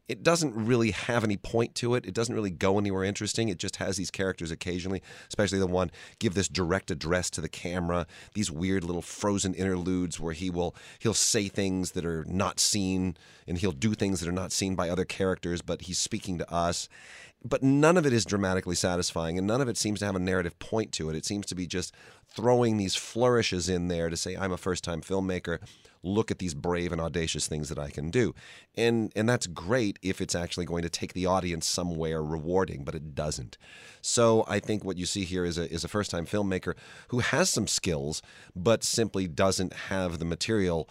it 0.10 0.22
doesn't 0.22 0.54
really 0.54 0.92
have 0.92 1.24
any 1.24 1.38
point 1.38 1.76
to 1.76 1.96
it. 1.96 2.06
It 2.06 2.14
doesn't 2.14 2.36
really 2.36 2.52
go 2.52 2.78
anywhere 2.78 3.04
interesting. 3.04 3.48
It 3.48 3.58
just 3.58 3.78
has 3.78 3.96
these 3.96 4.12
characters 4.12 4.52
occasionally, 4.52 5.02
especially 5.30 5.60
the 5.60 5.68
one 5.68 5.92
give 6.20 6.34
this 6.34 6.50
direct 6.50 6.92
address 6.92 7.30
to 7.32 7.42
the 7.42 7.48
camera, 7.48 8.06
these 8.34 8.52
weird 8.52 8.84
little 8.84 9.02
frozen 9.02 9.54
interludes 9.54 10.20
where 10.20 10.34
he 10.34 10.50
will 10.50 10.76
he'll 11.00 11.14
say 11.14 11.48
things 11.48 11.92
that 11.92 12.06
are 12.06 12.26
not 12.28 12.60
seen 12.60 13.16
and 13.48 13.58
he'll 13.58 13.72
do 13.72 13.94
things 13.94 14.20
that 14.20 14.28
are 14.28 14.34
not 14.34 14.52
seen 14.52 14.76
by 14.76 14.90
other 14.90 15.06
characters, 15.06 15.62
but 15.62 15.84
he's 15.84 16.00
speaking 16.00 16.38
to 16.38 16.54
us 16.54 16.90
but 17.44 17.62
none 17.62 17.98
of 17.98 18.06
it 18.06 18.14
is 18.14 18.26
dramatically 18.26 18.76
satisfying 18.76 19.38
and 19.38 19.46
none 19.46 19.62
of 19.62 19.68
it 19.68 19.78
seems 19.78 20.00
to 20.00 20.06
have 20.06 20.16
a 20.16 20.20
narrative 20.20 20.58
point 20.60 20.92
to 20.94 21.10
it. 21.10 21.16
It 21.16 21.26
seems 21.26 21.46
to 21.48 21.56
be 21.56 21.68
just 21.68 21.94
throwing 22.28 22.78
these 22.78 22.96
flourishes 22.96 23.70
in 23.70 23.88
there 23.88 24.10
to 24.10 24.18
say, 24.18 24.36
I'm 24.36 24.52
a 24.52 24.58
first 24.58 24.84
time 24.84 25.02
filmmaker. 25.02 25.60
Look 26.02 26.32
at 26.32 26.40
these 26.40 26.54
brave 26.54 26.92
and 26.92 27.00
audacious 27.00 27.48
things 27.48 27.70
that 27.70 27.80
I 27.80 27.90
can 27.90 28.10
do. 28.10 28.34
And 28.76 29.12
and 29.16 29.28
that's 29.28 29.48
great 29.48 30.00
if 30.02 30.20
it's 30.20 30.36
actually 30.36 30.66
going 30.66 30.84
to 30.84 30.90
take 30.90 31.14
the 31.14 31.26
audience 31.26 31.66
somewhere 31.66 32.22
rewarding, 32.22 32.84
but 32.84 32.96
it 32.96 33.16
doesn't. 33.16 33.58
So 34.02 34.44
I 34.48 34.60
think 34.60 34.84
what 34.84 34.98
you 34.98 35.06
see 35.06 35.24
here 35.24 35.46
is 35.46 35.58
a 35.58 35.72
is 35.72 35.84
a 35.84 35.90
first 35.90 36.12
time 36.12 36.26
filmmaker 36.26 36.76
who 37.10 37.20
has 37.20 37.50
some 37.50 37.68
skills, 37.68 38.22
but 38.56 38.84
simply 38.84 39.28
doesn't 39.28 39.74
have 39.74 40.20
the 40.20 40.26
material 40.26 40.90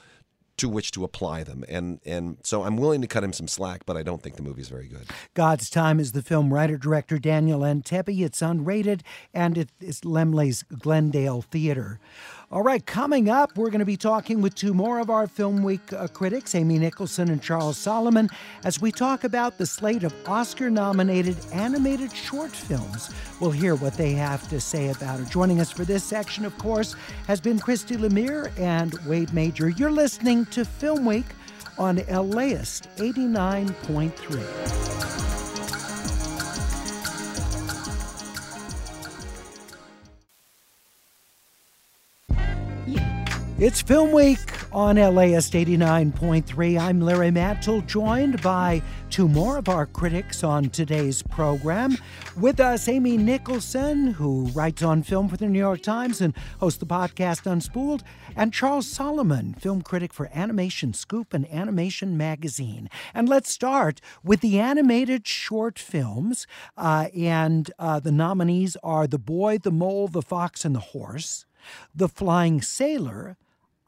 to 0.58 0.68
which 0.68 0.90
to 0.92 1.04
apply 1.04 1.44
them. 1.44 1.64
And 1.68 2.00
and 2.04 2.38
so 2.42 2.62
I'm 2.64 2.76
willing 2.76 3.00
to 3.02 3.06
cut 3.06 3.24
him 3.24 3.32
some 3.32 3.48
slack, 3.48 3.84
but 3.86 3.96
I 3.96 4.02
don't 4.02 4.22
think 4.22 4.36
the 4.36 4.42
movie 4.42 4.62
is 4.62 4.68
very 4.68 4.86
good. 4.86 5.06
God's 5.34 5.70
Time 5.70 5.98
is 5.98 6.12
the 6.12 6.22
film 6.22 6.52
writer 6.52 6.76
director 6.76 7.18
Daniel 7.18 7.60
Antebi. 7.60 8.20
It's 8.24 8.40
unrated 8.40 9.00
and 9.32 9.56
it 9.56 9.70
is 9.80 10.02
Laemmle's 10.02 10.62
Glendale 10.64 11.42
Theater. 11.42 11.98
All 12.52 12.62
right, 12.62 12.84
coming 12.84 13.30
up, 13.30 13.56
we're 13.56 13.70
going 13.70 13.78
to 13.78 13.86
be 13.86 13.96
talking 13.96 14.42
with 14.42 14.54
two 14.54 14.74
more 14.74 14.98
of 14.98 15.08
our 15.08 15.26
Film 15.26 15.62
Week 15.62 15.90
uh, 15.94 16.06
critics, 16.06 16.54
Amy 16.54 16.78
Nicholson 16.78 17.30
and 17.30 17.42
Charles 17.42 17.78
Solomon, 17.78 18.28
as 18.62 18.78
we 18.78 18.92
talk 18.92 19.24
about 19.24 19.56
the 19.56 19.64
slate 19.64 20.04
of 20.04 20.14
Oscar 20.28 20.68
nominated 20.68 21.38
animated 21.54 22.14
short 22.14 22.50
films. 22.50 23.08
We'll 23.40 23.52
hear 23.52 23.74
what 23.74 23.94
they 23.94 24.12
have 24.12 24.46
to 24.50 24.60
say 24.60 24.90
about 24.90 25.20
it. 25.20 25.30
Joining 25.30 25.62
us 25.62 25.70
for 25.70 25.86
this 25.86 26.04
section, 26.04 26.44
of 26.44 26.58
course, 26.58 26.94
has 27.26 27.40
been 27.40 27.58
Christy 27.58 27.96
Lemire 27.96 28.52
and 28.58 28.98
Wade 29.06 29.32
Major. 29.32 29.70
You're 29.70 29.90
listening 29.90 30.44
to 30.46 30.66
Film 30.66 31.06
Week 31.06 31.24
on 31.78 32.02
LAist 32.06 32.86
89.3. 32.96 35.71
It's 43.62 43.80
Film 43.80 44.10
Week 44.10 44.40
on 44.72 44.96
LAist 44.96 45.52
89.3. 45.52 46.80
I'm 46.80 47.00
Larry 47.00 47.30
Mantle, 47.30 47.80
joined 47.82 48.42
by 48.42 48.82
two 49.08 49.28
more 49.28 49.56
of 49.56 49.68
our 49.68 49.86
critics 49.86 50.42
on 50.42 50.68
today's 50.68 51.22
program. 51.22 51.96
With 52.36 52.58
us, 52.58 52.88
Amy 52.88 53.16
Nicholson, 53.16 54.08
who 54.08 54.46
writes 54.46 54.82
on 54.82 55.04
film 55.04 55.28
for 55.28 55.36
the 55.36 55.46
New 55.46 55.60
York 55.60 55.80
Times 55.80 56.20
and 56.20 56.34
hosts 56.58 56.80
the 56.80 56.86
podcast 56.86 57.44
Unspooled, 57.44 58.02
and 58.34 58.52
Charles 58.52 58.88
Solomon, 58.88 59.54
film 59.54 59.82
critic 59.82 60.12
for 60.12 60.28
Animation 60.34 60.92
Scoop 60.92 61.32
and 61.32 61.48
Animation 61.48 62.16
Magazine. 62.16 62.90
And 63.14 63.28
let's 63.28 63.52
start 63.52 64.00
with 64.24 64.40
the 64.40 64.58
animated 64.58 65.24
short 65.24 65.78
films. 65.78 66.48
Uh, 66.76 67.10
and 67.16 67.70
uh, 67.78 68.00
the 68.00 68.10
nominees 68.10 68.76
are 68.82 69.06
The 69.06 69.20
Boy, 69.20 69.58
the 69.58 69.70
Mole, 69.70 70.08
the 70.08 70.20
Fox, 70.20 70.64
and 70.64 70.74
the 70.74 70.80
Horse. 70.80 71.46
The 71.94 72.08
Flying 72.08 72.60
Sailor, 72.60 73.36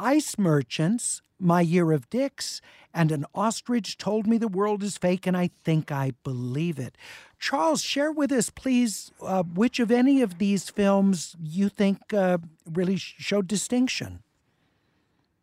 ice 0.04 0.36
merchants, 0.38 1.22
my 1.40 1.62
year 1.62 1.90
of 1.90 2.10
dicks, 2.10 2.60
and 2.92 3.10
an 3.10 3.24
ostrich 3.34 3.96
told 3.96 4.26
me 4.26 4.36
the 4.36 4.46
world 4.46 4.82
is 4.82 4.98
fake, 4.98 5.26
and 5.26 5.36
I 5.36 5.50
think 5.64 5.90
I 5.90 6.12
believe 6.22 6.78
it. 6.78 6.96
Charles, 7.40 7.82
share 7.82 8.12
with 8.12 8.30
us, 8.30 8.50
please, 8.50 9.10
uh, 9.22 9.42
which 9.42 9.80
of 9.80 9.90
any 9.90 10.20
of 10.20 10.38
these 10.38 10.68
films 10.68 11.34
you 11.42 11.70
think 11.70 12.12
uh, 12.12 12.38
really 12.70 12.96
showed 12.96 13.48
distinction. 13.48 14.22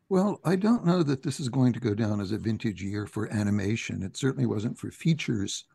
Well, 0.09 0.39
I 0.45 0.57
don't 0.57 0.85
know 0.85 1.03
that 1.03 1.23
this 1.23 1.39
is 1.39 1.49
going 1.49 1.73
to 1.73 1.79
go 1.79 1.95
down 1.95 2.21
as 2.21 2.31
a 2.31 2.37
vintage 2.37 2.83
year 2.83 3.07
for 3.07 3.33
animation. 3.33 4.03
It 4.03 4.15
certainly 4.15 4.45
wasn't 4.45 4.77
for 4.77 4.91
features. 4.91 5.65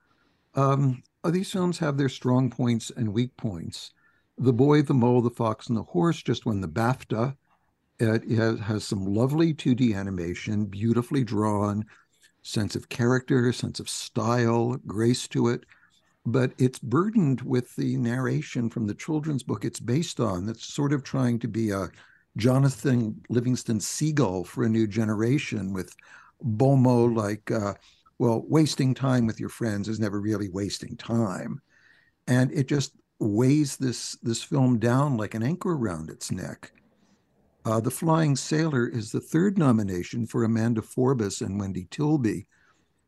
Um, 0.55 1.03
these 1.25 1.51
films 1.51 1.79
have 1.79 1.97
their 1.97 2.09
strong 2.09 2.51
points 2.51 2.91
and 2.97 3.13
weak 3.13 3.37
points. 3.37 3.93
The 4.39 4.53
Boy, 4.53 4.83
the 4.83 4.95
Mole, 4.95 5.23
the 5.23 5.31
Fox, 5.31 5.69
and 5.69 5.77
the 5.77 5.83
Horse 5.83 6.23
just 6.23 6.47
won 6.47 6.61
the 6.61 6.69
BAFTA 6.69 7.37
it 7.99 8.61
has, 8.61 8.85
some 8.85 9.05
lovely 9.05 9.55
2D 9.55 9.95
animation, 9.95 10.67
beautifully 10.67 11.25
drawn, 11.25 11.85
sense 12.43 12.77
of 12.77 12.89
character, 12.89 13.53
sense 13.53 13.81
of 13.81 13.89
style, 13.89 14.77
grace 14.87 15.27
to 15.29 15.49
it. 15.49 15.65
But 16.25 16.53
it's 16.59 16.79
burdened 16.79 17.43
with 17.43 17.75
the 17.77 17.97
narration 17.97 18.69
from 18.69 18.87
the 18.87 18.95
children's 18.95 19.43
book 19.43 19.65
it's 19.65 19.81
based 19.81 20.21
on, 20.21 20.47
that's 20.47 20.65
sort 20.65 20.93
of 20.93 21.03
trying 21.03 21.39
to 21.41 21.49
be 21.49 21.71
a 21.71 21.89
Jonathan 22.37 23.21
Livingston 23.29 23.81
Seagull 23.81 24.45
for 24.45 24.65
a 24.65 24.69
new 24.69 24.87
generation 24.87 25.73
with 25.73 25.95
Bomo 26.45 27.15
like, 27.15 27.51
uh, 27.51 27.75
well, 28.19 28.45
wasting 28.49 28.95
time 28.95 29.27
with 29.27 29.41
your 29.41 29.49
friends 29.49 29.89
is 29.89 30.01
never 30.01 30.21
really 30.21 30.49
wasting 30.49 30.97
time. 30.97 31.61
And 32.27 32.53
it 32.53 32.69
just 32.69 32.93
weighs 33.19 33.77
this 33.77 34.17
this 34.23 34.43
film 34.43 34.79
down 34.79 35.17
like 35.17 35.35
an 35.35 35.43
anchor 35.43 35.73
around 35.73 36.11
its 36.11 36.31
neck. 36.31 36.73
Uh, 37.67 37.81
the 37.81 37.91
Flying 37.91 38.37
Sailor 38.37 38.87
is 38.87 39.11
the 39.11 39.21
third 39.21 39.59
nomination 39.59 40.25
for 40.25 40.45
Amanda 40.45 40.81
Forbes 40.81 41.41
and 41.41 41.59
Wendy 41.59 41.89
Tilby, 41.91 42.47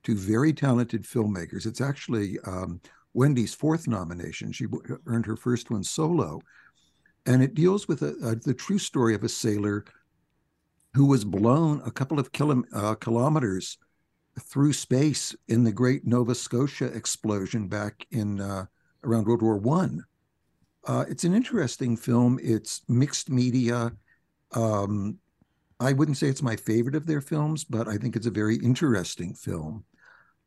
two 0.03 0.17
very 0.17 0.53
talented 0.53 1.05
filmmakers. 1.05 1.65
It's 1.65 1.81
actually 1.81 2.41
um, 2.41 2.81
Wendy's 3.15 3.55
fourth 3.55 3.87
nomination. 3.87 4.51
She 4.51 4.67
earned 5.07 5.27
her 5.27 5.37
first 5.37 5.71
one 5.71 5.85
solo. 5.85 6.41
And 7.25 7.41
it 7.41 7.55
deals 7.55 7.87
with 7.87 8.03
a, 8.03 8.17
a, 8.21 8.35
the 8.35 8.53
true 8.53 8.81
story 8.81 9.15
of 9.15 9.23
a 9.23 9.29
sailor 9.29 9.85
who 10.93 11.07
was 11.07 11.25
blown 11.25 11.81
a 11.87 11.93
couple 11.93 12.19
of 12.19 12.33
kilo, 12.33 12.65
uh, 12.75 12.97
kilometers 12.97 13.79
through 14.41 14.73
space 14.73 15.37
in 15.47 15.63
the 15.63 15.71
Great 15.71 16.05
Nova 16.05 16.35
Scotia 16.35 16.87
explosion 16.87 17.69
back 17.69 18.05
in 18.11 18.41
uh, 18.41 18.67
around 19.05 19.29
World 19.29 19.43
War 19.43 19.57
One. 19.57 20.05
Uh, 20.85 21.05
it's 21.09 21.23
an 21.23 21.35
interesting 21.35 21.97
film. 21.97 22.41
It's 22.43 22.83
mixed 22.89 23.31
media. 23.31 23.93
Um, 24.53 25.19
I 25.81 25.93
wouldn't 25.93 26.17
say 26.17 26.29
it's 26.29 26.43
my 26.43 26.57
favorite 26.57 26.97
of 26.97 27.07
their 27.07 27.21
films, 27.21 27.65
but 27.65 27.87
I 27.87 27.97
think 27.97 28.17
it's 28.17 28.27
a 28.27 28.31
very 28.31 28.57
interesting 28.57 29.35
film. 29.35 29.85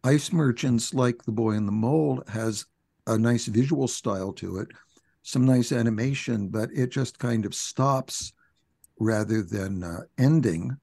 Ice 0.03 0.33
Merchants, 0.33 0.93
like 0.93 1.23
The 1.23 1.31
Boy 1.31 1.51
in 1.51 1.65
the 1.65 1.71
Mole, 1.71 2.23
has 2.27 2.65
a 3.07 3.17
nice 3.17 3.45
visual 3.45 3.87
style 3.87 4.33
to 4.33 4.57
it, 4.57 4.67
some 5.23 5.45
nice 5.45 5.71
animation, 5.71 6.49
but 6.49 6.69
it 6.73 6.91
just 6.91 7.19
kind 7.19 7.45
of 7.45 7.55
stops 7.55 8.33
rather 8.99 9.41
than 9.43 9.83
uh, 9.83 10.01
ending. 10.17 10.75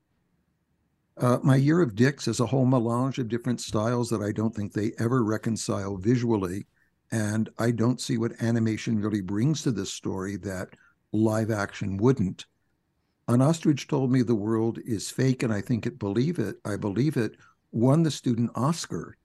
Uh, 1.16 1.38
My 1.42 1.56
Year 1.56 1.82
of 1.82 1.96
Dicks 1.96 2.28
is 2.28 2.40
a 2.40 2.46
whole 2.46 2.64
melange 2.64 3.18
of 3.18 3.28
different 3.28 3.60
styles 3.60 4.08
that 4.10 4.22
I 4.22 4.32
don't 4.32 4.54
think 4.54 4.72
they 4.72 4.92
ever 4.98 5.24
reconcile 5.24 5.96
visually. 5.96 6.66
And 7.10 7.48
I 7.58 7.70
don't 7.70 8.00
see 8.00 8.18
what 8.18 8.40
animation 8.42 9.00
really 9.00 9.20
brings 9.22 9.62
to 9.62 9.72
this 9.72 9.92
story 9.92 10.36
that 10.38 10.68
live 11.12 11.50
action 11.50 11.96
wouldn't. 11.96 12.46
An 13.28 13.42
ostrich 13.42 13.86
told 13.86 14.10
me 14.10 14.22
the 14.22 14.34
world 14.34 14.78
is 14.86 15.10
fake, 15.10 15.42
and 15.42 15.52
I 15.52 15.60
think 15.60 15.86
it 15.86 15.98
believe 15.98 16.38
it. 16.38 16.56
I 16.64 16.76
believe 16.76 17.18
it. 17.18 17.36
Won 17.72 18.02
the 18.02 18.10
student 18.10 18.50
Oscar. 18.54 19.16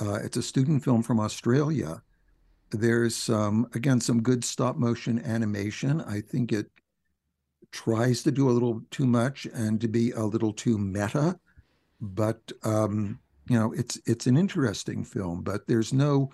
Uh, 0.00 0.20
it's 0.22 0.36
a 0.36 0.42
student 0.42 0.84
film 0.84 1.02
from 1.02 1.18
Australia. 1.18 2.00
There's 2.70 3.28
um, 3.28 3.66
again 3.74 4.00
some 4.00 4.22
good 4.22 4.44
stop 4.44 4.76
motion 4.76 5.18
animation. 5.24 6.00
I 6.02 6.20
think 6.20 6.52
it 6.52 6.70
tries 7.72 8.22
to 8.22 8.30
do 8.30 8.48
a 8.48 8.52
little 8.52 8.80
too 8.90 9.06
much 9.06 9.46
and 9.52 9.80
to 9.80 9.88
be 9.88 10.12
a 10.12 10.22
little 10.22 10.52
too 10.52 10.78
meta, 10.78 11.36
but 12.00 12.40
um, 12.62 13.18
you 13.48 13.58
know 13.58 13.72
it's 13.72 14.00
it's 14.06 14.28
an 14.28 14.36
interesting 14.36 15.04
film. 15.04 15.42
But 15.42 15.66
there's 15.66 15.92
no 15.92 16.30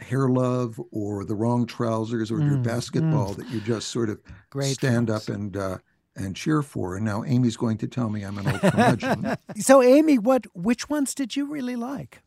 hair 0.00 0.28
love 0.28 0.80
or 0.90 1.24
the 1.24 1.36
wrong 1.36 1.64
trousers 1.64 2.32
or 2.32 2.38
mm, 2.38 2.50
your 2.50 2.58
basketball 2.58 3.34
mm. 3.34 3.36
that 3.36 3.48
you 3.50 3.60
just 3.60 3.88
sort 3.88 4.10
of 4.10 4.18
Great 4.50 4.74
stand 4.74 5.08
films. 5.08 5.28
up 5.28 5.34
and 5.34 5.56
uh, 5.56 5.78
and 6.16 6.36
cheer 6.36 6.62
for. 6.62 6.96
And 6.96 7.04
now 7.04 7.24
Amy's 7.24 7.56
going 7.56 7.78
to 7.78 7.88
tell 7.88 8.10
me 8.10 8.22
I'm 8.22 8.38
an 8.38 8.48
old 8.48 8.60
curmudgeon. 8.60 9.36
so, 9.56 9.82
Amy, 9.82 10.18
what 10.18 10.46
which 10.54 10.88
ones 10.88 11.14
did 11.14 11.36
you 11.36 11.46
really 11.46 11.76
like? 11.76 12.22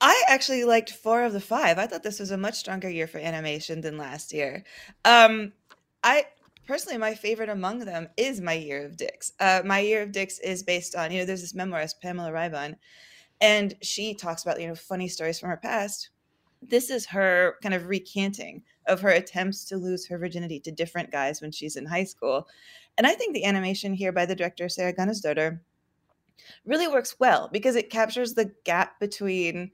I 0.00 0.22
actually 0.28 0.64
liked 0.64 0.90
four 0.90 1.24
of 1.24 1.32
the 1.32 1.40
five. 1.40 1.78
I 1.78 1.86
thought 1.86 2.02
this 2.02 2.20
was 2.20 2.30
a 2.30 2.38
much 2.38 2.54
stronger 2.54 2.88
year 2.88 3.06
for 3.06 3.18
animation 3.18 3.82
than 3.82 3.98
last 3.98 4.32
year. 4.32 4.64
Um, 5.04 5.52
I 6.02 6.24
personally, 6.66 6.98
my 6.98 7.14
favorite 7.14 7.50
among 7.50 7.80
them 7.80 8.08
is 8.16 8.40
My 8.40 8.54
Year 8.54 8.86
of 8.86 8.96
Dicks. 8.96 9.32
Uh, 9.38 9.60
my 9.64 9.80
Year 9.80 10.02
of 10.02 10.12
Dicks 10.12 10.38
is 10.38 10.62
based 10.62 10.94
on, 10.94 11.12
you 11.12 11.18
know, 11.18 11.26
there's 11.26 11.42
this 11.42 11.52
memoirist, 11.52 12.00
Pamela 12.00 12.32
Ribon, 12.32 12.76
and 13.42 13.74
she 13.82 14.14
talks 14.14 14.42
about, 14.42 14.60
you 14.60 14.68
know, 14.68 14.74
funny 14.74 15.08
stories 15.08 15.38
from 15.38 15.50
her 15.50 15.58
past. 15.58 16.10
This 16.62 16.88
is 16.88 17.06
her 17.06 17.56
kind 17.62 17.74
of 17.74 17.88
recanting 17.88 18.62
of 18.86 19.00
her 19.00 19.10
attempts 19.10 19.64
to 19.66 19.76
lose 19.76 20.06
her 20.06 20.18
virginity 20.18 20.60
to 20.60 20.72
different 20.72 21.10
guys 21.10 21.40
when 21.40 21.52
she's 21.52 21.76
in 21.76 21.86
high 21.86 22.04
school. 22.04 22.48
And 22.98 23.06
I 23.06 23.14
think 23.14 23.34
the 23.34 23.44
animation 23.44 23.94
here 23.94 24.12
by 24.12 24.26
the 24.26 24.34
director, 24.34 24.68
Sara 24.68 24.92
Gunnarsdóttir, 24.92 25.60
really 26.64 26.88
works 26.88 27.16
well 27.18 27.48
because 27.52 27.76
it 27.76 27.90
captures 27.90 28.34
the 28.34 28.52
gap 28.64 28.98
between 28.98 29.70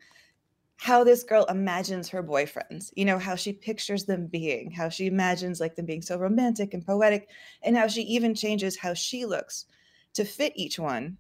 how 0.79 1.03
this 1.05 1.23
girl 1.23 1.45
imagines 1.47 2.09
her 2.09 2.23
boyfriends, 2.23 2.91
you 2.97 3.05
know, 3.05 3.19
how 3.19 3.35
she 3.35 3.53
pictures 3.53 4.05
them 4.05 4.27
being, 4.27 4.71
how 4.71 4.89
she 4.89 5.07
imagines 5.07 5.59
like 5.59 5.75
them 5.75 5.87
being 5.87 6.03
so 6.03 6.19
romantic 6.19 6.75
and 6.75 6.85
poetic, 6.85 7.29
and 7.63 7.77
how 7.77 7.87
she 7.87 8.03
even 8.03 8.35
changes 8.35 8.77
how 8.77 8.93
she 8.93 9.25
looks 9.25 9.67
to 10.13 10.25
fit 10.25 10.53
each 10.55 10.79
one 10.79 11.17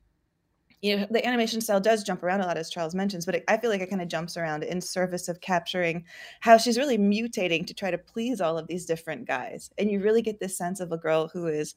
you 0.87 0.97
know 0.97 1.07
the 1.11 1.26
animation 1.26 1.61
style 1.61 1.80
does 1.80 2.05
jump 2.05 2.22
around 2.22 2.41
a 2.41 2.47
lot 2.47 2.57
as 2.57 2.70
charles 2.70 2.95
mentions 2.95 3.26
but 3.26 3.34
it, 3.34 3.45
i 3.49 3.57
feel 3.57 3.70
like 3.70 3.80
it 3.80 3.91
kind 3.91 4.03
of 4.03 4.09
jumps 4.09 4.37
around 4.37 4.62
in 4.62 4.80
service 4.80 5.28
of 5.28 5.41
capturing 5.41 6.05
how 6.41 6.57
she's 6.57 6.78
really 6.78 6.99
mutating 6.99 7.66
to 7.66 7.74
try 7.74 7.91
to 7.91 7.99
please 7.99 8.41
all 8.41 8.59
of 8.59 8.66
these 8.66 8.87
different 8.87 9.26
guys. 9.26 9.70
And 9.78 9.91
you 9.91 10.01
really 10.01 10.22
get 10.22 10.41
this 10.41 10.57
sense 10.57 10.80
of 10.80 10.93
a 10.93 10.99
girl 10.99 11.28
who 11.28 11.47
is 11.47 11.74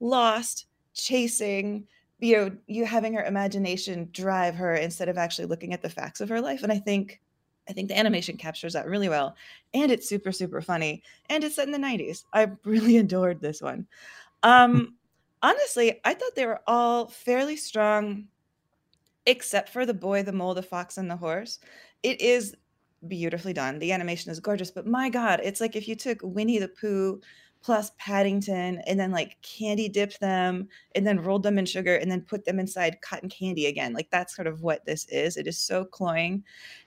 lost 0.00 0.66
chasing 0.94 1.86
you 2.18 2.36
know 2.36 2.50
you 2.66 2.84
having 2.84 3.14
her 3.14 3.24
imagination 3.24 4.08
drive 4.12 4.54
her 4.54 4.74
instead 4.74 5.08
of 5.08 5.16
actually 5.16 5.46
looking 5.46 5.72
at 5.72 5.82
the 5.82 5.88
facts 5.88 6.20
of 6.20 6.28
her 6.28 6.40
life. 6.40 6.62
And 6.62 6.72
i 6.72 6.78
think 6.78 7.20
i 7.68 7.72
think 7.72 7.88
the 7.88 7.98
animation 7.98 8.36
captures 8.36 8.72
that 8.74 8.86
really 8.86 9.08
well. 9.08 9.36
And 9.74 9.90
it's 9.90 10.08
super 10.08 10.32
super 10.32 10.60
funny. 10.60 11.02
And 11.28 11.44
it's 11.44 11.56
set 11.56 11.66
in 11.66 11.72
the 11.72 11.78
90s 11.78 12.24
i 12.32 12.50
really 12.64 12.96
adored 13.04 13.40
this 13.40 13.62
one. 13.62 13.86
Um 14.42 14.96
honestly 15.42 16.00
i 16.04 16.12
thought 16.12 16.34
they 16.34 16.44
were 16.44 16.60
all 16.66 17.08
fairly 17.08 17.56
strong 17.56 18.26
except 19.26 19.68
for 19.68 19.84
the 19.86 19.94
boy 19.94 20.22
the 20.22 20.32
mole 20.32 20.54
the 20.54 20.62
fox 20.62 20.98
and 20.98 21.10
the 21.10 21.16
horse 21.16 21.58
it 22.02 22.20
is 22.20 22.54
beautifully 23.06 23.52
done 23.52 23.78
the 23.78 23.92
animation 23.92 24.30
is 24.30 24.40
gorgeous 24.40 24.70
but 24.70 24.86
my 24.86 25.08
god 25.08 25.40
it's 25.42 25.60
like 25.60 25.76
if 25.76 25.88
you 25.88 25.94
took 25.94 26.18
winnie 26.22 26.58
the 26.58 26.68
pooh 26.68 27.20
plus 27.62 27.92
Paddington 27.98 28.78
and 28.86 28.98
then 28.98 29.10
like 29.10 29.36
candy 29.42 29.88
dipped 29.88 30.20
them 30.20 30.68
and 30.94 31.06
then 31.06 31.20
rolled 31.20 31.42
them 31.42 31.58
in 31.58 31.66
sugar 31.66 31.96
and 31.96 32.10
then 32.10 32.22
put 32.22 32.44
them 32.44 32.58
inside 32.58 33.00
cotton 33.02 33.28
candy 33.28 33.66
again. 33.66 33.92
Like 33.92 34.08
that's 34.10 34.34
sort 34.34 34.48
of 34.48 34.62
what 34.62 34.84
this 34.86 35.06
is. 35.08 35.36
It 35.36 35.46
is 35.46 35.58
so 35.58 35.84
cloying. 35.84 36.42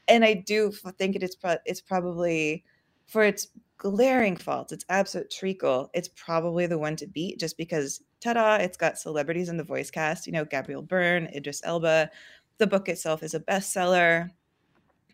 And 0.08 0.26
I 0.26 0.34
do 0.34 0.72
think 0.98 1.16
it 1.16 1.24
is 1.24 1.36
pro- 1.36 1.58
it's 1.66 1.82
probably 1.82 2.64
for 3.06 3.24
its 3.24 3.50
glaring 3.78 4.38
faults, 4.38 4.72
its 4.72 4.86
absolute 4.90 5.30
treacle, 5.30 5.90
it's 5.94 6.10
probably 6.16 6.66
the 6.66 6.78
one 6.78 6.96
to 6.96 7.08
beat 7.08 7.40
just 7.40 7.58
because 7.58 8.02
ta-da, 8.24 8.56
it's 8.56 8.78
got 8.78 8.98
celebrities 8.98 9.50
in 9.50 9.58
the 9.58 9.64
voice 9.64 9.92
cast, 9.92 10.26
you 10.26 10.34
know, 10.34 10.46
Gabriel 10.46 10.82
Byrne, 10.82 11.28
Idris 11.36 11.62
Elba. 11.64 12.10
The 12.58 12.68
book 12.68 12.88
itself 12.88 13.24
is 13.24 13.34
a 13.34 13.40
bestseller. 13.40 14.30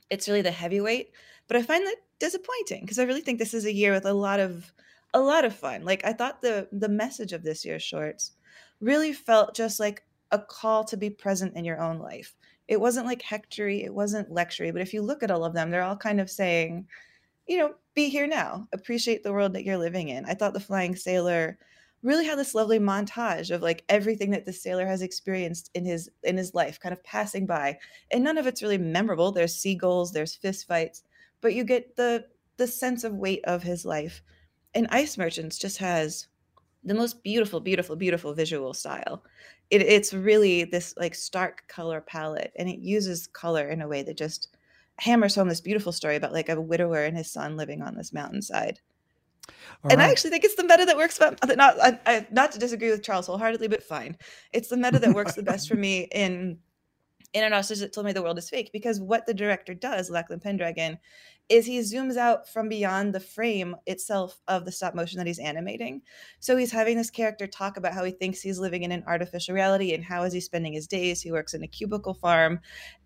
It's 0.09 0.27
really 0.27 0.41
the 0.41 0.51
heavyweight, 0.51 1.11
but 1.47 1.57
I 1.57 1.63
find 1.63 1.85
that 1.85 1.95
disappointing 2.19 2.81
because 2.81 2.99
I 2.99 3.03
really 3.03 3.21
think 3.21 3.39
this 3.39 3.53
is 3.53 3.65
a 3.65 3.73
year 3.73 3.93
with 3.93 4.05
a 4.05 4.13
lot 4.13 4.39
of 4.39 4.71
a 5.13 5.19
lot 5.19 5.45
of 5.45 5.55
fun. 5.55 5.83
Like 5.83 6.05
I 6.05 6.13
thought 6.13 6.41
the 6.41 6.67
the 6.71 6.89
message 6.89 7.33
of 7.33 7.43
this 7.43 7.65
year's 7.65 7.83
shorts 7.83 8.33
really 8.79 9.13
felt 9.13 9.55
just 9.55 9.79
like 9.79 10.03
a 10.31 10.39
call 10.39 10.83
to 10.85 10.97
be 10.97 11.09
present 11.09 11.55
in 11.55 11.65
your 11.65 11.81
own 11.81 11.99
life. 11.99 12.35
It 12.67 12.79
wasn't 12.79 13.07
like 13.07 13.21
hectory, 13.21 13.83
it 13.83 13.93
wasn't 13.93 14.31
lectury, 14.31 14.71
but 14.71 14.81
if 14.81 14.93
you 14.93 15.01
look 15.01 15.23
at 15.23 15.31
all 15.31 15.43
of 15.43 15.53
them, 15.53 15.71
they're 15.71 15.81
all 15.81 15.97
kind 15.97 16.21
of 16.21 16.29
saying, 16.29 16.87
you 17.47 17.57
know, 17.57 17.73
be 17.95 18.09
here 18.09 18.27
now, 18.27 18.67
appreciate 18.73 19.23
the 19.23 19.33
world 19.33 19.53
that 19.53 19.63
you're 19.65 19.77
living 19.77 20.09
in. 20.09 20.25
I 20.25 20.35
thought 20.35 20.53
the 20.53 20.59
flying 20.59 20.95
sailor 20.95 21.57
really 22.01 22.25
had 22.25 22.39
this 22.39 22.55
lovely 22.55 22.79
montage 22.79 23.51
of 23.53 23.61
like 23.61 23.83
everything 23.89 24.31
that 24.31 24.45
the 24.45 24.53
sailor 24.53 24.85
has 24.85 25.01
experienced 25.01 25.69
in 25.73 25.85
his 25.85 26.09
in 26.23 26.37
his 26.37 26.53
life 26.53 26.79
kind 26.79 26.93
of 26.93 27.03
passing 27.03 27.45
by 27.45 27.77
and 28.11 28.23
none 28.23 28.37
of 28.37 28.47
it's 28.47 28.61
really 28.61 28.77
memorable 28.77 29.31
there's 29.31 29.55
seagulls 29.55 30.11
there's 30.11 30.35
fist 30.35 30.67
fights 30.67 31.03
but 31.41 31.53
you 31.53 31.63
get 31.63 31.95
the 31.95 32.25
the 32.57 32.67
sense 32.67 33.03
of 33.03 33.13
weight 33.15 33.43
of 33.45 33.63
his 33.63 33.85
life 33.85 34.21
and 34.75 34.87
Ice 34.91 35.17
Merchants 35.17 35.57
just 35.57 35.77
has 35.79 36.27
the 36.83 36.93
most 36.93 37.23
beautiful, 37.23 37.59
beautiful, 37.59 37.95
beautiful 37.95 38.33
visual 38.33 38.73
style. 38.73 39.23
It, 39.69 39.81
it's 39.81 40.13
really 40.13 40.63
this 40.63 40.93
like 40.97 41.15
stark 41.15 41.67
color 41.67 42.01
palette, 42.01 42.53
and 42.57 42.69
it 42.69 42.79
uses 42.79 43.27
color 43.27 43.69
in 43.69 43.81
a 43.81 43.87
way 43.87 44.03
that 44.03 44.17
just 44.17 44.55
hammers 44.97 45.35
home 45.35 45.49
this 45.49 45.61
beautiful 45.61 45.91
story 45.91 46.15
about 46.15 46.33
like 46.33 46.49
a 46.49 46.59
widower 46.59 47.03
and 47.03 47.17
his 47.17 47.31
son 47.31 47.57
living 47.57 47.81
on 47.81 47.95
this 47.95 48.13
mountainside. 48.13 48.79
All 49.83 49.91
and 49.91 49.99
right. 49.99 50.07
I 50.07 50.11
actually 50.11 50.31
think 50.31 50.43
it's 50.43 50.55
the 50.55 50.63
meta 50.63 50.85
that 50.85 50.97
works. 50.97 51.17
But 51.19 51.39
not 51.57 51.79
I, 51.81 51.99
I, 52.05 52.27
not 52.31 52.51
to 52.53 52.59
disagree 52.59 52.91
with 52.91 53.03
Charles 53.03 53.27
wholeheartedly, 53.27 53.67
but 53.67 53.83
fine. 53.83 54.17
It's 54.53 54.69
the 54.69 54.77
meta 54.77 54.99
that 54.99 55.13
works 55.13 55.35
the 55.35 55.43
best 55.43 55.67
for 55.67 55.75
me 55.75 56.07
in 56.11 56.59
in 57.33 57.43
an 57.43 57.53
Ostrich 57.53 57.79
that 57.79 57.93
told 57.93 58.07
me 58.07 58.13
the 58.13 58.23
world 58.23 58.37
is 58.37 58.49
fake 58.49 58.71
because 58.73 58.99
what 58.99 59.25
the 59.25 59.33
director 59.33 59.73
does, 59.73 60.09
Lachlan 60.09 60.39
Pendragon, 60.39 60.97
is 61.49 61.65
he 61.65 61.79
zooms 61.79 62.15
out 62.15 62.47
from 62.47 62.69
beyond 62.69 63.13
the 63.13 63.19
frame 63.19 63.75
itself 63.87 64.39
of 64.47 64.65
the 64.65 64.71
stop 64.71 64.93
motion 64.93 65.17
that 65.17 65.25
he's 65.25 65.39
animating. 65.39 66.01
So 66.39 66.55
he's 66.55 66.71
having 66.71 66.95
this 66.95 67.09
character 67.09 67.47
talk 67.47 67.75
about 67.75 67.93
how 67.93 68.03
he 68.03 68.11
thinks 68.11 68.39
he's 68.39 68.59
living 68.59 68.83
in 68.83 68.91
an 68.91 69.03
artificial 69.07 69.55
reality 69.55 69.93
and 69.93 70.03
how 70.03 70.23
is 70.23 70.33
he 70.33 70.39
spending 70.39 70.73
his 70.73 70.87
days. 70.87 71.21
He 71.21 71.31
works 71.31 71.55
in 71.55 71.63
a 71.63 71.67
cubicle 71.67 72.13
farm. 72.13 72.59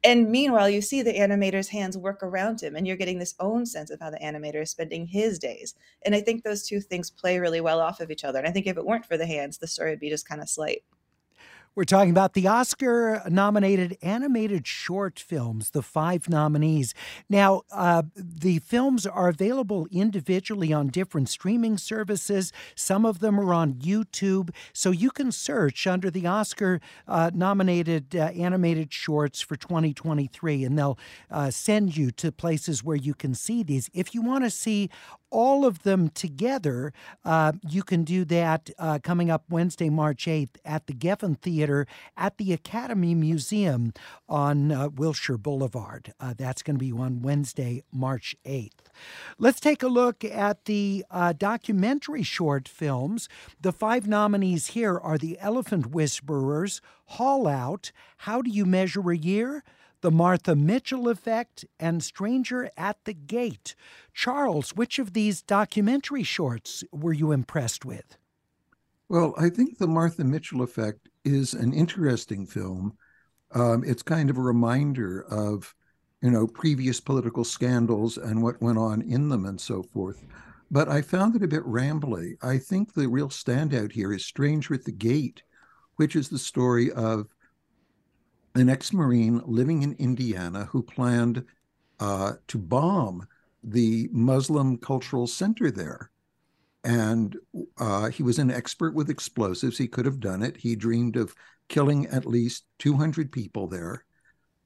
And 0.04 0.30
meanwhile, 0.30 0.70
you 0.70 0.82
see 0.82 1.02
the 1.02 1.14
animator's 1.14 1.70
hands 1.70 1.98
work 1.98 2.22
around 2.22 2.62
him 2.62 2.76
and 2.76 2.86
you're 2.86 2.98
getting 2.98 3.20
this 3.20 3.36
own 3.40 3.66
sense 3.66 3.90
of 3.90 4.02
how 4.02 4.10
the 4.10 4.20
animator 4.20 4.62
is 4.62 4.72
spending 4.72 5.08
his 5.08 5.40
days. 5.40 5.74
And 6.06 6.14
I 6.14 6.20
think 6.20 6.44
those 6.44 6.68
two 6.68 6.82
things 6.82 7.10
play 7.10 7.40
really 7.40 7.62
well 7.62 7.80
off 7.80 8.02
of 8.02 8.12
each 8.12 8.26
other. 8.26 8.40
And 8.40 8.48
I 8.48 8.52
think 8.52 8.68
if 8.68 8.78
it 8.78 8.86
weren't 8.86 9.06
for 9.06 9.18
the 9.18 9.26
hands, 9.26 9.58
the 9.58 9.68
story 9.68 9.92
would 9.92 10.00
be 10.02 10.10
just 10.10 10.28
kind 10.28 10.42
of 10.42 10.50
slight. 10.50 10.84
We're 11.76 11.86
talking 11.86 12.12
about 12.12 12.34
the 12.34 12.48
Oscar 12.48 13.24
nominated 13.28 13.98
animated 14.04 14.68
short 14.68 15.18
films, 15.18 15.72
the 15.72 15.82
five 15.82 16.30
nominees. 16.30 16.94
Now, 17.28 17.64
uh, 17.72 18.04
the 18.16 18.60
films 18.60 19.08
are 19.08 19.28
available 19.28 19.88
individually 19.92 20.72
on 20.72 20.90
different 20.90 21.30
streaming 21.30 21.80
services. 21.80 22.54
Some 22.76 23.08
of 23.08 23.22
them 23.22 23.40
are 23.40 23.56
on 23.56 23.74
YouTube. 23.74 24.52
So 24.72 24.92
you 24.92 25.10
can 25.10 25.32
search 25.32 25.88
under 25.88 26.12
the 26.12 26.28
Oscar 26.28 26.80
uh, 27.08 27.32
nominated 27.34 28.16
uh, 28.16 28.26
animated 28.26 28.94
shorts 28.94 29.42
for 29.42 29.56
2023, 29.56 30.64
and 30.64 30.78
they'll 30.78 31.00
uh, 31.32 31.50
send 31.50 31.98
you 31.98 32.12
to 32.12 32.32
places 32.32 32.84
where 32.84 32.98
you 32.98 33.16
can 33.16 33.34
see 33.34 33.64
these. 33.64 33.90
If 33.96 34.14
you 34.14 34.22
want 34.22 34.44
to 34.44 34.52
see 34.52 34.92
all 35.32 35.66
of 35.66 35.82
them 35.82 36.10
together, 36.10 36.94
uh, 37.26 37.54
you 37.68 37.82
can 37.82 38.04
do 38.04 38.24
that 38.26 38.70
uh, 38.78 39.00
coming 39.02 39.32
up 39.32 39.46
Wednesday, 39.50 39.90
March 39.90 40.26
8th 40.26 40.58
at 40.64 40.86
the 40.86 40.94
Geffen 40.94 41.40
Theater 41.40 41.63
at 42.18 42.38
the 42.38 42.54
Academy 42.54 43.16
Museum 43.16 43.94
on 44.28 44.72
uh, 44.72 44.90
Wilshire 44.90 45.38
Boulevard. 45.38 46.14
Uh, 46.20 46.34
that's 46.38 46.62
going 46.62 46.78
to 46.78 46.86
be 46.86 46.92
on 46.92 47.22
Wednesday, 47.22 47.84
March 47.92 48.36
8th. 48.46 48.72
Let's 49.38 49.60
take 49.60 49.84
a 49.84 49.88
look 49.88 50.24
at 50.24 50.66
the 50.66 51.06
uh, 51.10 51.34
documentary 51.34 52.24
short 52.24 52.68
films. 52.68 53.30
The 53.60 53.72
five 53.72 54.08
nominees 54.08 54.68
here 54.68 54.98
are 54.98 55.18
The 55.18 55.38
Elephant 55.40 55.88
Whisperers, 55.88 56.82
Haul 57.06 57.48
Out, 57.48 57.92
How 58.18 58.42
Do 58.42 58.50
You 58.50 58.66
Measure 58.66 59.12
a 59.12 59.18
Year? 59.18 59.64
The 60.02 60.12
Martha 60.12 60.54
Mitchell 60.54 61.08
Effect, 61.08 61.64
and 61.80 62.04
Stranger 62.04 62.70
at 62.76 62.98
the 63.06 63.14
Gate. 63.14 63.74
Charles, 64.14 64.72
which 64.72 65.00
of 65.00 65.14
these 65.14 65.42
documentary 65.42 66.24
shorts 66.24 66.84
were 66.92 67.14
you 67.14 67.32
impressed 67.32 67.86
with? 67.86 68.18
Well, 69.08 69.34
I 69.38 69.50
think 69.50 69.78
The 69.78 69.88
Martha 69.88 70.24
Mitchell 70.24 70.62
Effect 70.62 71.08
is 71.24 71.54
an 71.54 71.74
interesting 71.74 72.46
film. 72.46 72.98
Um, 73.54 73.84
it's 73.86 74.04
kind 74.04 74.30
of 74.30 74.38
a 74.38 74.42
reminder 74.42 75.26
of, 75.30 75.74
you 76.22 76.32
know, 76.32 76.48
previous 76.48 77.00
political 77.00 77.44
scandals 77.44 78.18
and 78.18 78.42
what 78.42 78.62
went 78.62 78.78
on 78.78 79.02
in 79.02 79.30
them 79.30 79.46
and 79.46 79.60
so 79.60 79.84
forth. 79.84 80.24
But 80.72 80.90
I 80.90 81.02
found 81.02 81.36
it 81.36 81.44
a 81.44 81.48
bit 81.48 81.64
rambly. 81.66 82.34
I 82.42 82.58
think 82.58 82.94
the 82.94 83.08
real 83.08 83.30
standout 83.30 83.92
here 83.92 84.12
is 84.12 84.26
Stranger 84.26 84.74
at 84.74 84.86
the 84.86 84.92
Gate, 84.92 85.44
which 85.98 86.16
is 86.16 86.30
the 86.30 86.40
story 86.40 86.92
of 86.92 87.28
an 88.56 88.70
ex 88.70 88.92
Marine 88.94 89.42
living 89.46 89.84
in 89.84 89.94
Indiana 89.94 90.66
who 90.66 90.82
planned 90.82 91.44
uh, 92.00 92.34
to 92.48 92.58
bomb 92.58 93.28
the 93.64 94.10
Muslim 94.12 94.78
cultural 94.78 95.28
center 95.28 95.72
there. 95.72 96.10
And 96.84 97.38
uh, 97.78 98.10
he 98.10 98.24
was 98.24 98.40
an 98.40 98.52
expert 98.52 98.94
with 98.94 99.10
explosives. 99.10 99.78
He 99.78 99.88
could 99.88 100.06
have 100.06 100.20
done 100.20 100.44
it. 100.44 100.58
He 100.58 100.76
dreamed 100.76 101.16
of 101.16 101.34
killing 101.70 102.08
at 102.08 102.26
least 102.26 102.66
200 102.80 103.32
people 103.32 103.68
there. 103.68 104.04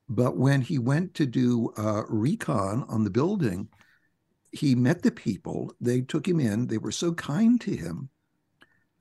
But 0.10 0.38
when 0.38 0.62
he 0.62 0.80
went 0.80 1.14
to 1.16 1.26
do 1.26 1.74
uh, 1.78 2.04
recon 2.08 2.86
on 2.88 3.04
the 3.04 3.10
building, 3.10 3.68
he 4.52 4.74
met 4.74 5.02
the 5.02 5.12
people. 5.12 5.74
They 5.82 6.02
took 6.02 6.28
him 6.28 6.40
in. 6.40 6.68
They 6.68 6.78
were 6.78 6.92
so 6.92 7.14
kind 7.14 7.60
to 7.62 7.76
him. 7.76 8.10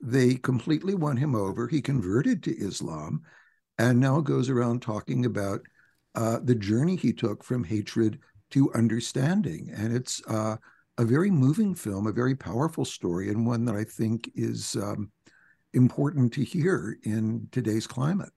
They 0.01 0.35
completely 0.35 0.93
won 0.93 1.17
him 1.17 1.33
over. 1.33 1.67
He 1.67 1.81
converted 1.81 2.43
to 2.43 2.57
Islam 2.57 3.23
and 3.79 3.99
now 3.99 4.21
goes 4.21 4.49
around 4.49 4.81
talking 4.81 5.25
about 5.25 5.61
uh, 6.15 6.39
the 6.43 6.55
journey 6.55 6.95
he 6.95 7.13
took 7.13 7.43
from 7.43 7.63
hatred 7.63 8.19
to 8.51 8.73
understanding. 8.73 9.71
And 9.75 9.95
it's 9.95 10.21
uh, 10.27 10.57
a 10.97 11.05
very 11.05 11.29
moving 11.29 11.75
film, 11.75 12.07
a 12.07 12.11
very 12.11 12.35
powerful 12.35 12.85
story, 12.85 13.29
and 13.29 13.45
one 13.45 13.65
that 13.65 13.75
I 13.75 13.83
think 13.83 14.31
is 14.35 14.75
um, 14.75 15.11
important 15.73 16.33
to 16.33 16.43
hear 16.43 16.97
in 17.03 17.47
today's 17.51 17.87
climate. 17.87 18.31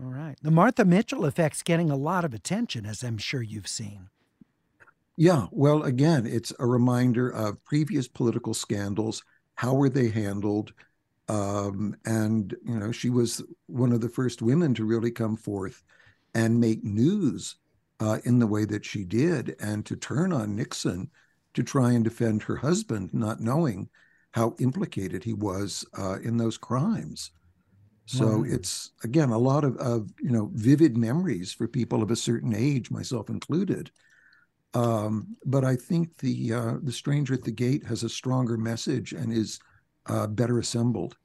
All 0.00 0.08
right. 0.08 0.36
The 0.42 0.50
Martha 0.50 0.84
Mitchell 0.84 1.24
effect's 1.26 1.62
getting 1.62 1.90
a 1.90 1.96
lot 1.96 2.24
of 2.24 2.34
attention, 2.34 2.86
as 2.86 3.02
I'm 3.02 3.18
sure 3.18 3.42
you've 3.42 3.68
seen. 3.68 4.08
Yeah. 5.16 5.46
Well, 5.52 5.82
again, 5.84 6.26
it's 6.26 6.52
a 6.58 6.66
reminder 6.66 7.28
of 7.28 7.62
previous 7.64 8.08
political 8.08 8.54
scandals. 8.54 9.22
How 9.54 9.74
were 9.74 9.90
they 9.90 10.08
handled? 10.08 10.72
Um, 11.28 11.94
and, 12.04 12.56
you 12.64 12.78
know, 12.78 12.90
she 12.90 13.10
was 13.10 13.44
one 13.66 13.92
of 13.92 14.00
the 14.00 14.08
first 14.08 14.42
women 14.42 14.74
to 14.74 14.84
really 14.84 15.12
come 15.12 15.36
forth 15.36 15.84
and 16.34 16.58
make 16.58 16.82
news 16.82 17.56
uh, 18.00 18.18
in 18.24 18.38
the 18.38 18.46
way 18.46 18.64
that 18.64 18.84
she 18.84 19.04
did 19.04 19.54
and 19.60 19.86
to 19.86 19.94
turn 19.94 20.32
on 20.32 20.56
Nixon 20.56 21.10
to 21.54 21.62
try 21.62 21.92
and 21.92 22.04
defend 22.04 22.42
her 22.42 22.56
husband, 22.56 23.10
not 23.12 23.40
knowing 23.40 23.88
how 24.32 24.54
implicated 24.58 25.24
he 25.24 25.34
was 25.34 25.84
uh, 25.98 26.18
in 26.20 26.36
those 26.36 26.56
crimes. 26.56 27.30
So 28.06 28.44
it's 28.44 28.90
again 29.04 29.30
a 29.30 29.38
lot 29.38 29.64
of, 29.64 29.76
of 29.76 30.10
you 30.20 30.30
know 30.30 30.50
vivid 30.54 30.96
memories 30.96 31.52
for 31.52 31.68
people 31.68 32.02
of 32.02 32.10
a 32.10 32.16
certain 32.16 32.54
age, 32.54 32.90
myself 32.90 33.30
included. 33.30 33.90
Um, 34.74 35.36
but 35.46 35.64
I 35.64 35.76
think 35.76 36.18
the 36.18 36.52
uh, 36.52 36.74
the 36.82 36.92
Stranger 36.92 37.34
at 37.34 37.44
the 37.44 37.52
Gate 37.52 37.86
has 37.86 38.02
a 38.02 38.08
stronger 38.08 38.56
message 38.56 39.12
and 39.12 39.32
is 39.32 39.58
uh, 40.06 40.26
better 40.26 40.58
assembled. 40.58 41.16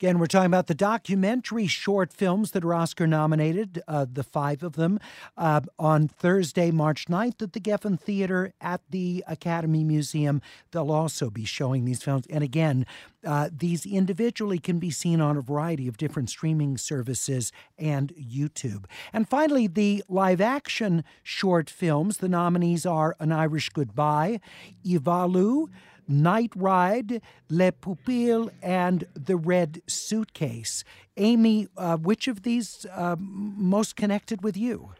Again, 0.00 0.18
we're 0.18 0.26
talking 0.26 0.46
about 0.46 0.66
the 0.66 0.74
documentary 0.74 1.66
short 1.66 2.12
films 2.12 2.52
that 2.52 2.64
are 2.64 2.74
Oscar 2.74 3.06
nominated, 3.06 3.82
uh, 3.86 4.06
the 4.10 4.22
five 4.22 4.62
of 4.62 4.74
them, 4.74 4.98
uh, 5.36 5.60
on 5.78 6.08
Thursday, 6.08 6.70
March 6.70 7.06
9th 7.06 7.42
at 7.42 7.52
the 7.52 7.60
Geffen 7.60 8.00
Theater 8.00 8.54
at 8.60 8.80
the 8.90 9.22
Academy 9.26 9.84
Museum. 9.84 10.40
They'll 10.70 10.90
also 10.90 11.28
be 11.28 11.44
showing 11.44 11.84
these 11.84 12.02
films. 12.02 12.26
And 12.30 12.42
again, 12.42 12.86
uh, 13.26 13.50
these 13.54 13.84
individually 13.84 14.58
can 14.58 14.78
be 14.78 14.90
seen 14.90 15.20
on 15.20 15.36
a 15.36 15.42
variety 15.42 15.86
of 15.86 15.98
different 15.98 16.30
streaming 16.30 16.78
services 16.78 17.52
and 17.78 18.14
YouTube. 18.14 18.84
And 19.12 19.28
finally, 19.28 19.66
the 19.66 20.02
live 20.08 20.40
action 20.40 21.04
short 21.22 21.68
films. 21.68 22.18
The 22.18 22.28
nominees 22.28 22.86
are 22.86 23.16
An 23.20 23.32
Irish 23.32 23.68
Goodbye, 23.68 24.40
Ivalu, 24.86 25.68
Night 26.10 26.52
Ride, 26.56 27.22
Le 27.48 27.72
Pupille, 27.72 28.50
and 28.62 29.06
The 29.14 29.36
Red 29.36 29.80
Suitcase. 29.86 30.84
Amy, 31.16 31.68
uh, 31.76 31.96
which 31.96 32.28
of 32.28 32.42
these 32.42 32.84
uh, 32.92 33.16
most 33.18 33.96
connected 33.96 34.42
with 34.42 34.56
you? 34.56 34.90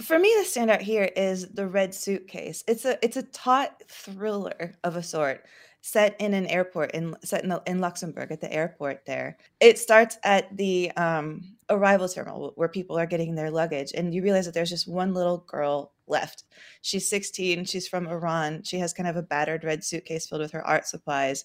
For 0.00 0.18
me, 0.18 0.34
the 0.38 0.44
standout 0.44 0.80
here 0.80 1.10
is 1.16 1.48
the 1.48 1.68
Red 1.68 1.94
Suitcase. 1.94 2.64
It's 2.66 2.84
a 2.84 2.98
it's 3.04 3.16
a 3.16 3.22
taut 3.22 3.82
thriller 3.88 4.74
of 4.82 4.96
a 4.96 5.02
sort 5.02 5.44
set 5.82 6.16
in 6.18 6.32
an 6.32 6.46
airport 6.46 6.92
in 6.92 7.14
set 7.22 7.42
in, 7.42 7.50
the, 7.50 7.62
in 7.66 7.78
Luxembourg 7.78 8.32
at 8.32 8.40
the 8.40 8.52
airport 8.52 9.04
there. 9.06 9.36
It 9.60 9.78
starts 9.78 10.18
at 10.24 10.56
the 10.56 10.90
um, 10.96 11.56
arrival 11.68 12.08
terminal 12.08 12.52
where 12.56 12.68
people 12.68 12.98
are 12.98 13.06
getting 13.06 13.34
their 13.34 13.50
luggage 13.50 13.92
and 13.94 14.14
you 14.14 14.22
realize 14.22 14.46
that 14.46 14.54
there's 14.54 14.70
just 14.70 14.88
one 14.88 15.14
little 15.14 15.44
girl 15.46 15.92
left. 16.06 16.44
She's 16.82 17.08
16, 17.08 17.64
she's 17.64 17.88
from 17.88 18.06
Iran. 18.08 18.62
She 18.62 18.78
has 18.78 18.92
kind 18.92 19.08
of 19.08 19.16
a 19.16 19.22
battered 19.22 19.64
red 19.64 19.84
suitcase 19.84 20.26
filled 20.26 20.42
with 20.42 20.52
her 20.52 20.66
art 20.66 20.86
supplies 20.86 21.44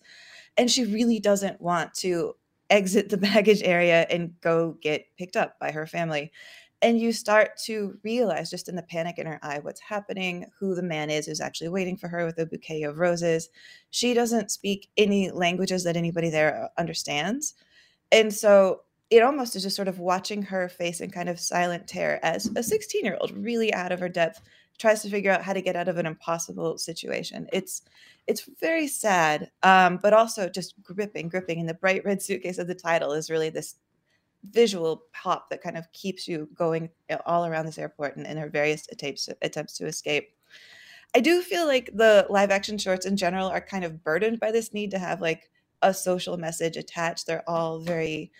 and 0.57 0.69
she 0.69 0.85
really 0.85 1.19
doesn't 1.19 1.59
want 1.61 1.93
to 1.95 2.35
exit 2.69 3.09
the 3.09 3.17
baggage 3.29 3.63
area 3.63 4.05
and 4.09 4.39
go 4.41 4.77
get 4.81 5.05
picked 5.17 5.35
up 5.35 5.57
by 5.59 5.71
her 5.71 5.87
family 5.87 6.31
and 6.81 6.99
you 6.99 7.11
start 7.11 7.57
to 7.57 7.97
realize 8.03 8.49
just 8.49 8.69
in 8.69 8.75
the 8.75 8.83
panic 8.83 9.17
in 9.17 9.25
her 9.25 9.39
eye 9.41 9.59
what's 9.61 9.81
happening 9.81 10.45
who 10.59 10.75
the 10.75 10.83
man 10.83 11.09
is 11.09 11.25
who's 11.25 11.41
actually 11.41 11.69
waiting 11.69 11.97
for 11.97 12.07
her 12.07 12.25
with 12.25 12.37
a 12.39 12.45
bouquet 12.45 12.83
of 12.83 12.99
roses 12.99 13.49
she 13.89 14.13
doesn't 14.13 14.51
speak 14.51 14.89
any 14.97 15.31
languages 15.31 15.83
that 15.83 15.97
anybody 15.97 16.29
there 16.29 16.69
understands 16.77 17.55
and 18.11 18.33
so 18.33 18.81
it 19.09 19.23
almost 19.23 19.55
is 19.55 19.63
just 19.63 19.75
sort 19.75 19.87
of 19.87 19.99
watching 19.99 20.43
her 20.43 20.69
face 20.69 21.01
in 21.01 21.09
kind 21.09 21.29
of 21.29 21.39
silent 21.39 21.87
terror 21.87 22.19
as 22.21 22.45
a 22.55 22.63
16 22.63 23.03
year 23.03 23.17
old 23.19 23.31
really 23.31 23.73
out 23.73 23.91
of 23.91 23.99
her 23.99 24.09
depth 24.09 24.41
tries 24.77 25.01
to 25.01 25.09
figure 25.09 25.31
out 25.31 25.43
how 25.43 25.51
to 25.51 25.61
get 25.61 25.75
out 25.75 25.89
of 25.89 25.97
an 25.97 26.05
impossible 26.05 26.77
situation 26.77 27.47
it's 27.51 27.81
it's 28.27 28.49
very 28.59 28.87
sad 28.87 29.51
um, 29.63 29.99
but 30.01 30.13
also 30.13 30.47
just 30.47 30.81
gripping 30.83 31.27
gripping 31.27 31.59
and 31.59 31.67
the 31.67 31.73
bright 31.73 32.03
red 32.05 32.21
suitcase 32.21 32.57
of 32.57 32.67
the 32.67 32.75
title 32.75 33.13
is 33.13 33.29
really 33.29 33.49
this 33.49 33.75
visual 34.43 35.03
pop 35.13 35.49
that 35.49 35.61
kind 35.61 35.77
of 35.77 35.91
keeps 35.91 36.27
you 36.27 36.47
going 36.55 36.89
all 37.25 37.45
around 37.45 37.65
this 37.65 37.77
airport 37.77 38.15
and 38.15 38.25
in 38.25 38.37
her 38.37 38.49
various 38.49 38.87
attempts 38.91 39.29
attempts 39.41 39.77
to 39.77 39.85
escape. 39.85 40.29
I 41.15 41.19
do 41.19 41.41
feel 41.41 41.65
like 41.65 41.89
the 41.93 42.27
live 42.29 42.51
action 42.51 42.77
shorts 42.77 43.05
in 43.05 43.17
general 43.17 43.47
are 43.47 43.61
kind 43.61 43.83
of 43.83 44.03
burdened 44.03 44.39
by 44.39 44.51
this 44.51 44.73
need 44.73 44.91
to 44.91 44.99
have 44.99 45.21
like 45.21 45.49
a 45.81 45.93
social 45.93 46.37
message 46.37 46.77
attached. 46.77 47.25
They're 47.25 47.49
all 47.49 47.79
very 47.79 48.31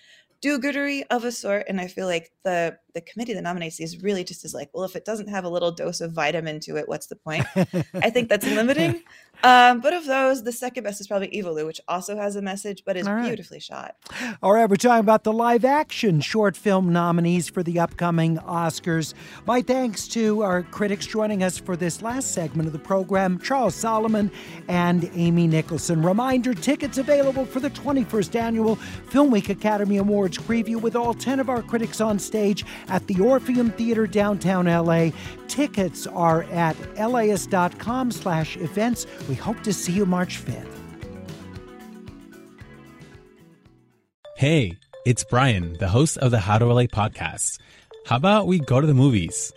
do-goodery 0.42 1.04
of 1.10 1.24
a 1.26 1.32
sort 1.32 1.66
and 1.68 1.82
i 1.82 1.88
feel 1.88 2.08
like 2.08 2.32
the 2.44 2.78
the 2.94 3.02
committee 3.02 3.34
that 3.34 3.42
nominates 3.42 3.78
these 3.78 4.02
really 4.02 4.24
just 4.24 4.46
is 4.46 4.54
like 4.54 4.70
well 4.74 4.84
if 4.84 4.96
it 4.96 5.06
doesn't 5.06 5.30
have 5.30 5.44
a 5.44 5.50
little 5.50 5.72
dose 5.72 6.02
of 6.02 6.12
vitamin 6.12 6.60
to 6.60 6.78
it 6.78 6.88
what's 6.88 7.08
the 7.08 7.16
point? 7.16 7.46
I 7.94 8.10
think 8.10 8.30
that's 8.30 8.46
limiting. 8.46 9.04
Um, 9.42 9.80
but 9.80 9.94
of 9.94 10.06
those 10.06 10.44
the 10.44 10.52
second 10.52 10.84
best 10.84 11.00
is 11.00 11.08
probably 11.08 11.30
Ivalu, 11.30 11.66
which 11.66 11.80
also 11.88 12.18
has 12.18 12.36
a 12.36 12.42
message 12.42 12.84
but 12.86 12.98
is 12.98 13.08
right. 13.08 13.26
beautifully 13.26 13.62
shot. 13.62 13.96
All 14.44 14.52
right 14.52 14.70
we're 14.70 14.76
talking 14.76 15.00
about 15.00 15.24
the 15.24 15.32
live 15.32 15.64
action 15.64 16.20
short 16.20 16.58
film 16.58 16.92
nominees 16.92 17.48
for 17.48 17.64
the 17.64 17.80
upcoming 17.80 18.36
oscars. 18.40 19.14
My 19.46 19.62
thanks 19.62 20.10
to 20.10 20.42
our 20.42 20.64
critics 20.64 21.08
joining 21.08 21.42
us 21.42 21.58
for 21.58 21.78
this 21.78 22.02
last 22.02 22.34
segment 22.34 22.68
of 22.68 22.74
the 22.74 22.80
program 22.80 23.40
charles 23.40 23.76
solomon 23.76 24.30
and 24.68 25.10
amy 25.14 25.48
nicholson. 25.48 26.02
Reminder 26.04 26.54
tickets 26.54 26.98
available 26.98 27.46
for 27.46 27.62
the 27.62 27.70
21st 27.70 28.36
annual 28.36 28.76
film 28.76 29.32
week 29.32 29.50
academy 29.50 29.98
Awards 29.98 30.38
preview 30.38 30.82
with 30.82 30.96
all 30.96 31.14
10 31.14 31.40
of 31.40 31.50
our 31.50 31.62
critics 31.62 32.02
on 32.02 32.20
stage 32.20 32.66
at 32.88 33.06
the 33.08 33.20
Orpheum 33.20 33.72
Theater 33.72 34.08
downtown 34.08 34.66
LA. 34.66 35.10
Tickets 35.48 36.08
are 36.08 36.44
at 36.44 36.76
laist.com 36.98 38.12
slash 38.12 38.58
events. 38.58 39.06
We 39.28 39.36
hope 39.36 39.62
to 39.64 39.74
see 39.74 39.94
you 39.94 40.06
March 40.06 40.44
5th. 40.44 40.68
Hey, 44.38 44.78
it's 45.06 45.26
Brian, 45.26 45.74
the 45.80 45.90
host 45.90 46.18
of 46.18 46.32
the 46.32 46.40
How 46.40 46.58
to 46.60 46.66
LA 46.66 46.84
podcast. 46.84 47.60
How 48.06 48.16
about 48.16 48.48
we 48.48 48.60
go 48.60 48.80
to 48.80 48.88
the 48.88 48.94
movies? 48.94 49.52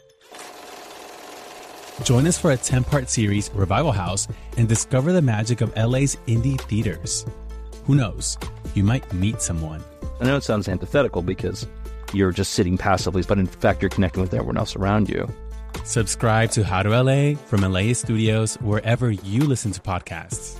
Join 2.05 2.27
us 2.27 2.37
for 2.37 2.51
a 2.51 2.57
10 2.57 2.85
part 2.85 3.09
series, 3.09 3.51
Revival 3.55 3.93
House, 3.93 4.27
and 4.57 4.69
discover 4.69 5.13
the 5.13 5.23
magic 5.23 5.61
of 5.61 5.77
LA's 5.77 6.17
indie 6.27 6.61
theaters. 6.63 7.25
Who 7.85 7.95
knows? 7.95 8.39
You 8.75 8.83
might 8.83 9.13
meet 9.13 9.41
someone. 9.41 9.83
I 10.21 10.25
know 10.25 10.37
it 10.37 10.43
sounds 10.43 10.69
antithetical 10.69 11.23
because 11.23 11.67
you're 12.15 12.33
just 12.33 12.53
sitting 12.53 12.79
passively, 12.79 13.23
but 13.23 13.39
in 13.39 13.47
fact, 13.47 13.83
you're 13.83 13.89
connecting 13.89 14.23
with 14.23 14.35
everyone 14.35 14.57
else 14.57 14.77
around 14.77 15.09
you. 15.09 15.29
Subscribe 15.85 16.51
to 16.53 16.65
How 16.65 16.83
to 16.83 17.03
LA 17.03 17.35
from 17.35 17.61
LAist 17.61 18.03
Studios 18.03 18.57
wherever 18.57 19.11
you 19.11 19.41
listen 19.41 19.73
to 19.73 19.81
podcasts. 19.81 20.57